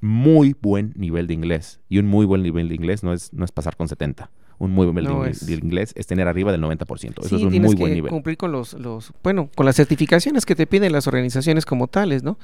muy 0.00 0.54
buen 0.60 0.92
nivel 0.96 1.26
de 1.26 1.34
inglés. 1.34 1.80
Y 1.88 1.98
un 1.98 2.06
muy 2.06 2.24
buen 2.26 2.42
nivel 2.42 2.68
de 2.68 2.74
inglés 2.76 3.02
no 3.02 3.12
es, 3.12 3.32
no 3.32 3.44
es 3.44 3.50
pasar 3.50 3.76
con 3.76 3.88
70. 3.88 4.30
Un 4.60 4.70
muy 4.72 4.86
buen 4.86 4.96
nivel 5.04 5.12
No 5.12 5.22
de, 5.24 5.30
es- 5.30 5.46
de 5.46 5.54
inglés 5.54 5.92
es 5.96 6.06
tener 6.06 6.28
arriba 6.28 6.52
del 6.52 6.60
90%. 6.62 7.20
Eso 7.20 7.28
Sí, 7.28 7.34
es 7.36 7.42
un 7.42 7.62
muy 7.62 7.74
que 7.74 7.80
buen 7.80 7.94
nivel. 7.94 8.10
cumplir 8.10 8.36
con 8.36 8.52
los, 8.52 8.74
los, 8.74 9.12
bueno, 9.24 9.50
con 9.56 9.66
las 9.66 9.76
certificaciones 9.76 10.46
que 10.46 10.54
te 10.54 10.66
piden 10.66 10.92
las 10.92 11.06
organizaciones 11.08 11.64
como 11.64 11.88
tales, 11.88 12.22
¿no? 12.22 12.38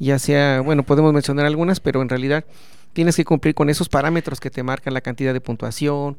Ya 0.00 0.18
sea, 0.18 0.60
bueno, 0.60 0.82
podemos 0.84 1.12
mencionar 1.12 1.46
algunas, 1.46 1.80
pero 1.80 2.00
en 2.02 2.08
realidad 2.08 2.44
tienes 2.92 3.16
que 3.16 3.24
cumplir 3.24 3.54
con 3.54 3.68
esos 3.70 3.88
parámetros 3.88 4.40
que 4.40 4.50
te 4.50 4.62
marcan 4.62 4.94
la 4.94 5.00
cantidad 5.00 5.32
de 5.32 5.40
puntuación 5.40 6.16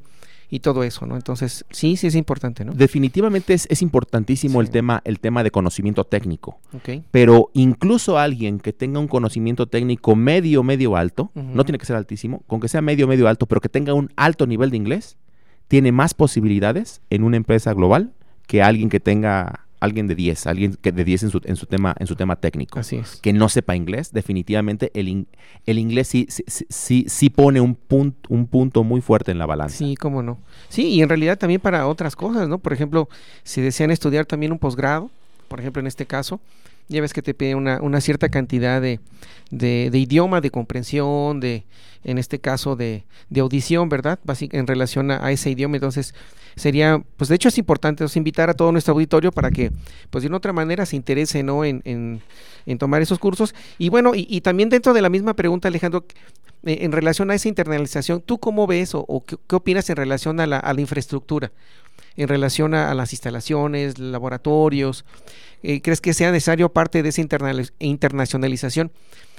y 0.49 0.59
todo 0.59 0.83
eso, 0.83 1.05
¿no? 1.05 1.15
Entonces, 1.15 1.63
sí, 1.69 1.95
sí 1.95 2.07
es 2.07 2.15
importante, 2.15 2.65
¿no? 2.65 2.73
Definitivamente 2.73 3.53
es, 3.53 3.67
es 3.69 3.81
importantísimo 3.81 4.61
el, 4.61 4.69
tema, 4.69 5.01
el 5.05 5.19
tema 5.19 5.43
de 5.43 5.51
conocimiento 5.51 6.03
técnico. 6.05 6.59
Ok. 6.73 7.03
Pero 7.11 7.51
incluso 7.53 8.17
alguien 8.17 8.59
que 8.59 8.73
tenga 8.73 8.99
un 8.99 9.07
conocimiento 9.07 9.67
técnico 9.67 10.15
medio, 10.15 10.63
medio 10.63 10.95
alto, 10.95 11.31
no 11.35 11.63
tiene 11.65 11.77
que 11.77 11.85
ser 11.85 11.95
altísimo, 11.95 12.43
con 12.47 12.59
que 12.59 12.67
sea 12.67 12.81
medio, 12.81 13.07
medio 13.07 13.27
alto, 13.27 13.45
pero 13.45 13.61
que 13.61 13.69
tenga 13.69 13.93
un 13.93 14.11
alto 14.15 14.47
nivel 14.47 14.71
de 14.71 14.77
inglés, 14.77 15.17
tiene 15.67 15.91
más 15.91 16.13
posibilidades 16.15 17.01
en 17.09 17.23
una 17.23 17.37
empresa 17.37 17.73
global 17.73 18.13
que 18.47 18.63
alguien 18.63 18.89
que 18.89 18.99
tenga, 18.99 19.67
alguien 19.79 20.07
de 20.07 20.15
10, 20.15 20.47
alguien 20.47 20.75
que 20.81 20.91
de 20.91 21.03
10 21.03 21.23
en 21.23 21.29
su, 21.29 21.41
en 21.45 21.55
su, 21.55 21.65
tema, 21.65 21.95
en 21.99 22.07
su 22.07 22.15
tema 22.15 22.35
técnico. 22.35 22.79
Así 22.79 22.97
es. 22.97 23.15
Que 23.17 23.31
no 23.33 23.47
sepa 23.49 23.75
inglés, 23.75 24.11
definitivamente 24.11 24.91
el, 24.93 25.07
in- 25.07 25.27
el 25.65 25.79
inglés 25.79 26.07
sí, 26.07 26.25
sí, 26.29 26.43
sí- 26.69 27.05
sí, 27.07 27.29
pone 27.29 27.61
un, 27.61 27.75
punt- 27.77 28.15
un 28.29 28.47
punto 28.47 28.83
muy 28.83 29.01
fuerte 29.01 29.31
en 29.31 29.37
la 29.39 29.45
balanza. 29.45 29.77
Sí, 29.77 29.95
cómo 29.95 30.21
no. 30.23 30.37
Sí, 30.69 30.87
y 30.87 31.01
en 31.01 31.09
realidad 31.09 31.37
también 31.37 31.61
para 31.61 31.87
otras 31.87 32.15
cosas, 32.15 32.47
¿no? 32.49 32.59
Por 32.59 32.73
ejemplo, 32.73 33.07
si 33.43 33.61
desean 33.61 33.91
estudiar 33.91 34.25
también 34.25 34.51
un 34.51 34.59
posgrado, 34.59 35.09
por 35.47 35.59
ejemplo, 35.59 35.79
en 35.79 35.87
este 35.87 36.05
caso, 36.05 36.39
ya 36.89 37.01
ves 37.01 37.13
que 37.13 37.21
te 37.21 37.33
pide 37.33 37.55
una, 37.55 37.79
una 37.81 38.01
cierta 38.01 38.29
cantidad 38.29 38.81
de, 38.81 38.99
de, 39.51 39.97
idioma, 39.97 40.41
de 40.41 40.49
comprensión, 40.49 41.39
de, 41.39 41.63
en 42.03 42.17
este 42.17 42.39
caso, 42.39 42.75
de, 42.75 43.05
de 43.29 43.41
audición, 43.41 43.89
¿verdad? 43.89 44.19
En 44.39 44.65
relación 44.65 45.11
a, 45.11 45.31
ese 45.31 45.51
idioma. 45.51 45.77
Entonces, 45.77 46.15
sería, 46.55 47.01
pues 47.15 47.29
de 47.29 47.35
hecho 47.35 47.49
es 47.49 47.57
importante 47.59 48.03
os 48.03 48.17
invitar 48.17 48.49
a 48.49 48.55
todo 48.55 48.71
nuestro 48.71 48.93
auditorio 48.95 49.31
para 49.31 49.51
que, 49.51 49.71
pues 50.09 50.23
de 50.23 50.27
una 50.27 50.37
otra 50.37 50.51
manera 50.51 50.85
se 50.87 50.95
interese, 50.95 51.43
¿no? 51.43 51.63
En, 51.63 51.81
en, 51.85 52.21
en 52.65 52.77
tomar 52.79 53.03
esos 53.03 53.19
cursos. 53.19 53.53
Y 53.77 53.89
bueno, 53.89 54.13
y, 54.15 54.41
también 54.41 54.69
dentro 54.69 54.93
de 54.93 55.03
la 55.03 55.09
misma 55.09 55.35
pregunta, 55.35 55.67
Alejandro, 55.67 56.05
eh, 56.63 56.79
en 56.81 56.91
relación 56.91 57.29
a 57.29 57.35
esa 57.35 57.47
internalización, 57.47 58.21
¿tú 58.21 58.39
cómo 58.39 58.65
ves 58.65 58.91
o, 58.93 59.23
qué, 59.27 59.37
qué 59.47 59.55
opinas 59.55 59.89
en 59.91 59.95
relación 59.95 60.39
a 60.39 60.47
la, 60.47 60.57
a 60.57 60.73
la 60.73 60.81
infraestructura? 60.81 61.51
En 62.15 62.27
relación 62.27 62.73
a 62.73 62.93
las 62.95 63.13
instalaciones, 63.13 63.99
laboratorios, 63.99 65.05
eh, 65.63 65.81
¿crees 65.81 66.01
que 66.01 66.13
sea 66.13 66.31
necesario 66.31 66.71
parte 66.71 67.03
de 67.03 67.09
esa 67.09 67.21
internacionalización 67.79 68.91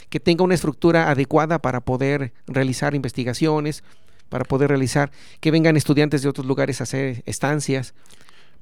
que 0.08 0.20
tenga 0.20 0.44
una 0.44 0.54
estructura 0.54 1.10
adecuada 1.10 1.60
para 1.60 1.80
poder 1.80 2.32
realizar 2.46 2.94
investigaciones, 2.94 3.84
para 4.28 4.44
poder 4.44 4.68
realizar, 4.68 5.10
que 5.40 5.50
vengan 5.50 5.76
estudiantes 5.76 6.22
de 6.22 6.28
otros 6.28 6.46
lugares 6.46 6.80
a 6.80 6.84
hacer 6.84 7.22
estancias? 7.26 7.94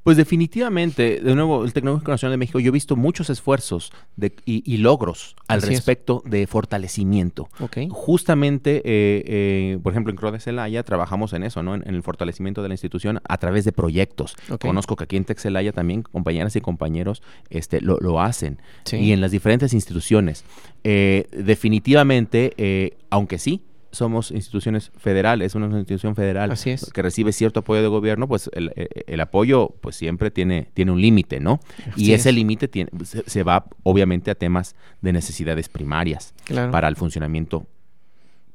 Pues 0.09 0.17
definitivamente, 0.17 1.21
de 1.21 1.35
nuevo, 1.35 1.67
el 1.67 1.75
Tecnológico 1.75 2.11
Nacional 2.13 2.33
de 2.33 2.39
México, 2.39 2.59
yo 2.61 2.69
he 2.69 2.73
visto 2.73 2.97
muchos 2.97 3.29
esfuerzos 3.29 3.93
de, 4.17 4.35
y, 4.47 4.79
logros 4.79 5.37
al 5.49 5.61
respecto 5.61 6.23
de 6.25 6.47
fortalecimiento. 6.47 7.51
Justamente, 7.91 8.77
eh, 8.77 9.23
eh, 9.27 9.79
por 9.83 9.93
ejemplo, 9.93 10.11
en 10.11 10.17
CRODE 10.17 10.41
Celaya 10.41 10.83
trabajamos 10.83 11.35
en 11.35 11.43
eso, 11.43 11.63
¿no? 11.63 11.75
En, 11.75 11.87
el 11.87 12.03
fortalecimiento 12.03 12.63
de 12.63 12.69
la 12.69 12.75
institución 12.75 13.21
a 13.29 13.37
través 13.37 13.67
de 13.67 13.73
proyectos. 13.73 14.35
Conozco 14.59 14.97
que 14.97 15.05
aquí 15.05 15.19
en 15.19 15.27
Texelaya 15.27 15.73
también 15.73 16.01
compañeras 16.05 16.57
y 16.57 16.63
compañeros 16.63 17.23
este, 17.51 17.83
lo, 17.83 18.19
hacen. 18.19 18.63
Y 18.91 19.13
en 19.13 19.21
las 19.21 19.31
diferentes 19.31 19.75
instituciones. 19.75 20.43
Eh, 20.85 21.27
definitivamente, 21.33 22.97
aunque 23.11 23.37
sí, 23.37 23.61
somos 23.91 24.31
instituciones 24.31 24.91
federales, 24.97 25.55
una 25.55 25.67
institución 25.67 26.15
federal 26.15 26.53
que 26.93 27.03
recibe 27.03 27.33
cierto 27.33 27.61
apoyo 27.61 27.83
de 27.83 27.89
gobierno, 27.89 28.29
pues 28.29 28.51
el, 28.53 28.73
el, 29.07 29.21
apoyo 29.21 29.75
pues 29.81 29.97
siempre 29.97 30.31
tiene, 30.31 30.71
tiene 30.75 30.93
un 30.93 31.01
límite, 31.01 31.41
¿no? 31.41 31.61
y 31.97 32.13
ese 32.13 32.33
límite 32.33 32.71
se, 33.05 33.23
se, 33.27 33.43
va 33.43 33.67
obviamente 33.83 34.31
a 34.31 34.35
temas 34.35 34.77
de 35.01 35.13
necesidades 35.13 35.69
primarias 35.69 36.35
para 36.71 36.89
el 36.89 36.97
funcionamiento 36.97 37.67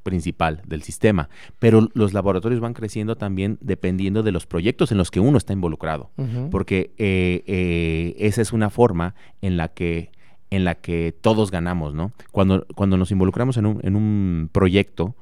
principal 0.03 0.61
del 0.65 0.83
sistema, 0.83 1.29
pero 1.59 1.89
los 1.93 2.13
laboratorios 2.13 2.61
van 2.61 2.73
creciendo 2.73 3.15
también 3.15 3.57
dependiendo 3.61 4.21
de 4.21 4.31
los 4.31 4.45
proyectos 4.45 4.91
en 4.91 4.97
los 4.97 5.09
que 5.09 5.19
uno 5.19 5.37
está 5.37 5.53
involucrado, 5.53 6.11
porque 6.51 6.93
eh, 6.97 7.43
eh, 7.47 8.15
esa 8.19 8.41
es 8.41 8.53
una 8.53 8.69
forma 8.69 9.15
en 9.41 9.57
la 9.57 9.69
que 9.69 10.11
en 10.53 10.65
la 10.65 10.75
que 10.75 11.15
todos 11.19 11.49
ganamos, 11.49 11.95
¿no? 11.95 12.11
Cuando, 12.31 12.67
cuando 12.75 12.95
nos 12.95 13.09
involucramos 13.09 13.57
en 13.57 13.65
un, 13.65 13.79
en 13.81 13.95
un 13.95 14.49
proyecto, 14.51 15.15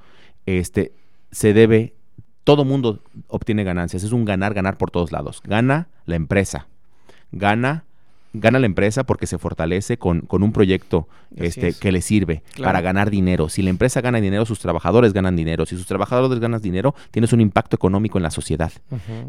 este, 0.46 0.92
se 1.32 1.54
debe, 1.54 1.94
todo 2.44 2.66
mundo 2.66 3.00
obtiene 3.28 3.64
ganancias, 3.64 4.04
es 4.04 4.12
un 4.12 4.26
ganar, 4.26 4.54
ganar 4.54 4.78
por 4.78 4.92
todos 4.92 5.12
lados. 5.12 5.42
Gana 5.44 5.88
la 6.06 6.16
empresa, 6.16 6.68
gana 7.32 7.86
gana 8.34 8.60
la 8.60 8.66
empresa 8.66 9.04
porque 9.04 9.28
se 9.28 9.38
fortalece 9.38 9.98
con, 9.98 10.22
con 10.22 10.44
un 10.44 10.52
proyecto 10.52 11.08
este, 11.36 11.74
que 11.74 11.92
le 11.92 12.02
sirve 12.02 12.44
para 12.62 12.82
ganar 12.82 13.10
dinero. 13.10 13.50
Si 13.50 13.62
la 13.62 13.70
empresa 13.70 14.02
gana 14.02 14.22
dinero, 14.22 14.46
sus 14.46 14.60
trabajadores 14.60 15.14
ganan 15.14 15.36
dinero. 15.36 15.66
Si 15.66 15.76
sus 15.76 15.86
trabajadores 15.86 16.39
ganan 16.39 16.62
dinero, 16.62 16.96
tienes 17.12 17.34
un 17.34 17.42
impacto 17.42 17.76
económico 17.76 18.18
en 18.18 18.24
la 18.24 18.32
sociedad. 18.32 18.72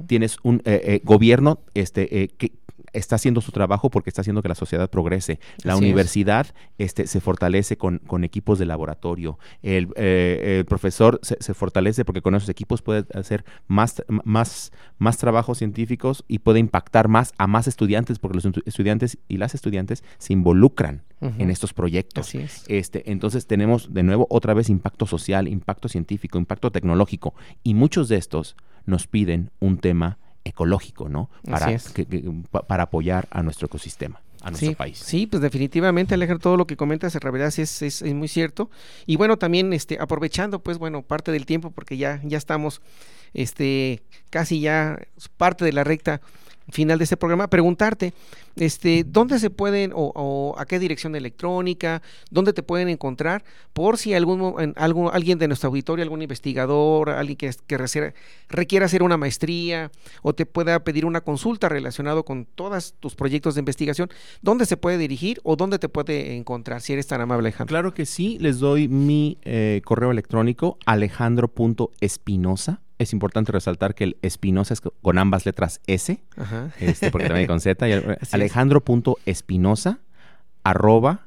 Tienes 0.06 0.36
un 0.42 0.62
eh, 0.64 0.80
eh, 0.84 1.00
gobierno 1.02 1.60
este, 1.74 2.22
eh, 2.22 2.28
que, 2.28 2.52
está 2.92 3.16
haciendo 3.16 3.40
su 3.40 3.52
trabajo 3.52 3.90
porque 3.90 4.10
está 4.10 4.20
haciendo 4.20 4.42
que 4.42 4.48
la 4.48 4.54
sociedad 4.54 4.88
progrese. 4.90 5.38
La 5.62 5.76
universidad 5.76 6.46
este, 6.78 7.06
se 7.06 7.20
fortalece 7.20 7.76
con, 7.76 7.98
con, 7.98 8.24
equipos 8.24 8.58
de 8.58 8.66
laboratorio. 8.66 9.38
El, 9.62 9.88
eh, 9.96 10.64
profesor 10.68 11.20
se, 11.22 11.54
fortalece 11.54 12.04
porque 12.04 12.22
con 12.22 12.34
esos 12.34 12.48
equipos 12.48 12.82
puede 12.82 13.04
hacer 13.14 13.44
más, 13.66 14.02
más, 14.08 14.72
más 14.98 15.18
trabajos 15.18 15.58
científicos 15.58 16.24
y 16.28 16.40
puede 16.40 16.58
impactar 16.58 17.08
más 17.08 17.32
a 17.38 17.46
más 17.46 17.66
estudiantes 17.66 18.18
porque 18.18 18.36
los 18.36 18.48
estudiantes 18.66 19.18
y 19.28 19.36
las 19.38 19.54
estudiantes 19.54 20.04
se 20.18 20.32
involucran 20.32 21.02
en 21.20 21.50
estos 21.50 21.72
proyectos. 21.72 22.34
Este, 22.66 23.10
entonces 23.10 23.46
tenemos 23.46 23.94
de 23.94 24.02
nuevo 24.02 24.26
otra 24.28 24.54
vez 24.54 24.68
impacto 24.68 25.06
social, 25.06 25.46
impacto 25.46 25.88
científico, 25.88 26.38
impacto 26.38 26.72
tecnológico 26.72 27.34
y 27.62 27.74
muchos 27.74 28.08
de 28.08 28.16
estos 28.16 28.56
nos 28.86 29.06
piden 29.06 29.50
un 29.60 29.78
tema 29.78 30.18
ecológico, 30.44 31.08
¿no? 31.08 31.30
Para, 31.44 31.78
para 32.66 32.82
apoyar 32.84 33.28
a 33.30 33.42
nuestro 33.42 33.66
ecosistema. 33.66 34.20
A 34.42 34.50
nuestro 34.50 34.74
país. 34.74 34.98
Sí, 34.98 35.28
pues 35.28 35.40
definitivamente, 35.40 36.14
Alejandro, 36.14 36.42
todo 36.42 36.56
lo 36.56 36.66
que 36.66 36.76
comentas 36.76 37.14
en 37.14 37.20
realidad 37.20 37.52
es, 37.56 37.80
es, 37.80 38.02
muy 38.02 38.26
cierto. 38.26 38.70
Y 39.06 39.14
bueno, 39.14 39.36
también 39.36 39.72
este, 39.72 39.98
aprovechando, 40.00 40.58
pues 40.60 40.78
bueno, 40.78 41.02
parte 41.02 41.30
del 41.30 41.46
tiempo, 41.46 41.70
porque 41.70 41.96
ya, 41.96 42.20
ya 42.24 42.38
estamos 42.38 42.82
este, 43.34 44.02
casi 44.30 44.60
ya 44.60 44.98
parte 45.36 45.64
de 45.64 45.72
la 45.72 45.84
recta 45.84 46.20
final 46.70 46.98
de 46.98 47.04
este 47.04 47.16
programa, 47.16 47.48
preguntarte, 47.48 48.12
este, 48.56 49.04
¿dónde 49.04 49.38
se 49.38 49.50
pueden 49.50 49.92
o, 49.94 50.54
a 50.58 50.66
qué 50.66 50.78
dirección 50.78 51.16
electrónica, 51.16 52.02
dónde 52.30 52.52
te 52.52 52.62
pueden 52.62 52.88
encontrar 52.88 53.44
por 53.72 53.98
si 53.98 54.14
algún, 54.14 54.74
alguien 54.76 55.38
de 55.38 55.48
nuestro 55.48 55.68
auditorio, 55.68 56.02
algún 56.02 56.22
investigador, 56.22 57.10
alguien 57.10 57.36
que, 57.36 57.50
que 57.66 58.12
requiera 58.48 58.86
hacer 58.86 59.02
una 59.02 59.16
maestría 59.16 59.90
o 60.22 60.34
te 60.34 60.46
pueda 60.46 60.84
pedir 60.84 61.04
una 61.06 61.22
consulta 61.22 61.68
relacionado 61.68 62.24
con 62.24 62.44
todos 62.44 62.94
tus 63.00 63.14
proyectos 63.14 63.54
de 63.54 63.60
investigación, 63.60 64.10
¿dónde 64.42 64.66
se 64.66 64.76
puede 64.76 64.98
dirigir 64.98 65.40
o 65.42 65.56
dónde 65.56 65.78
te 65.78 65.88
puede 65.88 66.36
encontrar 66.36 66.80
si 66.80 66.92
eres 66.92 67.06
tan 67.06 67.20
amable, 67.20 67.48
Alejandro? 67.48 67.72
Claro 67.72 67.94
que 67.94 68.06
sí, 68.06 68.38
les 68.40 68.58
doy 68.58 68.88
mi 68.88 69.38
eh, 69.42 69.80
correo 69.84 70.10
electrónico 70.10 70.78
alejandro.espinosa 70.86 72.82
es 73.02 73.12
importante 73.12 73.52
resaltar 73.52 73.94
que 73.94 74.04
el 74.04 74.16
Espinosa 74.22 74.74
es 74.74 74.80
con 74.80 75.18
ambas 75.18 75.46
letras 75.46 75.80
S, 75.86 76.22
Este, 76.80 77.10
porque 77.10 77.28
también 77.28 77.46
con 77.46 77.60
Z. 77.60 77.84
Alejandro.espinosa 78.32 79.98
arroba 80.64 81.20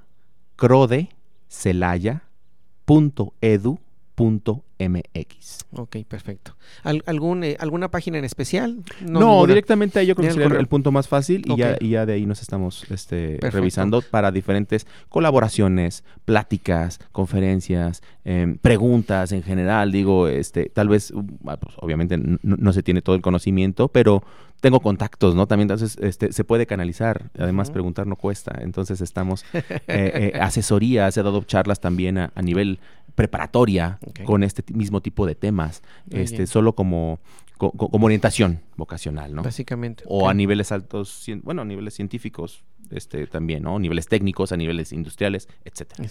mx 4.18 5.66
Ok, 5.72 5.98
perfecto. 6.08 6.56
algún, 6.84 7.44
eh, 7.44 7.58
¿Alguna 7.60 7.90
página 7.90 8.18
en 8.18 8.26
especial? 8.26 8.84
No, 9.02 9.46
directamente 9.46 10.00
ahí 10.00 10.08
yo 10.08 10.16
creo 10.16 10.30
que 10.30 10.34
sería 10.34 10.60
el, 10.60 10.68
punto 10.68 10.92
más 10.92 11.08
fácil 11.08 11.44
y, 11.46 11.58
ya, 11.58 11.78
y, 11.80 11.90
ya, 11.90 12.06
de 12.06 12.14
ahí 12.14 12.26
nos 12.26 12.42
estamos 12.42 12.90
este, 12.92 13.38
revisando 13.42 14.02
para 14.02 14.32
diferentes 14.32 14.88
colaboraciones, 15.10 16.04
pláticas, 16.24 17.00
conferencias, 17.12 18.02
em, 18.24 18.58
preguntas 18.58 19.32
en 19.32 19.44
general. 19.44 19.92
Digo, 19.92 20.28
este, 20.28 20.70
tal 20.70 20.88
vez, 20.88 21.12
uh, 21.12 21.24
ah, 21.48 21.58
pues, 21.58 21.76
obviamente 21.80 22.18
no, 22.18 22.74
se 22.74 22.84
tiene 22.84 23.02
todo 23.02 23.16
el 23.16 23.22
conocimiento, 23.22 23.90
pero 23.90 24.24
tengo 24.66 24.80
contactos, 24.80 25.36
¿no? 25.36 25.46
También 25.46 25.70
entonces 25.70 25.96
este, 26.02 26.34
se 26.34 26.44
puede 26.44 26.66
canalizar. 26.66 27.30
Además, 27.38 27.70
preguntar 27.70 28.08
no 28.08 28.16
cuesta. 28.16 28.58
Entonces 28.64 29.00
estamos, 29.00 29.46
eh, 29.54 29.62
eh, 29.88 30.32
asesoría, 30.42 31.12
se 31.12 31.20
ha 31.20 31.24
dado 31.24 31.44
charlas 31.44 31.80
también 31.80 32.18
a, 32.18 32.32
a 32.34 32.42
nivel 32.42 32.80
preparatoria 33.14 34.00
con 34.24 34.42
este 34.42 34.64
mismo 34.74 35.02
tipo 35.02 35.28
de 35.28 35.36
temas, 35.36 35.84
este, 36.10 36.48
solo 36.48 36.74
como, 36.74 37.20
como 37.60 38.08
orientación 38.08 38.60
vocacional, 38.76 39.36
¿no? 39.36 39.44
Básicamente. 39.44 40.04
O 40.08 40.28
a 40.28 40.34
niveles 40.34 40.72
altos, 40.72 41.24
bueno, 41.44 41.62
a 41.62 41.66
niveles 41.66 41.94
científicos, 41.94 42.64
este, 42.90 43.28
también, 43.28 43.62
¿no? 43.62 43.78
Niveles 43.78 44.08
técnicos, 44.08 44.52
a 44.52 44.58
niveles 44.58 44.94
industriales, 44.94 45.48
etcétera. 45.64 46.10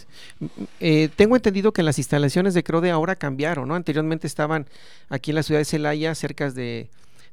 Eh, 0.78 1.08
tengo 1.16 1.34
entendido 1.34 1.72
que 1.72 1.82
las 1.82 1.98
instalaciones 1.98 2.54
de 2.54 2.62
CRODE 2.62 2.92
ahora 2.92 3.16
cambiaron, 3.16 3.66
¿no? 3.66 3.74
Anteriormente 3.74 4.28
estaban 4.28 4.68
aquí 5.08 5.32
en 5.32 5.34
la 5.34 5.42
ciudad 5.42 5.58
de 5.58 5.64
Celaya, 5.64 6.14
cerca 6.14 6.52
de 6.52 6.88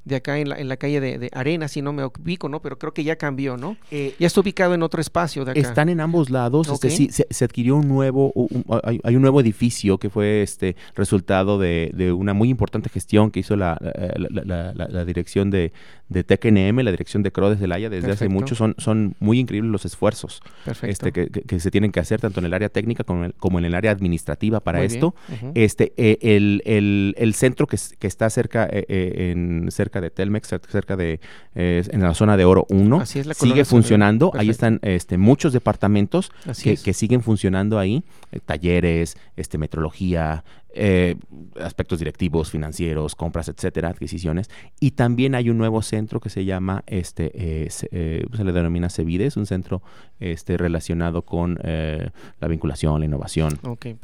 de 0.05 0.15
acá 0.15 0.39
en 0.39 0.49
la, 0.49 0.59
en 0.59 0.67
la 0.67 0.77
calle 0.77 0.99
de, 0.99 1.17
de, 1.17 1.29
Arena, 1.33 1.67
si 1.67 1.81
no 1.81 1.93
me 1.93 2.03
ubico, 2.05 2.49
¿no? 2.49 2.61
Pero 2.61 2.77
creo 2.77 2.93
que 2.93 3.03
ya 3.03 3.17
cambió, 3.17 3.57
¿no? 3.57 3.77
Eh, 3.91 4.15
ya 4.19 4.27
está 4.27 4.41
ubicado 4.41 4.73
en 4.73 4.83
otro 4.83 5.01
espacio 5.01 5.45
de 5.45 5.51
acá. 5.51 5.59
Están 5.59 5.89
en 5.89 5.99
ambos 5.99 6.29
lados. 6.29 6.67
Este, 6.69 6.89
sí, 6.89 7.09
se, 7.11 7.45
adquirió 7.45 7.75
un 7.75 7.87
nuevo, 7.87 8.33
hay, 8.83 9.15
un 9.15 9.21
nuevo 9.21 9.41
edificio 9.41 9.97
que 9.97 10.09
fue 10.09 10.41
este 10.41 10.75
resultado 10.95 11.59
de, 11.59 11.91
de 11.93 12.11
una 12.11 12.33
muy 12.33 12.49
importante 12.49 12.89
gestión 12.89 13.31
que 13.31 13.41
hizo 13.41 13.55
la, 13.55 13.77
la, 14.15 14.73
la, 14.73 15.05
dirección 15.05 15.49
de, 15.49 15.71
de 16.09 16.23
TECNM, 16.23 16.79
la 16.79 16.91
dirección 16.91 17.23
de 17.23 17.31
CRO 17.31 17.49
desde 17.49 17.71
Haya 17.71 17.89
desde 17.89 18.11
hace 18.11 18.29
mucho. 18.29 18.55
Son, 18.55 18.75
son 18.77 19.15
muy 19.19 19.39
increíbles 19.39 19.71
los 19.71 19.85
esfuerzos 19.85 20.41
este, 20.81 21.11
que, 21.11 21.29
que, 21.29 21.59
se 21.59 21.71
tienen 21.71 21.91
que 21.91 21.99
hacer 21.99 22.19
tanto 22.19 22.39
en 22.39 22.45
el 22.45 22.53
área 22.53 22.69
técnica 22.69 23.03
como 23.03 23.19
en 23.19 23.25
el, 23.25 23.33
como 23.35 23.59
en 23.59 23.65
el 23.65 23.75
área 23.75 23.91
administrativa 23.91 24.59
para 24.59 24.83
esto. 24.83 25.15
este, 25.55 25.93
eh, 25.97 26.17
el, 26.21 26.61
el, 26.65 27.15
el, 27.17 27.33
centro 27.33 27.67
que, 27.67 27.77
que 27.99 28.07
está 28.07 28.29
cerca, 28.29 28.67
eh, 28.71 29.31
en, 29.31 29.67
cerca 29.71 29.90
de 29.99 30.09
Telmex, 30.09 30.47
cerca 30.69 30.95
de, 30.95 31.19
eh, 31.55 31.83
en 31.89 32.01
la 32.01 32.13
zona 32.13 32.37
de 32.37 32.45
Oro 32.45 32.65
1. 32.69 33.05
sigue 33.05 33.65
funcionando. 33.65 34.31
Ahí 34.35 34.49
están 34.49 34.79
este, 34.83 35.17
muchos 35.17 35.51
departamentos 35.51 36.31
que, 36.63 36.77
que, 36.77 36.93
siguen 36.93 37.23
funcionando 37.23 37.79
ahí. 37.79 38.03
Eh, 38.31 38.39
talleres, 38.39 39.17
este, 39.35 39.57
metrología, 39.57 40.45
eh, 40.73 41.15
aspectos 41.59 41.99
directivos, 41.99 42.49
financieros, 42.49 43.15
compras, 43.15 43.49
etcétera, 43.49 43.89
adquisiciones. 43.89 44.49
Y 44.79 44.91
también 44.91 45.35
hay 45.35 45.49
un 45.49 45.57
nuevo 45.57 45.81
centro 45.81 46.21
que 46.21 46.29
se 46.29 46.45
llama, 46.45 46.83
este, 46.87 47.25
eh, 47.35 47.69
eh, 47.91 48.25
se, 48.33 48.43
le 48.43 48.51
denomina 48.53 48.89
CEVIDES, 48.89 49.35
un 49.35 49.45
centro 49.45 49.81
este, 50.19 50.55
relacionado 50.55 51.23
con 51.23 51.59
la 51.61 52.47
vinculación, 52.47 52.99
la 52.99 53.05
innovación, 53.05 53.59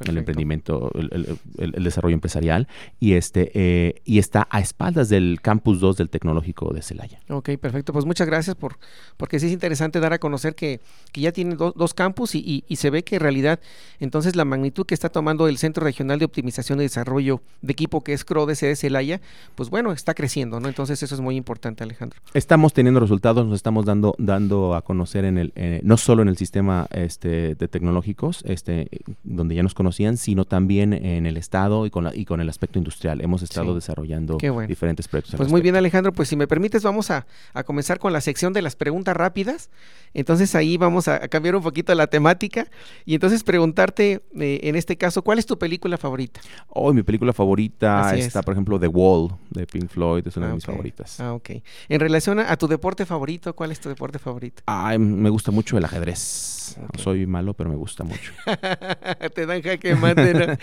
el 0.05 0.18
emprendimiento, 0.18 0.91
el, 0.95 1.84
desarrollo 1.84 2.15
empresarial. 2.15 2.68
Y, 2.99 3.13
este, 3.13 4.01
y 4.03 4.20
está 4.20 4.47
a 4.49 4.59
espaldas 4.59 5.09
del 5.09 5.39
Campus 5.41 5.80
2 5.80 5.97
del 5.97 6.09
Tecnológico 6.09 6.74
de 6.74 6.82
Celaya. 6.82 7.20
Ok, 7.30 7.51
perfecto. 7.61 7.93
Pues 7.93 8.05
muchas 8.05 8.28
gracias 8.28 8.55
por, 8.55 8.78
porque 9.15 9.39
sí 9.39 9.47
es 9.47 9.53
interesante 9.53 9.99
dar 9.99 10.11
a 10.13 10.20
conocer 10.20 10.55
que, 10.55 10.82
que 11.11 11.22
ya 11.22 11.32
tiene 11.32 11.55
dos 11.55 11.93
campus 11.93 12.36
y, 12.36 12.65
y 12.68 12.76
se 12.76 12.89
ve 12.89 13.03
que 13.03 13.15
en 13.15 13.22
realidad, 13.22 13.59
entonces 13.99 14.36
la 14.36 14.43
magnitud 14.45 14.86
que 14.86 14.93
está 14.93 15.09
tomando 15.09 15.47
el 15.47 15.57
Centro 15.57 15.84
Regional 15.84 16.20
de 16.20 16.26
Optimización 16.26 16.57
Organización 16.58 16.80
de 16.80 16.86
Desarrollo 16.86 17.41
de 17.62 17.72
Equipo, 17.72 18.03
que 18.03 18.14
es 18.14 18.26
CRODES 18.26 18.62
de 18.62 18.76
Celaya, 18.76 19.22
pues 19.55 19.70
bueno, 19.70 19.91
está 19.91 20.16
creciendo, 20.16 20.60
¿no? 20.60 20.68
Entonces 20.68 21.03
eso 21.03 21.14
es 21.14 21.22
muy 21.22 21.36
importante, 21.36 21.84
Alejandro. 21.84 22.20
Estamos 22.34 22.74
teniendo 22.74 22.99
resultados, 22.99 23.45
nos 23.45 23.55
estamos 23.55 23.86
dando, 23.86 24.16
dando 24.18 24.74
a 24.74 24.82
conocer 24.82 25.26
en 25.26 25.38
el, 25.38 25.53
eh, 25.55 25.82
no 25.84 25.97
solo 25.97 26.24
en 26.24 26.30
el 26.30 26.38
sistema 26.38 26.88
este, 26.91 27.53
de 27.53 27.68
tecnológicos, 27.68 28.43
este, 28.45 28.89
donde 29.24 29.53
ya 29.53 29.62
nos 29.62 29.76
conocían, 29.76 30.18
sino 30.18 30.45
también 30.45 30.93
en 30.93 31.28
el 31.28 31.38
Estado 31.38 31.86
y 31.86 31.91
con, 31.91 32.05
la, 32.05 32.16
y 32.16 32.26
con 32.26 32.41
el 32.41 32.49
aspecto 32.49 32.80
industrial. 32.80 33.22
Hemos 33.22 33.43
estado 33.43 33.76
desarrollando 33.76 34.38
diferentes 34.68 35.08
proyectos. 35.08 35.36
Pues 35.36 35.49
muy 35.49 35.62
bien, 35.62 35.76
Alejandro, 35.76 36.12
pues 36.12 36.28
si 36.30 36.36
me 36.36 36.47
permites, 36.47 36.82
vamos 36.82 37.12
a, 37.12 37.28
a, 37.53 37.64
comenzar 37.64 37.99
con 37.99 38.14
la 38.14 38.22
sección 38.22 38.53
de 38.53 38.64
las 38.64 38.76
preguntas 38.76 39.16
rápidas. 39.16 39.70
Entonces 40.14 40.55
ahí 40.55 40.78
vamos 40.78 41.08
a, 41.08 41.28
cambiar 41.28 41.55
un 41.55 41.62
poquito 41.62 41.93
la 41.93 42.08
temática 42.08 42.68
y 43.05 43.14
entonces 43.14 43.43
preguntarte, 43.43 44.22
eh, 44.39 44.60
en 44.64 44.76
este 44.76 44.97
caso, 44.97 45.22
¿cuál 45.22 45.38
es 45.38 45.45
tu 45.45 45.58
película 45.60 45.97
favorita? 45.97 46.41
Oh, 46.70 46.93
mi 46.93 47.04
película 47.04 47.34
favorita 47.34 48.16
está, 48.16 48.41
por 48.41 48.54
ejemplo, 48.54 48.80
The 48.80 48.88
Wall 48.88 49.32
de 49.50 49.66
Pink 49.66 49.89
Floyd, 49.89 50.28
es 50.28 50.38
una 50.38 50.48
de 50.48 50.54
mis 50.56 50.66
favoritas. 50.66 51.20
Ah, 51.20 51.34
ok. 51.34 51.50
En 51.89 52.00
relación 52.00 52.39
a, 52.39 52.56
tu 52.58 52.68
deporte 52.68 53.06
favorito, 53.06 53.56
¿cuál 53.56 53.72
es 53.72 53.80
tu 53.80 53.89
deporte 53.89 54.20
favorito? 54.20 54.64
Ah, 54.68 54.98
me 54.98 55.30
gusta 55.30 55.52
mucho 55.52 55.78
el 55.78 55.86
ajedrez. 55.86 56.58
Soy 56.98 57.26
malo, 57.26 57.54
pero 57.54 57.70
me 57.70 57.76
gusta 57.76 58.04
mucho. 58.04 58.34
Te 59.34 59.45
dan 59.45 59.62
jaque 59.62 59.95
mate, 59.95 60.34
¿no? 60.34 60.58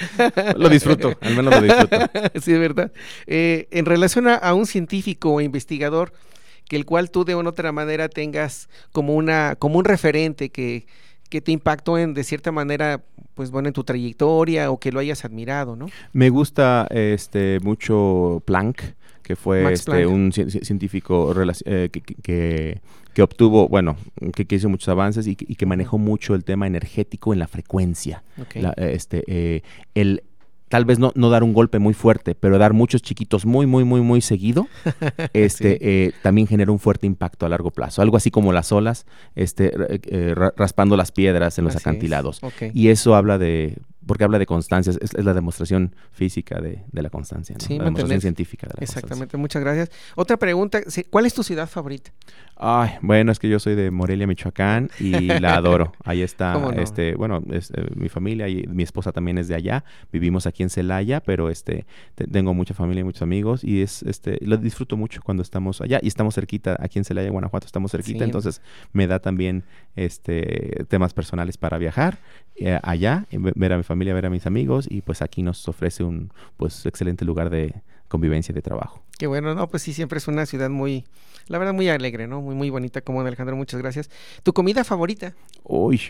lo 0.56 0.68
disfruto, 0.68 1.14
al 1.20 1.36
menos 1.36 1.54
lo 1.54 1.62
disfruto. 1.62 1.96
sí, 2.40 2.52
es 2.52 2.58
verdad. 2.58 2.92
Eh, 3.26 3.68
en 3.70 3.86
relación 3.86 4.28
a, 4.28 4.54
un 4.54 4.66
científico 4.66 5.32
o 5.32 5.40
investigador, 5.40 6.12
que 6.68 6.76
el 6.76 6.84
cual 6.84 7.10
tú 7.10 7.24
de 7.24 7.34
una 7.34 7.50
u 7.50 7.52
otra 7.52 7.72
manera 7.72 8.08
tengas 8.08 8.68
como 8.92 9.14
una 9.14 9.56
como 9.56 9.78
un 9.78 9.84
referente 9.84 10.50
que, 10.50 10.86
que 11.34 11.40
te 11.40 11.50
impactó 11.50 11.98
en 11.98 12.14
de 12.14 12.22
cierta 12.22 12.52
manera 12.52 13.02
pues 13.34 13.50
bueno 13.50 13.66
en 13.66 13.74
tu 13.74 13.82
trayectoria 13.82 14.70
o 14.70 14.78
que 14.78 14.92
lo 14.92 15.00
hayas 15.00 15.24
admirado, 15.24 15.74
¿no? 15.74 15.88
Me 16.12 16.30
gusta 16.30 16.86
este 16.90 17.58
mucho 17.58 18.40
Planck, 18.44 18.80
que 19.20 19.34
fue 19.34 19.72
este, 19.72 20.06
un 20.06 20.30
científico 20.30 21.34
eh, 21.64 21.90
que, 21.90 22.80
que, 23.12 23.22
obtuvo, 23.22 23.68
bueno, 23.68 23.96
que, 24.32 24.46
hizo 24.54 24.68
muchos 24.68 24.88
avances 24.88 25.26
y, 25.26 25.34
que 25.34 25.66
manejó 25.66 25.98
mucho 25.98 26.36
el 26.36 26.44
tema 26.44 26.68
energético 26.68 27.32
en 27.32 27.40
la 27.40 27.48
frecuencia. 27.48 28.22
este, 28.76 29.24
eh, 29.26 29.62
el 29.96 30.22
tal 30.68 30.84
vez 30.84 30.98
no, 30.98 31.12
no 31.14 31.30
dar 31.30 31.42
un 31.42 31.52
golpe 31.52 31.78
muy 31.78 31.94
fuerte, 31.94 32.34
pero 32.34 32.58
dar 32.58 32.72
muchos 32.72 33.02
chiquitos 33.02 33.46
muy, 33.46 33.66
muy, 33.66 33.84
muy, 33.84 34.00
muy 34.00 34.20
seguido, 34.20 34.66
este, 35.32 35.78
eh, 35.80 36.12
también 36.22 36.46
genera 36.46 36.72
un 36.72 36.78
fuerte 36.78 37.06
impacto 37.06 37.46
a 37.46 37.48
largo 37.48 37.70
plazo. 37.70 38.02
Algo 38.02 38.16
así 38.16 38.30
como 38.30 38.52
las 38.52 38.72
olas 38.72 39.06
este, 39.34 39.72
eh, 39.74 40.34
raspando 40.56 40.96
las 40.96 41.12
piedras 41.12 41.58
en 41.58 41.64
los 41.64 41.76
acantilados. 41.76 42.40
Y 42.72 42.88
eso 42.88 43.14
habla 43.14 43.38
de, 43.38 43.76
porque 44.06 44.24
habla 44.24 44.38
de 44.38 44.46
constancia, 44.46 44.92
es, 45.00 45.14
la 45.14 45.34
demostración 45.34 45.94
física 46.12 46.60
de, 46.60 46.82
la 46.92 47.10
constancia, 47.10 47.56
la 47.68 47.84
demostración 47.84 48.20
científica 48.20 48.66
de 48.66 48.74
la 48.78 48.84
Exactamente, 48.84 49.36
muchas 49.36 49.62
gracias. 49.62 49.90
Otra 50.16 50.36
pregunta, 50.36 50.80
¿cuál 51.10 51.26
es 51.26 51.34
tu 51.34 51.42
ciudad 51.42 51.68
favorita? 51.68 52.10
Ay, 52.56 52.90
bueno, 53.02 53.32
es 53.32 53.38
que 53.38 53.48
yo 53.48 53.58
soy 53.58 53.74
de 53.74 53.90
Morelia, 53.90 54.26
Michoacán 54.26 54.90
y 55.00 55.10
la 55.10 55.54
adoro. 55.56 55.92
Ahí 56.04 56.22
está, 56.22 56.72
este, 56.76 57.14
bueno, 57.14 57.42
eh, 57.50 57.60
mi 57.96 58.08
familia 58.08 58.48
y 58.48 58.66
mi 58.68 58.82
esposa 58.82 59.12
también 59.12 59.38
es 59.38 59.48
de 59.48 59.54
allá. 59.54 59.84
Vivimos 60.12 60.46
aquí 60.46 60.62
en 60.62 60.70
Celaya, 60.70 61.20
pero 61.20 61.50
este, 61.50 61.84
tengo 62.14 62.54
mucha 62.54 62.72
familia 62.74 63.00
y 63.00 63.04
muchos 63.04 63.22
amigos 63.22 63.64
y 63.64 63.82
es, 63.82 64.02
este, 64.04 64.38
lo 64.42 64.56
disfruto 64.56 64.96
mucho 64.96 65.20
cuando 65.22 65.42
estamos 65.42 65.80
allá 65.80 65.98
y 66.02 66.08
estamos 66.08 66.34
cerquita, 66.34 66.76
aquí 66.80 66.98
en 66.98 67.04
Celaya, 67.04 67.30
Guanajuato, 67.30 67.66
estamos 67.66 67.90
cerquita, 67.90 68.24
entonces 68.24 68.62
me 68.92 69.06
da 69.06 69.18
también, 69.18 69.64
este, 69.96 70.84
temas 70.88 71.12
personales 71.12 71.56
para 71.56 71.78
viajar 71.78 72.18
eh, 72.56 72.78
allá, 72.82 73.26
ver 73.30 73.72
a 73.72 73.76
mi 73.76 73.82
familia, 73.82 74.14
ver 74.14 74.26
a 74.26 74.30
mis 74.30 74.46
amigos 74.46 74.86
y 74.88 75.02
pues 75.02 75.22
aquí 75.22 75.42
nos 75.42 75.66
ofrece 75.68 76.04
un, 76.04 76.32
pues, 76.56 76.86
excelente 76.86 77.24
lugar 77.24 77.50
de 77.50 77.74
convivencia 78.08 78.52
y 78.52 78.54
de 78.54 78.62
trabajo. 78.62 79.02
Qué 79.18 79.26
bueno, 79.26 79.54
no, 79.54 79.68
pues 79.68 79.82
sí, 79.82 79.92
siempre 79.92 80.18
es 80.18 80.28
una 80.28 80.46
ciudad 80.46 80.70
muy, 80.70 81.04
la 81.46 81.58
verdad, 81.58 81.72
muy 81.72 81.88
alegre, 81.88 82.26
¿no? 82.26 82.40
Muy, 82.40 82.54
muy 82.54 82.70
bonita, 82.70 83.00
como 83.00 83.20
Alejandro, 83.20 83.56
muchas 83.56 83.80
gracias. 83.80 84.10
¿Tu 84.42 84.52
comida 84.52 84.84
favorita? 84.84 85.34
Uy, 85.62 86.00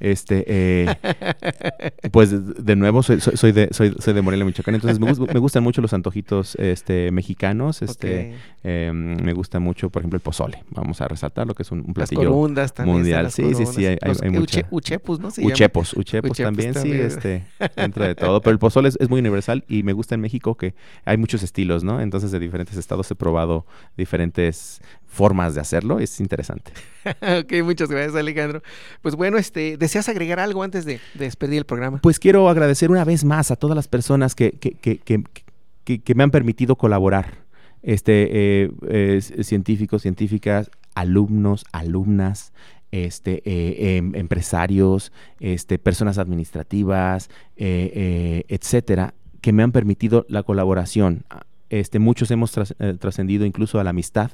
este, 0.00 0.44
eh, 0.46 0.94
pues 2.12 2.30
de, 2.64 2.76
nuevo 2.76 3.02
soy, 3.02 3.20
soy, 3.20 3.52
de, 3.52 3.68
soy, 3.72 3.94
soy, 3.98 4.14
de 4.14 4.22
Morelia, 4.22 4.44
Michoacán, 4.44 4.74
entonces 4.74 4.98
me, 5.00 5.40
gustan 5.40 5.62
mucho 5.62 5.80
los 5.80 5.92
antojitos 5.92 6.54
este, 6.56 7.10
mexicanos. 7.10 7.82
Este, 7.82 8.34
em, 8.62 9.16
me 9.22 9.32
gusta 9.32 9.58
mucho, 9.58 9.90
por 9.90 10.02
ejemplo, 10.02 10.16
el 10.16 10.22
pozole. 10.22 10.62
Vamos 10.70 11.00
a 11.00 11.08
resaltar 11.08 11.46
lo 11.46 11.54
que 11.54 11.62
es 11.62 11.72
un, 11.72 11.82
platillo 11.92 12.32
mundial. 12.84 13.30
Sí, 13.30 13.54
sí, 13.54 13.66
sí, 13.66 13.86
hay, 13.86 13.98
uchepos, 14.70 15.20
¿no? 15.20 15.28
uchepos, 15.28 15.94
uchepos, 15.94 16.36
también, 16.36 16.74
sí, 16.74 16.92
este, 16.92 17.44
dentro 17.76 18.04
de 18.04 18.14
todo. 18.14 18.40
Pero 18.40 18.52
el 18.52 18.58
pozole 18.58 18.88
es, 18.88 19.08
muy 19.08 19.20
universal 19.20 19.64
y 19.68 19.82
me 19.82 19.92
gusta 19.92 20.14
en 20.14 20.20
México 20.20 20.54
que 20.56 20.74
hay 21.04 21.16
muchos 21.16 21.42
estilos, 21.42 21.82
¿no? 21.82 22.00
Entonces 22.00 22.30
de 22.30 22.38
diferentes 22.38 22.76
estados 22.76 23.10
he 23.10 23.14
probado 23.14 23.66
diferentes 23.96 24.80
formas 25.08 25.54
de 25.54 25.60
hacerlo, 25.60 25.98
es 25.98 26.20
interesante. 26.20 26.72
ok, 27.40 27.64
muchas 27.64 27.88
gracias 27.88 28.14
Alejandro. 28.14 28.62
Pues 29.02 29.16
bueno, 29.16 29.38
este, 29.38 29.76
¿deseas 29.76 30.08
agregar 30.08 30.38
algo 30.38 30.62
antes 30.62 30.84
de, 30.84 31.00
despedir 31.14 31.58
el 31.58 31.64
programa? 31.64 31.98
Pues 32.02 32.18
quiero 32.18 32.48
agradecer 32.48 32.90
una 32.90 33.04
vez 33.04 33.24
más 33.24 33.50
a 33.50 33.56
todas 33.56 33.74
las 33.74 33.88
personas 33.88 34.34
que, 34.34 34.52
que, 34.52 34.72
que, 34.72 35.00
que, 35.84 36.14
me 36.14 36.22
han 36.22 36.30
permitido 36.30 36.76
colaborar. 36.76 37.46
Este, 37.82 38.28
eh, 38.30 39.20
científicos, 39.42 40.02
científicas, 40.02 40.70
alumnos, 40.94 41.64
alumnas, 41.72 42.52
este, 42.90 43.42
eh, 43.44 43.96
em, 43.96 44.14
empresarios, 44.14 45.12
este, 45.38 45.78
personas 45.78 46.18
administrativas, 46.18 47.30
eh, 47.56 48.44
etcétera, 48.48 49.14
que 49.40 49.52
me 49.52 49.62
han 49.62 49.72
permitido 49.72 50.26
la 50.28 50.42
colaboración. 50.42 51.24
Este, 51.70 51.98
muchos 51.98 52.30
hemos 52.30 52.56
eh, 52.56 52.94
trascendido 52.98 53.44
incluso 53.44 53.78
a 53.78 53.84
la 53.84 53.90
amistad, 53.90 54.30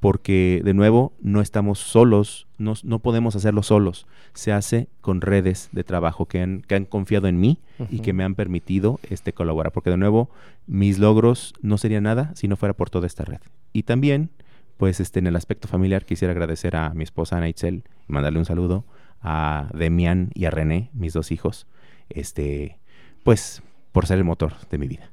porque 0.00 0.62
de 0.64 0.72
nuevo 0.72 1.12
no 1.20 1.42
estamos 1.42 1.78
solos, 1.78 2.46
no, 2.56 2.74
no, 2.82 3.00
podemos 3.00 3.36
hacerlo 3.36 3.62
solos, 3.62 4.06
se 4.32 4.52
hace 4.52 4.88
con 5.02 5.20
redes 5.20 5.68
de 5.72 5.84
trabajo 5.84 6.26
que 6.26 6.40
han, 6.40 6.62
que 6.62 6.76
han 6.76 6.86
confiado 6.86 7.28
en 7.28 7.38
mí 7.38 7.58
y 7.90 8.00
que 8.00 8.14
me 8.14 8.24
han 8.24 8.34
permitido 8.34 9.00
este, 9.10 9.34
colaborar, 9.34 9.72
porque 9.72 9.90
de 9.90 9.98
nuevo 9.98 10.30
mis 10.66 10.98
logros 10.98 11.52
no 11.60 11.76
serían 11.76 12.04
nada 12.04 12.32
si 12.34 12.48
no 12.48 12.56
fuera 12.56 12.74
por 12.74 12.88
toda 12.88 13.06
esta 13.06 13.24
red. 13.24 13.40
Y 13.74 13.82
también, 13.82 14.30
pues 14.78 14.98
este, 14.98 15.18
en 15.18 15.26
el 15.26 15.36
aspecto 15.36 15.68
familiar 15.68 16.06
quisiera 16.06 16.32
agradecer 16.32 16.74
a 16.74 16.94
mi 16.94 17.04
esposa 17.04 17.36
Ana 17.36 17.50
Itzel 17.50 17.84
y 18.08 18.12
mandarle 18.12 18.38
un 18.38 18.46
saludo 18.46 18.86
a 19.20 19.68
Demian 19.74 20.30
y 20.32 20.46
a 20.46 20.50
René, 20.50 20.90
mis 20.94 21.12
dos 21.12 21.32
hijos, 21.32 21.66
este, 22.08 22.78
pues 23.24 23.62
por 23.92 24.06
ser 24.06 24.16
el 24.16 24.24
motor 24.24 24.54
de 24.70 24.78
mi 24.78 24.88
vida. 24.88 25.10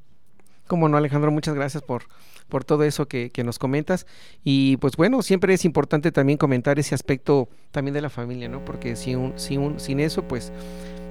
Como 0.67 0.89
no, 0.89 0.97
Alejandro, 0.97 1.31
muchas 1.31 1.55
gracias 1.55 1.83
por, 1.83 2.03
por 2.49 2.63
todo 2.63 2.83
eso 2.83 3.07
que, 3.07 3.31
nos 3.43 3.59
comentas. 3.59 4.05
Y 4.43 4.77
pues 4.77 4.95
bueno, 4.95 5.21
siempre 5.21 5.53
es 5.53 5.65
importante 5.65 6.11
también 6.11 6.37
comentar 6.37 6.79
ese 6.79 6.95
aspecto 6.95 7.49
también 7.71 7.93
de 7.93 8.01
la 8.01 8.09
familia, 8.09 8.49
¿no? 8.49 8.63
Porque 8.65 8.95
sin, 8.95 9.17
un, 9.17 9.39
sin, 9.39 9.59
un, 9.61 9.79
sin 9.79 9.99
eso, 9.99 10.23
pues, 10.23 10.51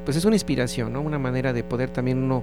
pues 0.05 0.17
es 0.17 0.25
una 0.25 0.37
inspiración, 0.37 0.93
¿no? 0.93 1.01
Una 1.01 1.19
manera 1.19 1.53
de 1.53 1.63
poder 1.63 1.91
también 1.91 2.19
uno 2.19 2.43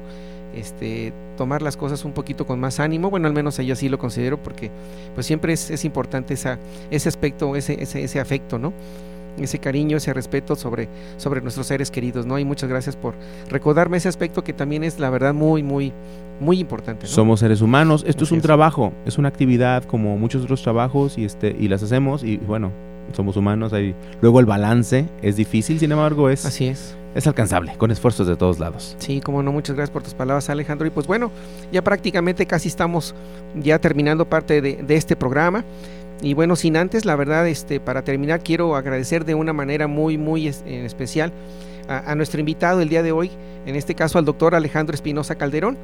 este, 0.55 1.13
tomar 1.37 1.61
las 1.61 1.77
cosas 1.77 2.05
un 2.05 2.13
poquito 2.13 2.45
con 2.45 2.59
más 2.59 2.79
ánimo. 2.79 3.09
Bueno, 3.09 3.27
al 3.27 3.33
menos 3.33 3.57
yo 3.57 3.73
así 3.73 3.89
lo 3.89 3.97
considero 3.97 4.41
porque 4.41 4.71
pues 5.13 5.25
siempre 5.25 5.53
es, 5.53 5.69
es 5.69 5.85
importante 5.85 6.33
esa, 6.33 6.59
ese 6.89 7.09
aspecto, 7.09 7.55
ese, 7.55 7.81
ese, 7.81 8.03
ese 8.03 8.19
afecto, 8.19 8.57
¿no? 8.57 8.73
Ese 9.39 9.59
cariño, 9.59 9.97
ese 9.97 10.13
respeto 10.13 10.55
sobre, 10.55 10.89
sobre 11.17 11.41
nuestros 11.41 11.67
seres 11.67 11.91
queridos, 11.91 12.25
¿no? 12.25 12.39
Y 12.39 12.45
muchas 12.45 12.69
gracias 12.69 12.95
por 12.95 13.15
recordarme 13.49 13.97
ese 13.97 14.09
aspecto 14.09 14.43
que 14.43 14.53
también 14.53 14.83
es 14.83 14.99
la 14.99 15.09
verdad 15.09 15.33
muy, 15.33 15.63
muy, 15.63 15.93
muy 16.39 16.59
importante. 16.59 17.07
Somos 17.07 17.39
seres 17.39 17.61
humanos, 17.61 18.03
esto 18.07 18.23
es 18.23 18.31
un 18.31 18.41
trabajo, 18.41 18.93
es 19.05 19.17
una 19.17 19.29
actividad 19.29 19.83
como 19.83 20.17
muchos 20.17 20.43
otros 20.43 20.61
trabajos 20.61 21.17
y 21.17 21.25
este, 21.25 21.55
y 21.57 21.67
las 21.67 21.83
hacemos, 21.83 22.23
y 22.23 22.37
bueno, 22.37 22.71
somos 23.13 23.37
humanos, 23.37 23.73
hay, 23.73 23.95
luego 24.21 24.39
el 24.39 24.45
balance 24.45 25.07
es 25.21 25.35
difícil, 25.35 25.79
sin 25.79 25.91
embargo 25.91 26.29
es. 26.29 26.45
Así 26.45 26.67
es. 26.67 26.95
Es 27.13 27.27
alcanzable, 27.27 27.73
con 27.77 27.91
esfuerzos 27.91 28.25
de 28.25 28.37
todos 28.37 28.57
lados. 28.57 28.95
Sí, 28.97 29.19
como 29.19 29.43
no, 29.43 29.51
muchas 29.51 29.75
gracias 29.75 29.91
por 29.91 30.01
tus 30.01 30.13
palabras, 30.13 30.49
Alejandro. 30.49 30.87
Y 30.87 30.91
pues 30.91 31.07
bueno, 31.07 31.29
ya 31.69 31.83
prácticamente 31.83 32.45
casi 32.45 32.69
estamos 32.69 33.13
ya 33.53 33.79
terminando 33.79 34.23
parte 34.23 34.61
de, 34.61 34.75
de 34.75 34.95
este 34.95 35.17
programa. 35.17 35.65
Y 36.21 36.33
bueno, 36.33 36.55
sin 36.55 36.77
antes, 36.77 37.05
la 37.05 37.15
verdad, 37.15 37.47
este, 37.47 37.79
para 37.79 38.03
terminar, 38.03 38.41
quiero 38.43 38.75
agradecer 38.75 39.25
de 39.25 39.35
una 39.35 39.53
manera 39.53 39.87
muy, 39.87 40.17
muy 40.17 40.47
especial 40.47 41.33
a, 41.87 42.15
nuestro 42.15 42.39
invitado 42.39 42.81
el 42.81 42.89
día 42.89 43.03
de 43.03 43.11
hoy, 43.11 43.31
en 43.65 43.75
este 43.75 43.95
caso 43.95 44.17
al 44.17 44.25
doctor 44.25 44.55
Alejandro 44.55 44.95
Espinosa 44.95 45.35
Calderón, 45.35 45.77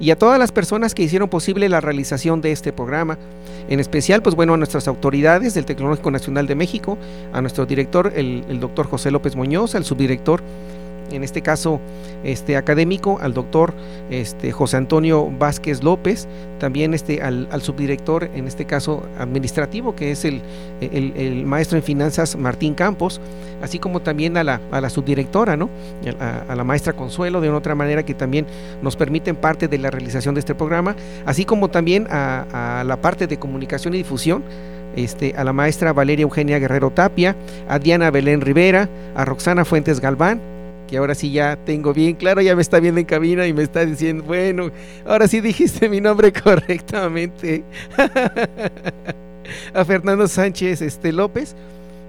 y 0.00 0.10
a 0.10 0.18
todas 0.18 0.38
las 0.38 0.52
personas 0.52 0.94
que 0.94 1.02
hicieron 1.02 1.28
posible 1.28 1.68
la 1.68 1.80
realización 1.80 2.40
de 2.40 2.52
este 2.52 2.72
programa. 2.72 3.18
En 3.68 3.80
especial, 3.80 4.20
pues 4.22 4.34
bueno, 4.34 4.54
a 4.54 4.56
nuestras 4.56 4.88
autoridades 4.88 5.54
del 5.54 5.64
Tecnológico 5.64 6.10
Nacional 6.10 6.46
de 6.46 6.54
México, 6.54 6.98
a 7.32 7.40
nuestro 7.40 7.64
director, 7.64 8.12
el, 8.14 8.44
el 8.48 8.60
doctor 8.60 8.86
José 8.86 9.10
López 9.10 9.36
Muñoz, 9.36 9.74
al 9.74 9.84
subdirector 9.84 10.42
en 11.10 11.24
este 11.24 11.42
caso 11.42 11.80
este 12.22 12.56
académico, 12.56 13.18
al 13.20 13.34
doctor 13.34 13.74
este, 14.10 14.52
José 14.52 14.76
Antonio 14.76 15.30
Vázquez 15.38 15.82
López, 15.82 16.26
también 16.58 16.94
este, 16.94 17.22
al, 17.22 17.48
subdirector, 17.60 18.30
en 18.34 18.46
este 18.46 18.64
caso 18.64 19.02
administrativo, 19.18 19.94
que 19.94 20.10
es 20.10 20.24
el, 20.24 20.42
el, 20.80 21.44
maestro 21.44 21.76
en 21.76 21.84
finanzas 21.84 22.36
Martín 22.36 22.74
Campos, 22.74 23.20
así 23.62 23.78
como 23.78 24.00
también 24.00 24.36
a 24.36 24.44
la, 24.44 24.60
a 24.70 24.80
la 24.80 24.90
subdirectora, 24.90 25.56
¿no? 25.56 25.68
A, 26.20 26.54
la 26.54 26.64
maestra 26.64 26.94
Consuelo, 26.94 27.40
de 27.40 27.48
una 27.48 27.58
otra 27.58 27.74
manera 27.74 28.02
que 28.04 28.14
también 28.14 28.46
nos 28.82 28.96
permiten 28.96 29.36
parte 29.36 29.68
de 29.68 29.78
la 29.78 29.90
realización 29.90 30.34
de 30.34 30.40
este 30.40 30.54
programa, 30.54 30.96
así 31.26 31.44
como 31.44 31.68
también 31.68 32.06
a, 32.10 32.80
a 32.80 32.84
la 32.84 32.96
parte 33.00 33.26
de 33.26 33.38
comunicación 33.38 33.94
y 33.94 33.98
difusión, 33.98 34.42
este, 34.96 35.34
a 35.36 35.44
la 35.44 35.52
maestra 35.52 35.92
Valeria 35.92 36.22
Eugenia 36.22 36.58
Guerrero 36.58 36.90
Tapia, 36.90 37.36
a 37.68 37.78
Diana 37.78 38.10
Belén 38.10 38.40
Rivera, 38.40 38.88
a 39.14 39.24
Roxana 39.24 39.64
Fuentes 39.64 40.00
Galván, 40.00 40.53
que 40.86 40.96
ahora 40.96 41.14
sí 41.14 41.32
ya 41.32 41.56
tengo 41.56 41.92
bien 41.92 42.14
claro, 42.14 42.40
ya 42.40 42.54
me 42.54 42.62
está 42.62 42.80
viendo 42.80 43.00
en 43.00 43.06
cabina 43.06 43.46
y 43.46 43.52
me 43.52 43.62
está 43.62 43.84
diciendo, 43.84 44.24
bueno, 44.24 44.70
ahora 45.06 45.28
sí 45.28 45.40
dijiste 45.40 45.88
mi 45.88 46.00
nombre 46.00 46.32
correctamente. 46.44 47.64
a 49.74 49.84
Fernando 49.84 50.26
Sánchez 50.26 50.82
este, 50.82 51.12
López, 51.12 51.54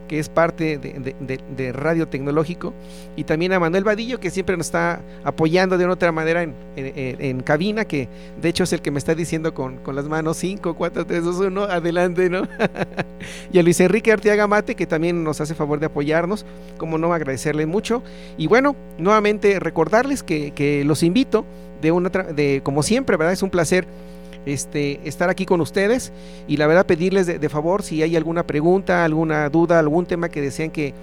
que 0.07 0.19
es 0.19 0.29
parte 0.29 0.77
de, 0.77 1.71
Radio 1.73 2.07
Tecnológico, 2.07 2.73
y 3.15 3.23
también 3.23 3.53
a 3.53 3.59
Manuel 3.59 3.83
Vadillo, 3.83 4.19
que 4.19 4.29
siempre 4.29 4.57
nos 4.57 4.67
está 4.67 5.01
apoyando 5.23 5.77
de 5.77 5.85
una 5.85 5.93
otra 5.93 6.11
manera 6.11 6.43
en, 6.75 7.39
cabina, 7.41 7.85
que 7.85 8.07
de 8.41 8.49
hecho 8.49 8.63
es 8.63 8.73
el 8.73 8.81
que 8.81 8.91
me 8.91 8.99
está 8.99 9.15
diciendo 9.15 9.53
con, 9.53 9.79
las 9.93 10.05
manos 10.05 10.37
5, 10.37 10.75
4, 10.75 11.05
3, 11.05 11.23
2, 11.23 11.39
1, 11.47 11.63
adelante, 11.63 12.29
¿no? 12.29 12.43
y 13.51 13.59
a 13.59 13.63
Luis 13.63 13.79
Enrique 13.79 14.11
Arteaga 14.11 14.47
Mate, 14.47 14.75
que 14.75 14.87
también 14.87 15.23
nos 15.23 15.41
hace 15.41 15.55
favor 15.55 15.79
de 15.79 15.87
apoyarnos, 15.87 16.45
como 16.77 16.97
no 16.97 17.13
agradecerle 17.13 17.65
mucho. 17.65 18.03
Y 18.37 18.47
bueno, 18.47 18.75
nuevamente 18.97 19.59
recordarles 19.59 20.23
que, 20.23 20.51
que 20.51 20.83
los 20.83 21.03
invito 21.03 21.45
de 21.81 21.91
una, 21.91 22.09
de, 22.09 22.61
como 22.63 22.83
siempre, 22.83 23.17
¿verdad? 23.17 23.33
Es 23.33 23.43
un 23.43 23.49
placer 23.49 23.85
este, 24.45 24.99
estar 25.07 25.29
aquí 25.29 25.45
con 25.45 25.61
ustedes 25.61 26.11
y 26.47 26.57
la 26.57 26.67
verdad 26.67 26.85
pedirles 26.85 27.27
de, 27.27 27.49
favor 27.49 27.83
si 27.83 28.03
hay 28.03 28.15
alguna 28.15 28.45
pregunta, 28.45 29.05
alguna 29.05 29.49
duda, 29.49 29.79
algún 29.79 30.05
tema 30.05 30.29
que 30.29 30.41
desean 30.41 30.71
que, 30.71 30.93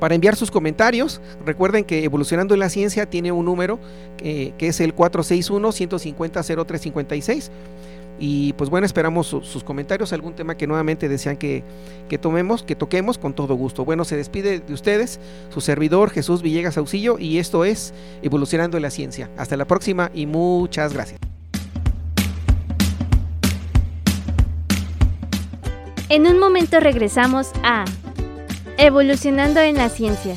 Para 0.00 0.14
enviar 0.14 0.34
sus 0.34 0.50
comentarios, 0.50 1.20
recuerden 1.44 1.84
que 1.84 2.04
Evolucionando 2.04 2.54
en 2.54 2.60
la 2.60 2.70
Ciencia 2.70 3.04
tiene 3.04 3.32
un 3.32 3.44
número 3.44 3.78
eh, 4.18 4.54
que 4.56 4.68
es 4.68 4.80
el 4.80 4.96
461-150-0356. 4.96 7.50
Y 8.18 8.54
pues 8.54 8.68
bueno, 8.68 8.86
esperamos 8.86 9.28
sus 9.28 9.62
comentarios, 9.64 10.12
algún 10.12 10.34
tema 10.34 10.56
que 10.56 10.66
nuevamente 10.66 11.08
desean 11.08 11.38
que, 11.38 11.64
que, 12.08 12.18
tomemos, 12.18 12.62
que 12.62 12.76
toquemos 12.76 13.18
con 13.18 13.34
todo 13.34 13.54
gusto. 13.54 13.84
Bueno, 13.84 14.04
se 14.04 14.16
despide 14.16 14.60
de 14.60 14.74
ustedes 14.74 15.18
su 15.50 15.62
servidor 15.62 16.10
Jesús 16.10 16.42
Villegas 16.42 16.76
Auxillo 16.76 17.18
y 17.18 17.38
esto 17.38 17.64
es 17.64 17.94
Evolucionando 18.22 18.76
en 18.76 18.82
la 18.82 18.90
Ciencia. 18.90 19.30
Hasta 19.38 19.56
la 19.56 19.66
próxima 19.66 20.10
y 20.14 20.26
muchas 20.26 20.92
gracias. 20.92 21.18
En 26.10 26.26
un 26.26 26.38
momento 26.38 26.78
regresamos 26.80 27.52
a 27.62 27.86
Evolucionando 28.82 29.60
en 29.60 29.76
la 29.76 29.90
ciencia. 29.90 30.34